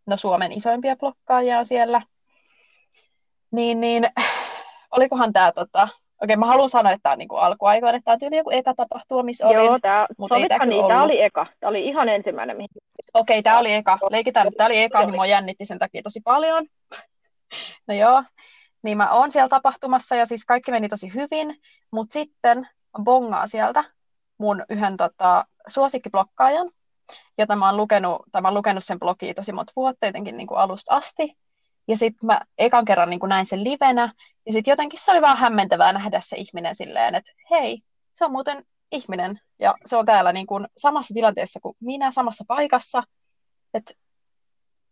no 0.05 0.17
Suomen 0.17 0.51
isoimpia 0.51 0.95
blokkaajia 0.95 1.59
on 1.59 1.65
siellä. 1.65 2.01
Niin, 3.51 3.79
niin 3.79 4.09
olikohan 4.91 5.33
tämä 5.33 5.51
tota, 5.51 5.87
Okei, 6.23 6.35
mä 6.35 6.45
haluan 6.45 6.69
sanoa, 6.69 6.91
että 6.91 7.03
tämä 7.03 7.13
on 7.13 7.19
niinku 7.19 7.35
alkuaikoina, 7.35 7.97
että 7.97 8.05
tämä 8.05 8.13
on 8.13 8.19
tyyli 8.19 8.37
joku 8.37 8.49
eka 8.49 8.73
tapahtuma, 8.73 9.23
missä 9.23 9.45
Joo, 9.45 9.61
olin. 9.61 9.81
Mutta 10.17 10.37
ei 10.37 10.47
tää 10.47 10.65
niin, 10.65 10.87
tämä 10.87 11.03
oli 11.03 11.21
eka. 11.21 11.45
Tämä 11.59 11.69
oli 11.69 11.87
ihan 11.87 12.09
ensimmäinen, 12.09 12.57
mihin 12.57 12.69
Okei, 13.13 13.43
tämä 13.43 13.59
oli 13.59 13.73
eka. 13.73 13.97
Leikitään, 14.09 14.47
että 14.47 14.57
tämä 14.57 14.65
oli 14.65 14.83
eka, 14.83 15.05
niin 15.05 15.15
mua 15.15 15.25
jännitti 15.25 15.65
sen 15.65 15.79
takia 15.79 16.01
tosi 16.03 16.21
paljon. 16.23 16.65
No 17.87 17.93
joo, 17.93 18.23
niin 18.83 18.97
mä 18.97 19.11
oon 19.11 19.31
siellä 19.31 19.49
tapahtumassa 19.49 20.15
ja 20.15 20.25
siis 20.25 20.45
kaikki 20.45 20.71
meni 20.71 20.89
tosi 20.89 21.13
hyvin, 21.13 21.61
mutta 21.91 22.13
sitten 22.13 22.57
mä 22.97 23.03
bongaan 23.03 23.49
sieltä 23.49 23.83
mun 24.37 24.65
yhden 24.69 24.97
tota, 24.97 25.45
suosikkiblokkaajan, 25.67 26.71
jota 27.37 27.55
mä 27.55 27.65
oon 27.65 27.77
lukenut, 27.77 28.21
tai 28.31 28.41
mä 28.41 28.47
oon 28.47 28.55
lukenut 28.55 28.83
sen 28.83 28.99
blogia 28.99 29.33
tosi 29.33 29.51
monta 29.51 29.73
vuotta 29.75 30.05
jotenkin 30.05 30.37
niin 30.37 30.47
kuin 30.47 30.57
alusta 30.57 30.95
asti. 30.95 31.37
Ja 31.87 31.97
sitten 31.97 32.27
mä 32.27 32.41
ekan 32.57 32.85
kerran 32.85 33.09
niin 33.09 33.19
kuin 33.19 33.29
näin 33.29 33.45
sen 33.45 33.63
livenä, 33.63 34.13
ja 34.45 34.53
sitten 34.53 34.71
jotenkin 34.71 34.99
se 34.99 35.11
oli 35.11 35.21
vähän 35.21 35.37
hämmentävää 35.37 35.93
nähdä 35.93 36.21
se 36.23 36.37
ihminen 36.37 36.75
silleen, 36.75 37.15
että 37.15 37.31
hei, 37.51 37.81
se 38.13 38.25
on 38.25 38.31
muuten 38.31 38.65
ihminen, 38.91 39.39
ja 39.59 39.73
se 39.85 39.95
on 39.95 40.05
täällä 40.05 40.33
niin 40.33 40.47
kuin 40.47 40.67
samassa 40.77 41.13
tilanteessa 41.13 41.59
kuin 41.59 41.77
minä, 41.79 42.11
samassa 42.11 42.43
paikassa, 42.47 43.03
että 43.73 43.93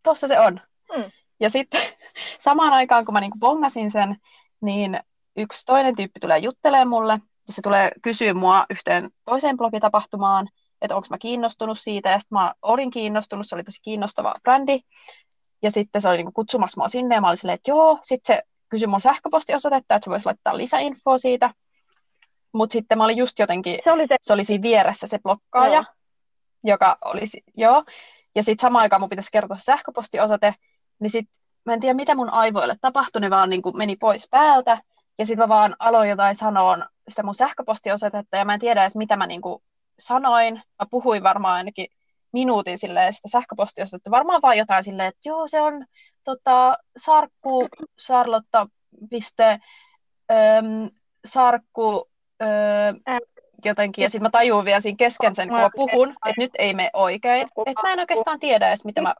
tossa 0.02 0.28
se 0.28 0.40
on. 0.40 0.60
Mm. 0.96 1.10
Ja 1.40 1.50
sitten 1.50 1.80
samaan 2.38 2.72
aikaan, 2.72 3.04
kun 3.04 3.12
mä 3.12 3.20
niin 3.20 3.30
kuin 3.30 3.40
bongasin 3.40 3.90
sen, 3.90 4.16
niin 4.60 5.00
yksi 5.36 5.66
toinen 5.66 5.96
tyyppi 5.96 6.20
tulee 6.20 6.38
juttelemaan 6.38 6.88
mulle, 6.88 7.12
ja 7.46 7.52
se 7.52 7.62
tulee 7.62 7.90
kysyä 8.02 8.34
mua 8.34 8.66
yhteen 8.70 9.10
toiseen 9.24 9.56
blogitapahtumaan, 9.56 10.48
että 10.82 10.96
onko 10.96 11.06
mä 11.10 11.18
kiinnostunut 11.18 11.78
siitä, 11.78 12.10
ja 12.10 12.18
sitten 12.18 12.38
mä 12.38 12.54
olin 12.62 12.90
kiinnostunut, 12.90 13.46
se 13.48 13.54
oli 13.54 13.64
tosi 13.64 13.82
kiinnostava 13.82 14.34
brändi, 14.42 14.80
ja 15.62 15.70
sitten 15.70 16.02
se 16.02 16.08
oli 16.08 16.16
niin 16.16 16.26
kuin 16.26 16.34
kutsumassa 16.34 16.80
mua 16.80 16.88
sinne, 16.88 17.14
ja 17.14 17.20
mä 17.20 17.28
olin 17.28 17.36
silleen, 17.36 17.54
että 17.54 17.70
joo, 17.70 17.98
sitten 18.02 18.36
se 18.36 18.42
kysyi 18.68 18.86
mun 18.86 19.00
sähköpostiosoitetta, 19.00 19.94
että 19.94 20.04
se 20.04 20.10
voisi 20.10 20.26
laittaa 20.26 20.56
lisäinfoa 20.56 21.18
siitä, 21.18 21.50
mutta 22.52 22.72
sitten 22.72 22.98
mä 22.98 23.04
olin 23.04 23.16
just 23.16 23.38
jotenkin, 23.38 23.78
Se 23.84 23.92
oli 23.92 24.06
se, 24.06 24.16
se 24.22 24.32
oli 24.32 24.44
siinä 24.44 24.62
vieressä 24.62 25.06
se 25.06 25.18
blokkaaja, 25.18 25.74
Joo. 25.74 25.84
joka 26.64 26.98
olisi, 27.04 27.42
joo, 27.56 27.84
ja 28.34 28.42
sitten 28.42 28.62
samaan 28.62 28.82
aikaan 28.82 29.02
mun 29.02 29.08
pitäisi 29.08 29.32
kertoa 29.32 29.56
sähköpostiosoite, 29.56 30.54
niin 31.00 31.10
sitten 31.10 31.42
mä 31.64 31.72
en 31.72 31.80
tiedä, 31.80 31.94
mitä 31.94 32.14
mun 32.14 32.30
aivoille 32.30 32.74
tapahtui, 32.80 33.20
ne 33.20 33.30
vaan 33.30 33.50
niin 33.50 33.62
kuin 33.62 33.76
meni 33.76 33.96
pois 33.96 34.28
päältä, 34.30 34.78
ja 35.18 35.26
sitten 35.26 35.42
mä 35.42 35.48
vaan 35.48 35.76
aloin 35.78 36.10
jotain 36.10 36.36
sanoa 36.36 36.78
sitä 37.08 37.22
mun 37.22 37.34
sähköpostiosoitetta, 37.34 38.36
ja 38.36 38.44
mä 38.44 38.54
en 38.54 38.60
tiedä 38.60 38.82
edes, 38.82 38.96
mitä 38.96 39.16
mä 39.16 39.26
niin 39.26 39.40
kuin 39.40 39.62
sanoin. 39.98 40.54
Mä 40.54 40.86
puhuin 40.90 41.22
varmaan 41.22 41.56
ainakin 41.56 41.86
minuutin 42.32 42.78
silleen 42.78 43.12
sitä 43.12 43.28
sähköpostiosoitetta, 43.28 44.10
varmaan 44.10 44.42
vaan 44.42 44.58
jotain 44.58 44.84
silleen, 44.84 45.08
että 45.08 45.20
joo, 45.24 45.48
se 45.48 45.60
on 45.60 45.84
tota, 46.24 46.78
sarkku 46.96 47.68
sarlotta 47.98 48.68
piste, 49.10 49.58
öm, 50.32 50.90
sarkku 51.24 52.08
öö, 52.42 52.92
jotenkin, 53.64 54.02
ja 54.02 54.10
sitten 54.10 54.22
mä 54.22 54.30
tajun 54.30 54.64
vielä 54.64 54.80
siinä 54.80 54.96
kesken 54.96 55.34
sen, 55.34 55.48
kun 55.48 55.56
mä 55.56 55.70
puhun, 55.76 56.08
että 56.08 56.42
nyt 56.42 56.52
ei 56.58 56.74
mene 56.74 56.90
oikein, 56.92 57.42
että 57.66 57.82
mä 57.82 57.92
en 57.92 58.00
oikeastaan 58.00 58.40
tiedä 58.40 58.68
edes, 58.68 58.84
mitä 58.84 59.02
mä 59.02 59.14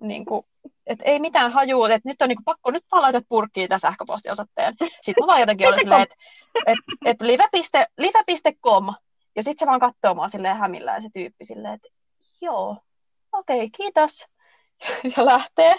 niin 0.00 0.24
kuin, 0.24 0.46
että 0.86 1.04
ei 1.04 1.18
mitään 1.18 1.52
hajua, 1.52 1.88
että 1.88 2.08
nyt 2.08 2.22
on 2.22 2.28
niin 2.28 2.36
kuin, 2.36 2.44
pakko 2.44 2.70
nyt 2.70 2.84
vaan 2.90 3.02
laittaa 3.02 3.22
purkkiin 3.28 3.68
tämän 3.68 3.80
sähköpostiosoitteen. 3.80 4.74
Sitten 5.02 5.22
mä 5.22 5.26
vaan 5.26 5.40
jotenkin 5.40 5.68
olin 5.68 5.80
silleen, 5.80 6.02
että 6.02 6.14
et, 6.66 6.78
et 7.04 7.20
live.com, 7.20 7.84
live.com, 7.98 8.94
ja 9.36 9.42
sitten 9.42 9.66
se 9.66 9.66
vaan 9.66 9.80
katsoo 9.80 10.14
mua 10.14 10.28
silleen 10.28 10.56
hämillään 10.56 11.02
se 11.02 11.08
tyyppi 11.14 11.44
silleen, 11.44 11.74
että 11.74 11.88
joo, 12.40 12.76
okei, 13.32 13.56
okay, 13.56 13.68
kiitos. 13.76 14.26
Ja 15.16 15.24
lähtee. 15.24 15.74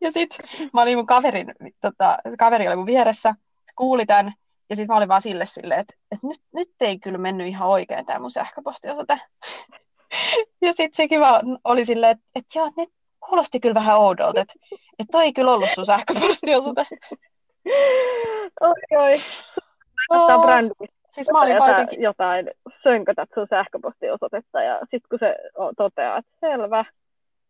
Ja 0.00 0.12
sitten 0.12 0.48
mä 0.72 0.82
olin 0.82 0.98
mun 0.98 1.06
kaverin, 1.06 1.54
tota, 1.80 2.18
kaveri 2.38 2.68
oli 2.68 2.76
mun 2.76 2.86
vieressä, 2.86 3.34
kuuli 3.76 4.06
tämän, 4.06 4.34
ja 4.70 4.76
sitten 4.76 4.94
mä 4.94 4.96
olin 4.96 5.08
vaan 5.08 5.22
sille 5.22 5.46
silleen, 5.46 5.80
että, 5.80 5.94
että 6.12 6.26
nyt, 6.26 6.40
nyt 6.54 6.68
ei 6.80 6.98
kyllä 6.98 7.18
mennyt 7.18 7.46
ihan 7.46 7.68
oikein 7.68 8.06
tämä 8.06 8.18
mun 8.18 8.30
sähköpostiosoite. 8.30 9.20
Ja 10.62 10.72
sitten 10.72 10.96
sekin 10.96 11.20
vaan 11.20 11.58
oli 11.64 11.84
silleen, 11.84 12.12
että, 12.12 12.24
että 12.34 12.58
joo, 12.58 12.70
nyt 12.76 12.88
kuulosti 13.28 13.60
kyllä 13.60 13.74
vähän 13.74 13.98
oudolta, 13.98 14.40
että, 14.40 14.54
että 14.98 15.12
toi 15.12 15.24
ei 15.24 15.32
kyllä 15.32 15.52
ollut 15.52 15.70
sun 15.70 15.86
sähköpostiosoite. 15.86 16.86
oi, 18.60 18.98
oi. 18.98 19.18
Brändi. 20.42 20.74
Siis 21.12 21.30
mä 21.32 21.42
olin 21.42 21.54
jotain, 21.54 21.70
jotenkin, 21.70 22.02
jotain 22.02 22.50
sönkötät 22.82 23.28
sun 23.34 23.46
sähköpostiosoitetta 23.50 24.62
ja 24.62 24.78
sitten 24.80 25.08
kun 25.10 25.18
se 25.18 25.36
toteaa, 25.76 26.18
että 26.18 26.32
selvä, 26.40 26.84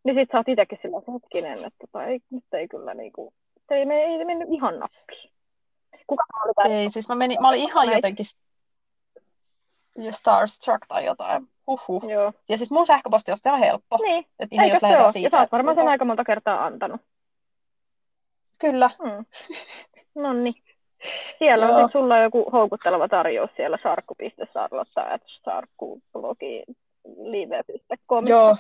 niin 0.05 0.17
sit 0.17 0.29
sä 0.33 0.39
oot 0.39 0.49
itekin 0.49 0.79
sillä 0.83 0.99
että 0.99 1.13
hetkinen, 1.13 1.59
että 1.59 1.87
tota, 1.87 2.05
ei, 2.05 2.21
nyt 2.31 2.45
ei 2.53 2.69
kyllä 2.69 2.95
niinku, 2.95 3.33
se 3.69 3.75
ei, 3.75 3.87
me, 3.87 3.95
ei 3.95 4.25
mennyt 4.25 4.49
ihan 4.51 4.79
nappiin. 4.79 5.33
Kuka 6.07 6.25
oli 6.45 6.73
ei, 6.73 6.91
siis 6.91 7.09
mä, 7.09 7.15
menin, 7.15 7.39
mä 7.41 7.49
olin 7.49 7.61
ihan 7.61 7.93
jotenkin 7.93 8.27
ja 9.99 10.13
starstruck 10.13 10.87
tai 10.89 11.05
jotain. 11.05 11.49
Huhhuh. 11.67 12.11
Joo. 12.11 12.33
Ja 12.49 12.57
siis 12.57 12.71
mun 12.71 12.87
sähköpostiosoite 12.87 13.53
on 13.53 13.59
helppo. 13.59 13.99
Niin, 14.03 14.27
Että 14.39 14.55
ihan 14.55 14.65
eikö 14.65 14.75
jos 14.75 14.81
se 14.81 14.87
lähdetään 14.87 15.05
ole? 15.05 15.13
siitä. 15.13 15.27
Ja 15.27 15.31
sä 15.31 15.41
oot 15.41 15.53
varmaan 15.53 15.77
sen 15.77 15.89
aika 15.89 16.05
monta 16.05 16.25
kertaa 16.25 16.65
antanut. 16.65 17.01
Kyllä. 18.59 18.91
Hmm. 19.03 19.25
No 20.15 20.33
niin. 20.33 20.55
Siellä 21.39 21.69
on 21.69 21.83
sit 21.83 21.93
sulla 21.93 22.19
joku 22.19 22.51
houkutteleva 22.53 23.09
tarjous 23.09 23.51
siellä 23.57 23.79
sarkku.sarlotta 23.83 25.03
at 25.03 25.23
sarkkublogi 25.45 26.63
live.com. 27.17 28.27
Joo. 28.27 28.57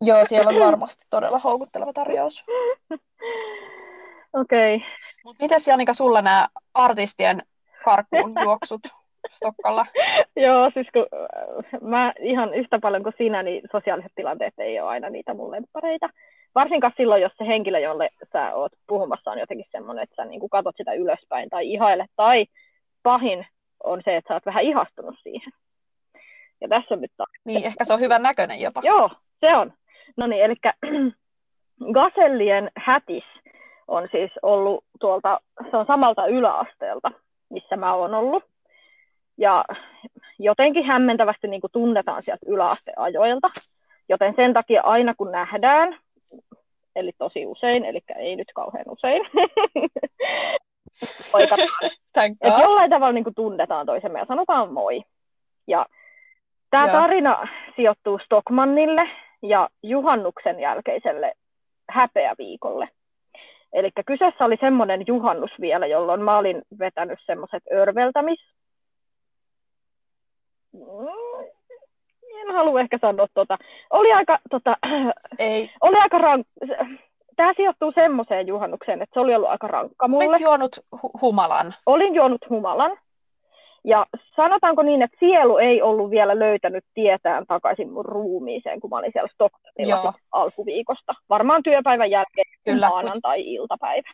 Joo, 0.00 0.26
siellä 0.26 0.48
on 0.48 0.58
varmasti 0.58 1.04
todella 1.10 1.38
houkutteleva 1.38 1.92
tarjous. 1.92 2.44
Okei. 4.32 4.76
Okay. 4.76 4.88
Mut 5.24 5.36
mites 5.40 5.68
Janika 5.68 5.94
sulla 5.94 6.22
nämä 6.22 6.48
artistien 6.74 7.42
karkuun 7.84 8.34
juoksut 8.42 8.80
Stokkalla? 9.30 9.86
Joo, 10.36 10.70
siis 10.74 10.86
kun 10.92 11.06
äh, 11.14 11.80
mä 11.80 12.12
ihan 12.20 12.54
yhtä 12.54 12.78
paljon 12.82 13.02
kuin 13.02 13.14
sinä, 13.18 13.42
niin 13.42 13.62
sosiaaliset 13.72 14.12
tilanteet 14.14 14.54
ei 14.58 14.80
ole 14.80 14.88
aina 14.88 15.10
niitä 15.10 15.34
mun 15.34 15.50
lemppareita. 15.50 16.08
Varsinkaan 16.54 16.92
silloin, 16.96 17.22
jos 17.22 17.32
se 17.38 17.46
henkilö, 17.46 17.78
jolle 17.78 18.10
sä 18.32 18.54
oot 18.54 18.72
puhumassa, 18.86 19.30
on 19.30 19.38
jotenkin 19.38 19.66
semmoinen, 19.72 20.02
että 20.02 20.16
sä 20.16 20.24
niin 20.24 20.40
kuin 20.40 20.50
katot 20.50 20.74
sitä 20.76 20.92
ylöspäin 20.92 21.50
tai 21.50 21.72
ihaile. 21.72 22.06
Tai 22.16 22.46
pahin 23.02 23.46
on 23.84 24.02
se, 24.04 24.16
että 24.16 24.28
sä 24.28 24.34
oot 24.34 24.46
vähän 24.46 24.64
ihastunut 24.64 25.14
siihen. 25.22 25.52
Ja 26.60 26.68
tässä 26.68 26.94
on 26.94 27.00
nyt 27.00 27.12
taas. 27.16 27.30
Niin, 27.44 27.64
ehkä 27.64 27.84
se 27.84 27.92
on 27.92 28.00
hyvän 28.00 28.22
näköinen 28.22 28.60
jopa. 28.60 28.80
Joo, 28.84 29.10
se 29.40 29.56
on. 29.56 29.72
No 30.16 30.26
niin, 30.26 30.44
eli 30.44 30.54
Gasellien 31.94 32.70
hätis 32.76 33.24
on 33.88 34.08
siis 34.10 34.30
ollut 34.42 34.84
tuolta, 35.00 35.40
se 35.70 35.76
on 35.76 35.86
samalta 35.86 36.26
yläasteelta, 36.26 37.10
missä 37.50 37.76
mä 37.76 37.94
oon 37.94 38.14
ollut. 38.14 38.44
Ja 39.40 39.64
jotenkin 40.38 40.84
hämmentävästi 40.84 41.48
niin 41.48 41.60
kuin 41.60 41.72
tunnetaan 41.72 42.22
sieltä 42.22 42.46
yläasteajoilta. 42.48 43.50
Joten 44.08 44.34
sen 44.36 44.52
takia 44.52 44.82
aina 44.82 45.14
kun 45.14 45.32
nähdään, 45.32 45.98
eli 46.96 47.12
tosi 47.18 47.46
usein, 47.46 47.84
eli 47.84 48.00
ei 48.16 48.36
nyt 48.36 48.48
kauhean 48.54 48.84
usein, 48.88 49.22
että 52.40 52.60
jollain 52.60 52.90
tavalla 52.90 53.12
niin 53.12 53.24
kuin 53.24 53.34
tunnetaan 53.34 53.86
toisemme 53.86 54.18
ja 54.18 54.24
sanotaan 54.24 54.72
moi. 54.72 55.02
Ja 55.66 55.86
tämä 56.70 56.86
Joo. 56.86 56.92
tarina 56.92 57.48
sijoittuu 57.76 58.18
Stockmannille 58.24 59.10
ja 59.42 59.68
juhannuksen 59.82 60.60
jälkeiselle 60.60 61.32
häpeäviikolle. 61.90 62.88
Eli 63.72 63.90
kyseessä 64.06 64.44
oli 64.44 64.56
semmoinen 64.60 65.04
juhannus 65.06 65.50
vielä, 65.60 65.86
jolloin 65.86 66.22
mä 66.22 66.38
olin 66.38 66.62
vetänyt 66.78 67.18
semmoiset 67.26 67.62
örveltämis... 67.72 68.40
Mm, 70.72 70.80
En 72.40 72.54
halua 72.54 72.80
ehkä 72.80 72.98
sanoa 73.00 73.26
tota. 73.34 73.58
Oli 73.90 74.12
aika, 74.12 74.38
tota, 74.50 74.76
Ei. 75.38 75.70
oli 75.80 75.96
aika 75.96 76.18
rank... 76.18 76.46
Tämä 77.36 77.52
sijoittuu 77.56 77.92
semmoiseen 77.94 78.46
juhannukseen, 78.46 79.02
että 79.02 79.14
se 79.14 79.20
oli 79.20 79.34
ollut 79.34 79.48
aika 79.50 79.66
rankka 79.66 80.08
mulle 80.08 80.26
Olet 80.26 80.40
juonut 80.40 80.76
hu- 80.96 81.20
humalan. 81.20 81.74
olin 81.86 82.14
juonut 82.14 82.40
humalan. 82.50 82.96
Ja 83.84 84.06
sanotaanko 84.36 84.82
niin, 84.82 85.02
että 85.02 85.16
sielu 85.20 85.58
ei 85.58 85.82
ollut 85.82 86.10
vielä 86.10 86.38
löytänyt 86.38 86.84
tietään 86.94 87.46
takaisin 87.46 87.92
mun 87.92 88.04
ruumiiseen, 88.04 88.80
kun 88.80 88.90
mä 88.90 88.96
olin 88.96 89.12
siellä 89.12 89.28
Stockholmilla 89.34 90.12
alkuviikosta. 90.32 91.12
Varmaan 91.28 91.62
työpäivän 91.62 92.10
jälkeen 92.10 92.46
Kyllä. 92.64 92.88
maanantai-iltapäivä. 92.88 94.08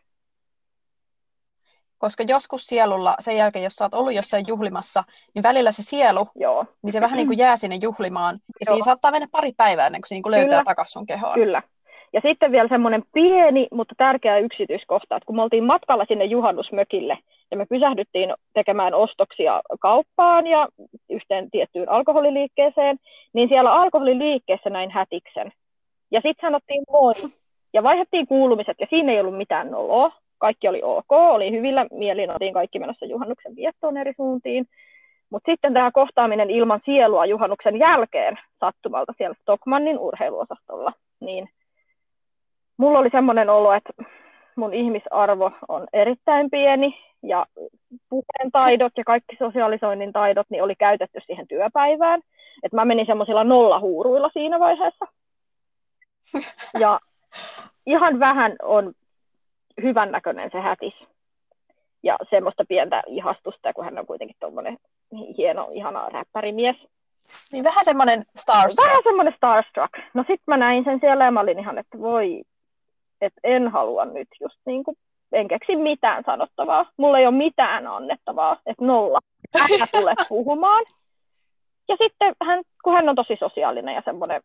Koska 1.98 2.24
joskus 2.28 2.66
sielulla, 2.66 3.14
sen 3.20 3.36
jälkeen 3.36 3.64
jos 3.64 3.74
sä 3.74 3.84
oot 3.84 3.94
ollut 3.94 4.14
jossain 4.14 4.44
juhlimassa, 4.48 5.04
niin 5.34 5.42
välillä 5.42 5.72
se 5.72 5.82
sielu, 5.82 6.28
Joo, 6.34 6.64
niin 6.82 6.92
se 6.92 7.00
vähän 7.00 7.16
niin 7.16 7.26
kuin 7.26 7.38
jää 7.38 7.56
sinne 7.56 7.78
juhlimaan. 7.82 8.34
Ja 8.34 8.40
Joo. 8.66 8.74
siinä 8.74 8.84
saattaa 8.84 9.10
mennä 9.10 9.28
pari 9.32 9.52
päivää 9.56 9.86
ennen 9.86 10.00
kuin 10.00 10.08
se 10.08 10.14
niin 10.14 10.22
kuin 10.22 10.30
löytää 10.30 10.64
takaisin 10.64 10.92
sun 10.92 11.06
kehoon. 11.06 11.34
kyllä. 11.34 11.62
Ja 12.12 12.20
sitten 12.20 12.52
vielä 12.52 12.68
semmoinen 12.68 13.02
pieni, 13.12 13.68
mutta 13.72 13.94
tärkeä 13.98 14.38
yksityiskohta, 14.38 15.16
että 15.16 15.26
kun 15.26 15.36
me 15.36 15.42
oltiin 15.42 15.64
matkalla 15.64 16.04
sinne 16.08 16.24
juhannusmökille 16.24 17.18
ja 17.50 17.56
me 17.56 17.66
pysähdyttiin 17.66 18.34
tekemään 18.54 18.94
ostoksia 18.94 19.62
kauppaan 19.80 20.46
ja 20.46 20.68
yhteen 21.10 21.50
tiettyyn 21.50 21.88
alkoholiliikkeeseen, 21.88 22.98
niin 23.32 23.48
siellä 23.48 23.72
alkoholiliikkeessä 23.72 24.70
näin 24.70 24.90
hätiksen. 24.90 25.52
Ja 26.10 26.20
sitten 26.20 26.48
sanottiin 26.48 26.82
moi. 26.90 27.12
ja 27.72 27.82
vaihdettiin 27.82 28.26
kuulumiset, 28.26 28.76
ja 28.80 28.86
siinä 28.90 29.12
ei 29.12 29.20
ollut 29.20 29.36
mitään 29.36 29.70
noloa. 29.70 30.12
Kaikki 30.38 30.68
oli 30.68 30.80
ok, 30.82 31.12
oli 31.12 31.50
hyvillä 31.50 31.86
mielin, 31.90 32.32
oltiin 32.32 32.54
kaikki 32.54 32.78
menossa 32.78 33.06
juhannuksen 33.06 33.56
viettoon 33.56 33.96
eri 33.96 34.12
suuntiin. 34.16 34.66
Mutta 35.30 35.52
sitten 35.52 35.74
tämä 35.74 35.90
kohtaaminen 35.90 36.50
ilman 36.50 36.80
sielua 36.84 37.26
juhannuksen 37.26 37.78
jälkeen 37.78 38.38
sattumalta 38.60 39.14
siellä 39.18 39.36
Stockmannin 39.42 39.98
urheiluosastolla, 39.98 40.92
niin 41.20 41.48
mulla 42.76 42.98
oli 42.98 43.10
semmoinen 43.10 43.50
olo, 43.50 43.72
että 43.72 43.92
mun 44.56 44.74
ihmisarvo 44.74 45.52
on 45.68 45.86
erittäin 45.92 46.50
pieni 46.50 46.98
ja 47.22 47.46
puheen 48.08 48.52
taidot 48.52 48.92
ja 48.96 49.04
kaikki 49.04 49.36
sosiaalisoinnin 49.38 50.12
taidot 50.12 50.46
niin 50.50 50.62
oli 50.62 50.74
käytetty 50.74 51.20
siihen 51.26 51.48
työpäivään. 51.48 52.20
Et 52.62 52.72
mä 52.72 52.84
menin 52.84 53.06
semmoisilla 53.06 53.44
nollahuuruilla 53.44 54.30
siinä 54.32 54.58
vaiheessa. 54.58 55.06
Ja 56.78 57.00
ihan 57.86 58.20
vähän 58.20 58.56
on 58.62 58.92
hyvännäköinen 59.82 60.50
se 60.52 60.60
hätis. 60.60 60.94
Ja 62.02 62.18
semmoista 62.30 62.64
pientä 62.68 63.02
ihastusta, 63.06 63.72
kun 63.72 63.84
hän 63.84 63.98
on 63.98 64.06
kuitenkin 64.06 64.36
tuommoinen 64.40 64.78
hieno, 65.36 65.68
ihana 65.72 66.08
räppärimies. 66.08 66.76
Niin 67.52 67.64
vähän 67.64 67.84
semmoinen 67.84 68.24
starstruck. 68.36 68.88
Vähän 68.88 69.02
semmoinen 69.02 69.34
starstruck. 69.36 69.92
No 70.14 70.24
sit 70.26 70.40
mä 70.46 70.56
näin 70.56 70.84
sen 70.84 71.00
siellä 71.00 71.24
ja 71.24 71.30
mä 71.30 71.40
olin 71.40 71.58
ihan, 71.58 71.78
että 71.78 71.98
voi, 71.98 72.42
että 73.20 73.40
en 73.44 73.68
halua 73.68 74.04
nyt 74.04 74.28
just 74.40 74.56
niin 74.66 74.84
kuin, 74.84 74.96
en 75.32 75.48
keksi 75.48 75.76
mitään 75.76 76.22
sanottavaa. 76.26 76.86
Mulla 76.96 77.18
ei 77.18 77.26
ole 77.26 77.34
mitään 77.34 77.86
annettavaa, 77.86 78.56
että 78.66 78.84
nolla. 78.84 79.18
Älä 79.54 79.86
tule 79.92 80.14
puhumaan. 80.28 80.84
Ja 81.88 81.96
sitten 81.96 82.34
hän, 82.46 82.62
kun 82.84 82.92
hän 82.92 83.08
on 83.08 83.16
tosi 83.16 83.36
sosiaalinen 83.40 83.94
ja 83.94 84.02
semmoinen 84.04 84.42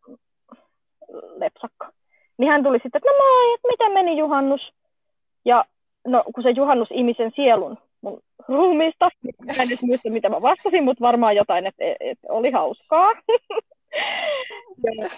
lepsakka, 1.37 1.91
niin 2.37 2.51
hän 2.51 2.63
tuli 2.63 2.77
sitten, 2.77 2.99
että 2.99 3.09
no 3.09 3.17
moi, 3.17 3.53
että 3.53 3.67
miten 3.67 3.91
meni 3.91 4.17
juhannus? 4.17 4.73
Ja 5.45 5.65
no, 6.07 6.23
kun 6.35 6.43
se 6.43 6.49
juhannus 6.49 6.89
imi 6.91 7.13
sen 7.17 7.31
sielun 7.35 7.77
mun 8.01 8.21
ruumiista, 8.47 9.09
niin 9.23 9.61
en 9.61 9.67
nyt 9.67 9.81
muista, 9.81 10.09
mitä 10.09 10.29
mä 10.29 10.41
vastasin, 10.41 10.83
mutta 10.83 11.01
varmaan 11.01 11.35
jotain, 11.35 11.67
että, 11.67 11.83
että 11.99 12.27
oli 12.29 12.51
hauskaa. 12.51 13.11
ja, 14.83 15.09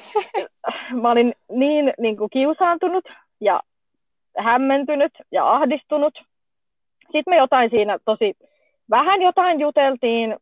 mä 1.01 1.11
olin 1.11 1.33
niin, 1.51 1.93
niin 1.99 2.17
kuin 2.17 2.29
kiusaantunut 2.29 3.05
ja 3.41 3.61
hämmentynyt 4.37 5.11
ja 5.31 5.51
ahdistunut. 5.51 6.13
Sitten 7.01 7.23
me 7.27 7.37
jotain 7.37 7.69
siinä 7.69 7.99
tosi 8.05 8.33
vähän 8.89 9.21
jotain 9.21 9.59
juteltiin. 9.59 10.37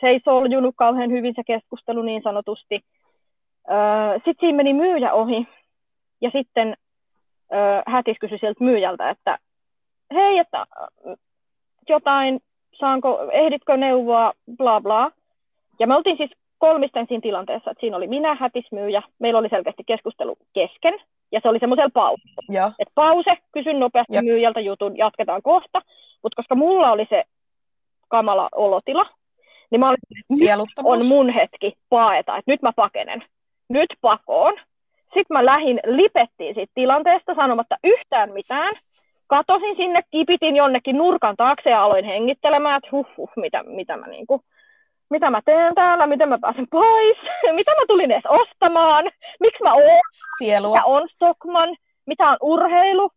Se 0.00 0.08
ei 0.08 0.20
soljunut 0.24 0.74
kauhean 0.76 1.10
hyvin 1.10 1.34
se 1.36 1.42
keskustelu 1.46 2.02
niin 2.02 2.22
sanotusti. 2.22 2.80
Sitten 4.14 4.40
siinä 4.40 4.56
meni 4.56 4.72
myyjä 4.72 5.12
ohi 5.12 5.48
ja 6.20 6.30
sitten 6.30 6.76
hätis 7.86 8.16
kysyi 8.20 8.38
sieltä 8.38 8.64
myyjältä, 8.64 9.10
että 9.10 9.38
hei, 10.14 10.38
että 10.38 10.66
jotain, 11.88 12.40
saanko, 12.78 13.30
ehditkö 13.32 13.76
neuvoa, 13.76 14.32
bla 14.56 14.80
bla. 14.80 15.10
Ja 15.78 15.86
me 15.86 15.96
oltiin 15.96 16.16
siis 16.16 16.30
kolmisten 16.58 17.06
siinä 17.08 17.20
tilanteessa, 17.20 17.70
että 17.70 17.80
siinä 17.80 17.96
oli 17.96 18.06
minä, 18.06 18.34
hätismyyjä, 18.34 19.02
meillä 19.18 19.38
oli 19.38 19.48
selkeästi 19.48 19.84
keskustelu 19.86 20.36
kesken, 20.52 20.94
ja 21.32 21.40
se 21.42 21.48
oli 21.48 21.58
semmoisella 21.58 21.90
pausella. 21.94 22.72
Että 22.78 22.92
pause, 22.94 23.36
kysyn 23.52 23.80
nopeasti 23.80 24.14
Jep. 24.14 24.24
myyjältä 24.24 24.60
jutun, 24.60 24.98
jatketaan 24.98 25.42
kohta, 25.42 25.82
mutta 26.22 26.36
koska 26.36 26.54
mulla 26.54 26.92
oli 26.92 27.06
se 27.10 27.24
kamala 28.08 28.48
olotila, 28.54 29.06
niin 29.70 29.80
mä 29.80 29.88
olin, 29.88 29.98
on 30.84 31.06
mun 31.06 31.30
hetki 31.30 31.72
paeta, 31.88 32.36
että 32.36 32.50
nyt 32.50 32.62
mä 32.62 32.72
pakenen, 32.76 33.24
nyt 33.68 33.88
pakoon. 34.00 34.54
Sitten 35.14 35.34
mä 35.36 35.44
lähin, 35.44 35.80
lipettiin 35.86 36.54
siitä 36.54 36.72
tilanteesta 36.74 37.34
sanomatta 37.34 37.76
yhtään 37.84 38.32
mitään, 38.32 38.74
katosin 39.26 39.76
sinne, 39.76 40.02
kipitin 40.10 40.56
jonnekin 40.56 40.98
nurkan 40.98 41.36
taakse 41.36 41.70
ja 41.70 41.82
aloin 41.82 42.04
hengittelemään, 42.04 42.76
että 42.76 42.88
huh, 42.92 43.06
huh 43.16 43.30
mitä, 43.36 43.62
mitä, 43.62 43.96
mä 43.96 44.06
niinku, 44.06 44.42
mitä 45.10 45.30
mä 45.30 45.40
teen 45.44 45.74
täällä, 45.74 46.06
miten 46.06 46.28
mä 46.28 46.38
pääsen 46.38 46.66
pois, 46.70 47.18
mitä 47.58 47.70
mä 47.70 47.86
tulin 47.88 48.10
edes 48.10 48.26
ostamaan, 48.28 49.04
miksi 49.40 49.62
mä 49.62 49.74
oon, 49.74 50.00
Sielua. 50.38 50.74
mitä 50.74 50.86
on 50.86 51.08
Stockman, 51.08 51.76
mitä 52.06 52.30
on 52.30 52.36
urheilu. 52.40 53.10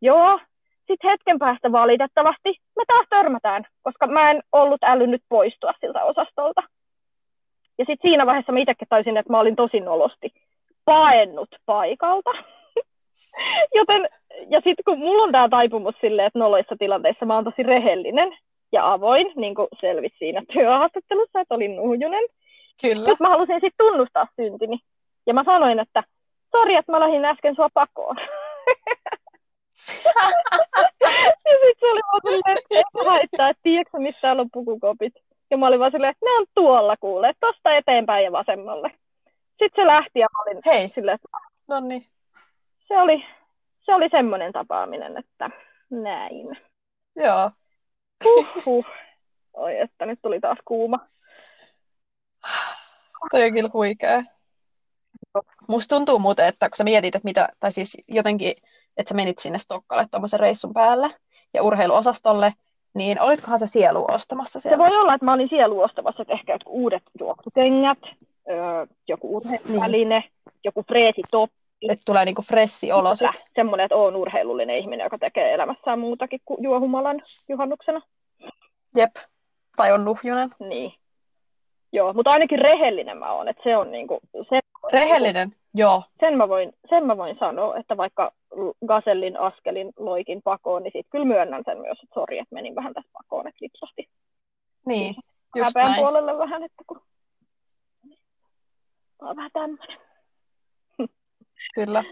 Joo, 0.00 0.38
sitten 0.86 1.10
hetken 1.10 1.38
päästä 1.38 1.72
valitettavasti 1.72 2.48
me 2.76 2.84
taas 2.86 3.06
törmätään, 3.10 3.64
koska 3.82 4.06
mä 4.06 4.30
en 4.30 4.42
ollut 4.52 4.82
älynnyt 4.84 5.22
poistua 5.28 5.72
siltä 5.80 6.04
osastolta. 6.04 6.62
Ja 7.78 7.84
sitten 7.84 8.10
siinä 8.10 8.26
vaiheessa 8.26 8.52
mä 8.52 8.58
itsekin 8.58 8.88
taisin, 8.88 9.16
että 9.16 9.32
mä 9.32 9.40
olin 9.40 9.56
tosi 9.56 9.80
nolosti 9.80 10.32
paennut 10.90 11.48
paikalta. 11.66 12.30
Joten 13.78 14.08
ja 14.48 14.60
sitten 14.64 14.84
kun 14.84 14.98
mulla 14.98 15.22
on 15.22 15.32
tämä 15.32 15.48
taipumus 15.48 15.94
silleen, 16.00 16.26
että 16.26 16.38
noloissa 16.38 16.76
tilanteissa 16.78 17.26
mä 17.26 17.34
oon 17.34 17.44
tosi 17.44 17.62
rehellinen 17.62 18.36
ja 18.72 18.92
avoin, 18.92 19.32
niin 19.36 19.54
kuin 19.54 19.68
selvisi 19.80 20.16
siinä 20.18 20.42
työhaastattelussa, 20.52 21.40
että 21.40 21.54
olin 21.54 21.76
nuhjunen. 21.76 22.24
Kyllä. 22.82 23.08
Sitten 23.08 23.16
mä 23.20 23.28
halusin 23.28 23.54
sitten 23.54 23.86
tunnustaa 23.86 24.26
syntini. 24.36 24.78
Ja 25.26 25.34
mä 25.34 25.44
sanoin, 25.44 25.78
että 25.78 26.04
sori, 26.50 26.74
että 26.74 26.92
mä 26.92 27.00
lähdin 27.00 27.24
äsken 27.24 27.56
sua 27.56 27.68
pakoon. 27.74 28.16
ja 31.46 31.54
sitten 31.62 31.80
se 31.80 31.86
oli 31.86 32.00
vaan 32.00 32.20
silleen, 32.24 32.58
että 32.70 33.10
haittaa, 33.10 33.48
että 33.48 33.60
tiedätkö 33.62 33.98
missä 33.98 34.32
on 34.32 34.48
pukukopit. 34.52 35.14
Ja 35.50 35.56
mä 35.56 35.66
olin 35.66 35.80
vaan 35.80 35.90
silleen, 35.90 36.10
että 36.10 36.26
ne 36.26 36.32
on 36.32 36.46
tuolla 36.54 36.96
kuule, 36.96 37.32
tosta 37.40 37.74
eteenpäin 37.74 38.24
ja 38.24 38.32
vasemmalle. 38.32 38.90
Sitten 39.60 39.82
se 39.82 39.86
lähti 39.86 40.18
ja 40.18 40.26
mä 40.32 40.42
olin 40.42 40.62
Hei. 40.66 40.88
silleen, 40.88 41.14
että 41.14 41.28
Nonni. 41.68 42.08
se 42.88 42.98
oli, 42.98 43.24
se 43.80 43.94
oli 43.94 44.08
semmoinen 44.08 44.52
tapaaminen, 44.52 45.16
että 45.16 45.50
näin. 45.90 46.58
Joo. 47.16 47.50
Huhhuh. 48.24 48.86
Oi, 49.52 49.78
että 49.80 50.06
nyt 50.06 50.18
tuli 50.22 50.40
taas 50.40 50.58
kuuma. 50.64 50.98
Toi 53.30 53.44
on 53.44 53.52
kyllä 53.52 53.70
huikea. 53.72 54.22
Musta 55.68 55.94
tuntuu 55.96 56.18
muuten, 56.18 56.46
että 56.46 56.68
kun 56.68 56.76
sä 56.76 56.84
mietit, 56.84 57.14
että 57.14 57.28
mitä, 57.28 57.48
tai 57.60 57.72
siis 57.72 57.96
jotenkin, 58.08 58.50
että 58.96 59.08
sä 59.08 59.14
menit 59.14 59.38
sinne 59.38 59.58
Stokkalle 59.58 60.04
tuommoisen 60.10 60.40
reissun 60.40 60.72
päälle 60.72 61.10
ja 61.54 61.62
urheiluosastolle, 61.62 62.54
niin 62.94 63.20
olitkohan 63.20 63.58
se 63.58 63.66
sielu 63.66 64.04
ostamassa 64.08 64.60
siellä? 64.60 64.76
Se 64.76 64.90
voi 64.90 65.00
olla, 65.00 65.14
että 65.14 65.24
mä 65.24 65.32
olin 65.32 65.48
sielu 65.48 65.80
ostamassa, 65.80 66.22
että 66.22 66.34
ehkä 66.34 66.52
jotkut 66.52 66.72
uudet 66.76 67.02
juoksukengät, 67.20 67.98
öö, 68.50 68.86
joku 69.08 69.36
urheiluväline, 69.36 70.20
niin. 70.20 70.54
joku 70.64 70.82
freesi 70.82 71.22
top, 71.30 71.50
että 71.88 72.02
tulee 72.06 72.24
niinku 72.24 72.42
fressi 72.42 72.92
olo 72.92 73.10
semmoinen, 73.54 73.84
että 73.84 73.96
on 73.96 74.16
urheilullinen 74.16 74.78
ihminen, 74.78 75.04
joka 75.04 75.18
tekee 75.18 75.54
elämässään 75.54 75.98
muutakin 75.98 76.40
kuin 76.44 76.62
juohumalan 76.62 77.20
juhannuksena. 77.48 78.00
Jep, 78.96 79.10
tai 79.76 79.92
on 79.92 80.04
nuhjunen. 80.04 80.48
Niin. 80.58 80.92
Joo, 81.92 82.12
mutta 82.12 82.30
ainakin 82.30 82.58
rehellinen 82.58 83.18
mä 83.18 83.32
oon, 83.32 83.48
että 83.48 83.62
se 83.62 83.76
on 83.76 83.90
niinku... 83.90 84.20
Se, 84.50 84.60
rehellinen, 84.92 85.48
niinku, 85.48 85.64
joo. 85.74 86.02
Sen 86.20 86.36
mä, 86.36 86.48
voin, 86.48 86.72
sen 86.90 87.06
mä 87.06 87.16
voin 87.16 87.36
sanoa, 87.38 87.76
että 87.76 87.96
vaikka 87.96 88.32
Gasellin 88.86 89.40
askelin 89.40 89.92
loikin 89.98 90.42
pakoon, 90.42 90.82
niin 90.82 90.92
sit 90.92 91.06
kyllä 91.10 91.24
myönnän 91.24 91.62
sen 91.64 91.78
myös, 91.78 91.98
että 92.02 92.14
sori, 92.14 92.38
että 92.38 92.54
menin 92.54 92.74
vähän 92.74 92.94
tässä 92.94 93.10
pakoon, 93.12 93.48
että 93.48 93.58
lipsahti. 93.60 94.08
Niin, 94.86 95.14
just 95.56 95.74
näin. 95.74 95.94
puolelle 95.94 96.38
vähän, 96.38 96.62
että 96.62 96.84
kun... 96.86 97.00
On 99.20 99.36
vähän 99.36 99.50
tämmöinen. 99.52 99.98
Kyllä. 101.74 102.04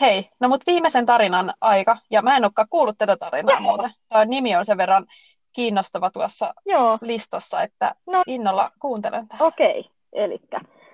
Hei, 0.00 0.30
no 0.40 0.48
mutta 0.48 0.64
viimeisen 0.66 1.06
tarinan 1.06 1.54
aika, 1.60 1.96
ja 2.10 2.22
mä 2.22 2.36
en 2.36 2.44
olekaan 2.44 2.68
kuullut 2.70 2.98
tätä 2.98 3.16
tarinaa 3.16 3.54
Joo. 3.54 3.60
muuten. 3.60 3.90
Tämä 4.08 4.24
nimi 4.24 4.56
on 4.56 4.64
sen 4.64 4.78
verran 4.78 5.06
kiinnostava 5.52 6.10
tuossa 6.10 6.54
Joo. 6.66 6.98
listassa, 7.00 7.62
että 7.62 7.94
no. 8.06 8.22
innolla 8.26 8.70
kuuntelen 8.80 9.28
tätä. 9.28 9.44
Okei, 9.44 9.80
okay. 9.80 9.90
eli 10.12 10.40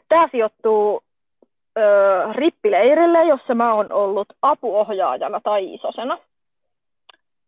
tämä 0.09 0.29
sijoittuu 0.31 1.03
ö, 1.79 1.83
rippileirille, 2.33 3.25
jossa 3.25 3.55
mä 3.55 3.75
oon 3.75 3.93
ollut 3.93 4.29
apuohjaajana 4.43 5.41
tai 5.41 5.75
isosena. 5.75 6.19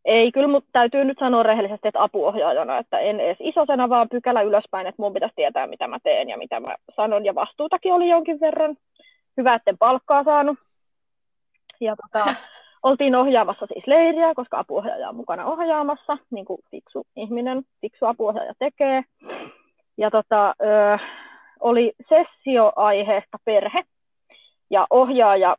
Ei, 0.04 0.32
kyllä 0.32 0.48
mutta 0.48 0.68
täytyy 0.72 1.04
nyt 1.04 1.18
sanoa 1.18 1.42
rehellisesti, 1.42 1.88
että 1.88 2.02
apuohjaajana, 2.02 2.78
että 2.78 2.98
en 2.98 3.20
edes 3.20 3.36
isosena, 3.40 3.88
vaan 3.88 4.08
pykälä 4.08 4.42
ylöspäin, 4.42 4.86
että 4.86 5.02
mun 5.02 5.12
pitäisi 5.12 5.34
tietää, 5.36 5.66
mitä 5.66 5.88
mä 5.88 5.98
teen 6.02 6.28
ja 6.28 6.38
mitä 6.38 6.60
mä 6.60 6.76
sanon, 6.96 7.24
ja 7.24 7.34
vastuutakin 7.34 7.92
oli 7.92 8.08
jonkin 8.08 8.40
verran 8.40 8.76
hyvä, 9.36 9.54
etten 9.54 9.78
palkkaa 9.78 10.24
saanut. 10.24 10.58
Ja 11.80 11.96
tota, 11.96 12.34
oltiin 12.82 13.14
ohjaamassa 13.14 13.66
siis 13.66 13.86
leiriä, 13.86 14.34
koska 14.34 14.58
apuohjaaja 14.58 15.08
on 15.08 15.16
mukana 15.16 15.46
ohjaamassa, 15.46 16.18
niin 16.30 16.44
kuin 16.44 16.58
fiksu 16.70 17.06
ihminen, 17.16 17.62
fiksu 17.80 18.06
apuohjaaja 18.06 18.52
tekee. 18.58 19.02
Ja 19.98 20.10
tota, 20.10 20.54
ö, 20.62 20.98
oli 21.60 21.92
sessioaiheesta 22.08 23.38
perhe, 23.44 23.82
ja 24.70 24.86
ohjaaja 24.90 25.56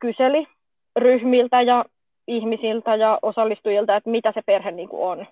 kyseli 0.00 0.46
ryhmiltä 0.96 1.62
ja 1.62 1.84
ihmisiltä 2.26 2.96
ja 2.96 3.18
osallistujilta, 3.22 3.96
että 3.96 4.10
mitä 4.10 4.32
se 4.32 4.42
perhe 4.46 4.70
niin 4.70 4.88
kuin 4.88 5.02
on, 5.02 5.26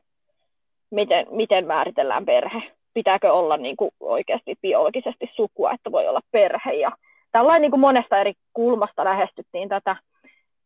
miten, 0.90 1.26
miten 1.30 1.66
määritellään 1.66 2.26
perhe, 2.26 2.62
pitääkö 2.94 3.32
olla 3.32 3.56
niin 3.56 3.76
kuin 3.76 3.90
oikeasti 4.00 4.54
biologisesti 4.62 5.30
sukua, 5.36 5.72
että 5.72 5.92
voi 5.92 6.08
olla 6.08 6.20
perhe 6.30 6.72
ja 6.72 6.90
tällainen 7.32 7.62
niin 7.62 7.70
kuin 7.70 7.80
monesta 7.80 8.18
eri 8.18 8.32
kulmasta 8.52 9.04
lähestyttiin 9.04 9.68
tätä. 9.68 9.96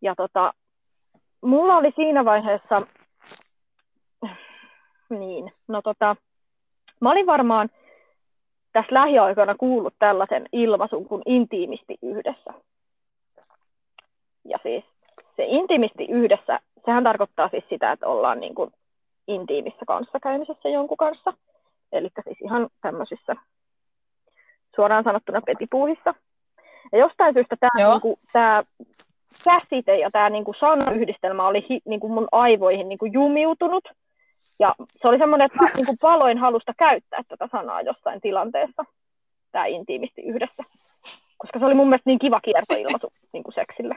Ja 0.02 0.14
tota, 0.14 0.52
mulla 1.40 1.76
oli 1.76 1.92
siinä 1.96 2.24
vaiheessa, 2.24 2.82
niin, 5.10 5.52
no 5.68 5.82
tota, 5.82 6.16
mä 7.00 7.10
olin 7.10 7.26
varmaan 7.26 7.68
tässä 8.72 8.94
lähiaikoina 8.94 9.54
kuullut 9.54 9.94
tällaisen 9.98 10.48
ilmaisun 10.52 11.08
kuin 11.08 11.22
intiimisti 11.26 11.98
yhdessä. 12.02 12.54
Ja 14.44 14.58
siis 14.62 14.84
se 15.38 15.44
intiimisti 15.46 16.04
yhdessä, 16.04 16.60
sehän 16.84 17.04
tarkoittaa 17.04 17.48
siis 17.48 17.64
sitä, 17.68 17.92
että 17.92 18.06
ollaan 18.06 18.40
niin 18.40 18.54
kuin 18.54 18.70
intiimissä 19.28 19.84
kanssakäymisessä 19.86 20.68
jonkun 20.68 20.96
kanssa. 20.96 21.32
Eli 21.92 22.08
siis 22.24 22.38
ihan 22.42 22.68
tämmöisissä 22.80 23.36
suoraan 24.76 25.04
sanottuna 25.04 25.40
petipuuhissa. 25.40 26.14
Ja 26.92 26.98
jostain 26.98 27.34
syystä 27.34 27.56
tämä, 27.60 27.88
niin 27.88 28.00
kuin, 28.00 28.16
tämä 28.32 28.62
käsite 29.44 29.98
ja 29.98 30.10
tämä 30.10 30.30
niin 30.30 30.44
sanayhdistelmä 30.60 31.46
oli 31.46 31.66
hi, 31.70 31.80
niin 31.84 32.00
kuin 32.00 32.12
mun 32.12 32.28
aivoihin 32.32 32.88
niin 32.88 32.98
kuin 32.98 33.12
jumiutunut. 33.12 33.84
Ja 34.60 34.74
se 35.02 35.08
oli 35.08 35.18
semmoinen, 35.18 35.46
että 35.46 35.64
niin 35.76 35.86
kuin 35.86 35.98
paloin 36.00 36.38
halusta 36.38 36.72
käyttää 36.78 37.22
tätä 37.28 37.48
sanaa 37.52 37.80
jossain 37.80 38.20
tilanteessa, 38.20 38.84
tämä 39.52 39.66
intiimisti 39.66 40.22
yhdessä. 40.22 40.64
Koska 41.38 41.58
se 41.58 41.64
oli 41.64 41.74
mun 41.74 41.88
mielestä 41.88 42.10
niin 42.10 42.18
kiva 42.18 42.40
kiertoilmaisu 42.40 43.12
niin 43.32 43.42
kuin 43.42 43.54
seksille. 43.54 43.96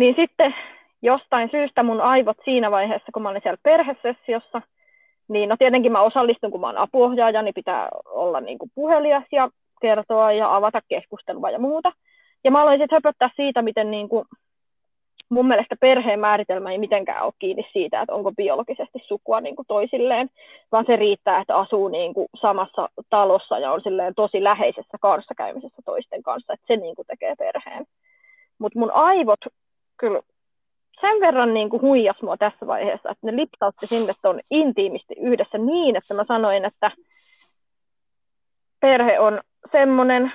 Niin 0.00 0.14
sitten 0.16 0.54
jostain 1.02 1.50
syystä 1.50 1.82
mun 1.82 2.00
aivot 2.00 2.36
siinä 2.44 2.70
vaiheessa, 2.70 3.12
kun 3.12 3.22
mä 3.22 3.28
olin 3.28 3.42
siellä 3.42 3.60
perhesessiossa, 3.62 4.62
niin 5.28 5.48
no 5.48 5.56
tietenkin 5.56 5.92
mä 5.92 6.00
osallistun, 6.00 6.50
kun 6.50 6.60
mä 6.60 6.66
oon 6.66 6.78
apuohjaaja, 6.78 7.42
niin 7.42 7.54
pitää 7.54 7.88
olla 8.06 8.40
niin 8.40 8.58
kuin 8.58 8.70
puhelias 8.74 9.24
ja 9.32 9.50
kertoa 9.80 10.32
ja 10.32 10.56
avata 10.56 10.80
keskustelua 10.88 11.50
ja 11.50 11.58
muuta. 11.58 11.92
Ja 12.44 12.50
mä 12.50 12.62
aloin 12.62 12.78
sitten 12.78 12.96
höpöttää 12.96 13.30
siitä, 13.36 13.62
miten 13.62 13.90
niin 13.90 14.08
kuin, 14.08 14.24
mun 15.28 15.48
mielestä 15.48 15.76
perheen 15.80 16.20
määritelmä 16.20 16.70
ei 16.72 16.78
mitenkään 16.78 17.24
ole 17.24 17.32
kiinni 17.38 17.66
siitä, 17.72 18.00
että 18.00 18.14
onko 18.14 18.32
biologisesti 18.32 18.98
sukua 19.06 19.40
niin 19.40 19.56
kuin 19.56 19.66
toisilleen, 19.68 20.30
vaan 20.72 20.84
se 20.86 20.96
riittää, 20.96 21.40
että 21.40 21.56
asuu 21.56 21.88
niin 21.88 22.14
kuin 22.14 22.28
samassa 22.40 22.88
talossa 23.10 23.58
ja 23.58 23.72
on 23.72 23.80
silleen 23.80 24.14
tosi 24.14 24.44
läheisessä 24.44 24.98
kanssakäymisessä 25.00 25.82
toisten 25.84 26.22
kanssa, 26.22 26.52
että 26.52 26.66
se 26.66 26.76
niin 26.76 26.96
kuin 26.96 27.06
tekee 27.06 27.34
perheen. 27.38 27.86
Mutta 28.58 28.78
mun 28.78 28.90
aivot 28.90 29.40
kyllä 30.00 30.22
sen 31.00 31.20
verran 31.20 31.54
niin 31.54 31.70
kuin 31.70 31.82
huijas 31.82 32.22
mua 32.22 32.36
tässä 32.36 32.66
vaiheessa, 32.66 33.10
että 33.10 33.26
ne 33.26 33.36
lipsautti 33.36 33.86
sinne 33.86 34.12
on 34.24 34.40
intiimisti 34.50 35.14
yhdessä 35.18 35.58
niin, 35.58 35.96
että 35.96 36.14
mä 36.14 36.24
sanoin, 36.24 36.64
että 36.64 36.90
perhe 38.80 39.20
on 39.20 39.40
semmoinen, 39.72 40.32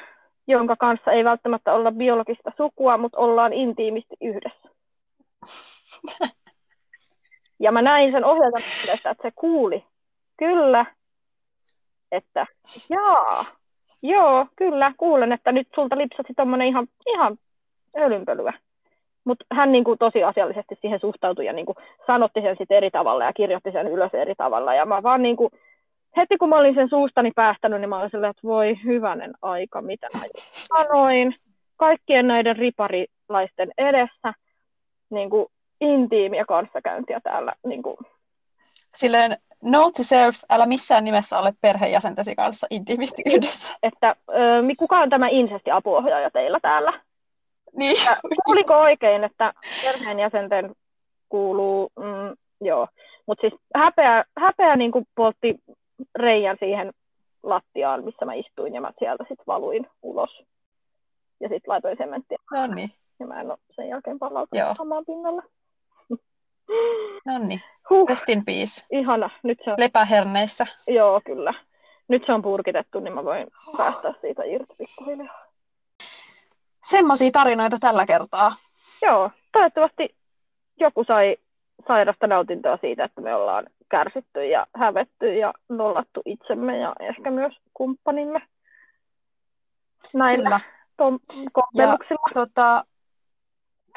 jonka 0.48 0.76
kanssa 0.76 1.12
ei 1.12 1.24
välttämättä 1.24 1.74
olla 1.74 1.92
biologista 1.92 2.52
sukua, 2.58 2.98
mutta 2.98 3.18
ollaan 3.18 3.54
intiimisti 3.54 4.16
yhdessä. 4.22 4.70
Ja 7.60 7.72
mä 7.72 7.82
näin 7.82 8.12
sen 8.12 8.26
ohjelman 8.26 8.62
että 8.94 9.16
se 9.22 9.32
kuuli, 9.36 9.86
kyllä, 10.38 10.86
että 12.12 12.48
jaa, 12.90 13.44
joo, 14.02 14.48
kyllä, 14.56 14.94
kuulen, 14.98 15.32
että 15.32 15.52
nyt 15.52 15.68
sulta 15.76 15.98
lipsasi 15.98 16.34
tommonen 16.36 16.68
ihan, 16.68 16.88
ihan 17.06 17.38
ölynpölyä. 17.98 18.54
Mutta 19.26 19.46
hän 19.54 19.72
niin 19.72 19.84
kuin, 19.84 20.00
tosiasiallisesti 20.00 20.78
siihen 20.82 21.00
suhtautui 21.00 21.46
ja 21.46 21.54
niin 21.54 21.66
kuin, 21.66 21.76
sanotti 22.08 22.42
sen 22.42 22.56
sitten 22.58 22.78
eri 22.78 22.92
tavalla 22.92 23.26
ja 23.26 23.34
kirjoitti 23.34 23.72
sen 23.72 23.88
ylös 23.88 24.14
eri 24.14 24.36
tavalla. 24.36 24.74
Ja 24.74 24.86
mä 24.86 25.04
vaan 25.04 25.22
niin 25.22 25.38
kuin, 25.38 25.50
heti 26.18 26.38
kun 26.38 26.50
mä 26.50 26.58
olin 26.58 26.76
sen 26.76 26.90
suustani 26.90 27.32
päästänyt, 27.36 27.82
niin 27.82 27.90
mä 27.90 28.00
olin 28.00 28.10
silleen, 28.10 28.30
että 28.30 28.48
voi 28.48 28.76
hyvänen 28.84 29.34
aika, 29.42 29.82
mitä 29.82 30.08
mä 30.14 30.20
sanoin. 30.78 31.36
Kaikkien 31.78 32.28
näiden 32.28 32.56
riparilaisten 32.56 33.72
edessä 33.78 34.34
niin 35.10 35.30
kuin, 35.30 35.46
intiimiä 35.82 36.46
kanssakäyntiä 36.46 37.20
täällä. 37.20 37.54
Niin 37.68 37.84
kuin. 37.84 37.98
Silleen, 38.96 39.38
note 39.62 39.98
to 39.98 40.04
self, 40.04 40.36
älä 40.50 40.66
missään 40.66 41.04
nimessä 41.04 41.40
ole 41.40 41.54
perheenjäsentäsi 41.62 42.36
kanssa 42.36 42.68
intiimisti 42.70 43.22
yhdessä. 43.26 43.76
Että 43.84 44.10
äh, 44.10 44.16
kuka 44.80 45.00
on 45.00 45.10
tämä 45.10 45.28
insesti-apuohjaaja 45.28 46.32
teillä 46.32 46.60
täällä? 46.60 46.94
Niin. 47.78 48.06
Ja, 48.06 48.18
kuuliko 48.46 48.74
oikein, 48.74 49.24
että 49.24 49.54
perheenjäsenten 49.84 50.76
kuuluu, 51.30 51.92
mm, 52.00 52.36
joo, 52.62 52.88
mutta 53.28 53.42
siis 53.42 53.62
häpeä, 53.76 54.24
häpeä 54.38 54.76
niin 54.76 54.92
kuin 54.92 55.06
poltti 55.16 55.56
reijän 56.16 56.58
siihen 56.60 56.92
lattiaan, 57.44 58.04
missä 58.04 58.26
mä 58.26 58.34
istuin, 58.34 58.74
ja 58.74 58.82
mä 58.82 58.92
sieltä 59.00 59.24
sitten 59.24 59.46
valuin 59.48 59.88
ulos. 60.02 60.44
Ja 61.40 61.50
sitten 61.50 61.72
laitoin 61.72 61.98
sementtiä. 61.98 62.38
No 62.52 62.68
niin. 62.68 62.92
Ja 63.20 63.28
mä 63.28 63.42
en 63.42 63.52
ole 63.52 63.58
sen 63.76 63.90
jälkeen 63.90 64.20
palautunut 64.20 64.78
samaan 64.78 65.06
pinnalle. 65.06 65.44
No 67.26 67.38
niin. 67.40 67.62
Huh. 67.90 68.10
Rest 68.10 68.30
in 68.30 68.46
peace. 68.46 68.86
Ihana. 68.92 69.30
Nyt 69.44 69.60
se 69.64 69.72
on... 69.72 69.76
Lepäherneissä. 69.80 70.68
Joo, 70.88 71.22
kyllä. 71.26 71.54
Nyt 72.08 72.24
se 72.26 72.34
on 72.34 72.42
purkitettu, 72.42 73.00
niin 73.00 73.14
mä 73.14 73.24
voin 73.24 73.48
päästä 73.78 74.14
siitä 74.22 74.44
irti 74.44 74.76
pikkuhiljaa 74.78 75.45
semmoisia 76.86 77.32
tarinoita 77.32 77.78
tällä 77.80 78.06
kertaa. 78.06 78.52
Joo, 79.02 79.32
toivottavasti 79.52 80.16
joku 80.80 81.04
sai 81.04 81.38
sairasta 81.88 82.28
nautintoa 82.28 82.78
siitä, 82.82 83.04
että 83.04 83.22
me 83.22 83.36
ollaan 83.36 83.66
kärsitty 83.90 84.46
ja 84.46 84.68
hävetty 84.76 85.36
ja 85.36 85.54
nollattu 85.70 86.22
itsemme 86.26 86.78
ja 86.78 86.94
ehkä 87.00 87.32
myös 87.32 87.54
kumppanimme 87.74 88.42
näillä. 90.14 90.60
Tom- 91.02 91.20
ja, 91.74 91.98
tota, 92.34 92.86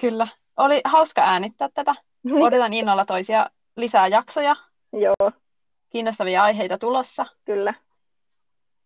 kyllä. 0.01 0.27
Oli 0.57 0.81
hauska 0.85 1.23
äänittää 1.23 1.69
tätä. 1.75 1.95
Mm-hmm. 2.23 2.43
Odotan 2.43 2.73
innolla 2.73 3.05
toisia 3.05 3.51
lisää 3.77 4.07
jaksoja. 4.07 4.57
Joo. 4.93 5.33
Kiinnostavia 5.91 6.43
aiheita 6.43 6.79
tulossa. 6.79 7.27
Kyllä. 7.45 7.75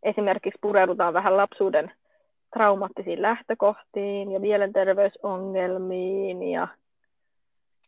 Esimerkiksi 0.02 0.58
pureudutaan 0.60 1.14
vähän 1.14 1.36
lapsuuden 1.36 1.92
traumaattisiin 2.52 3.22
lähtökohtiin 3.22 4.32
ja 4.32 4.40
mielenterveysongelmiin 4.40 6.42
ja 6.42 6.68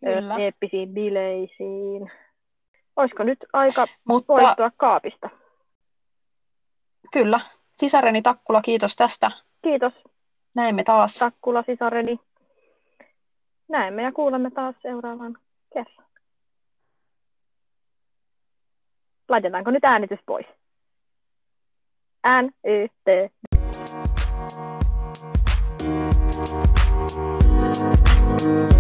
Kyllä. 0.04 0.36
eeppisiin 0.36 0.94
bileisiin. 0.94 2.10
Olisiko 2.96 3.22
nyt 3.22 3.38
aika 3.52 3.86
Mutta... 4.08 4.26
poistua 4.26 4.70
kaapista? 4.76 5.30
Kyllä. 7.12 7.40
Sisareni 7.72 8.22
Takkula, 8.22 8.62
kiitos 8.62 8.96
tästä. 8.96 9.30
Kiitos. 9.62 9.92
Näemme 10.54 10.84
taas. 10.84 11.18
Takkula, 11.18 11.64
sisareni. 11.66 12.20
Näemme 13.68 14.02
ja 14.02 14.12
kuulemme 14.12 14.50
taas 14.50 14.74
seuraavan 14.82 15.38
kerran. 15.74 16.06
Laitetaanko 19.28 19.70
nyt 19.70 19.84
äänitys 19.84 20.20
pois? 20.26 20.46
N, 22.26 22.50
Y, 22.64 22.88
T. 22.88 23.32
Thank 26.46 28.42
you. 28.42 28.73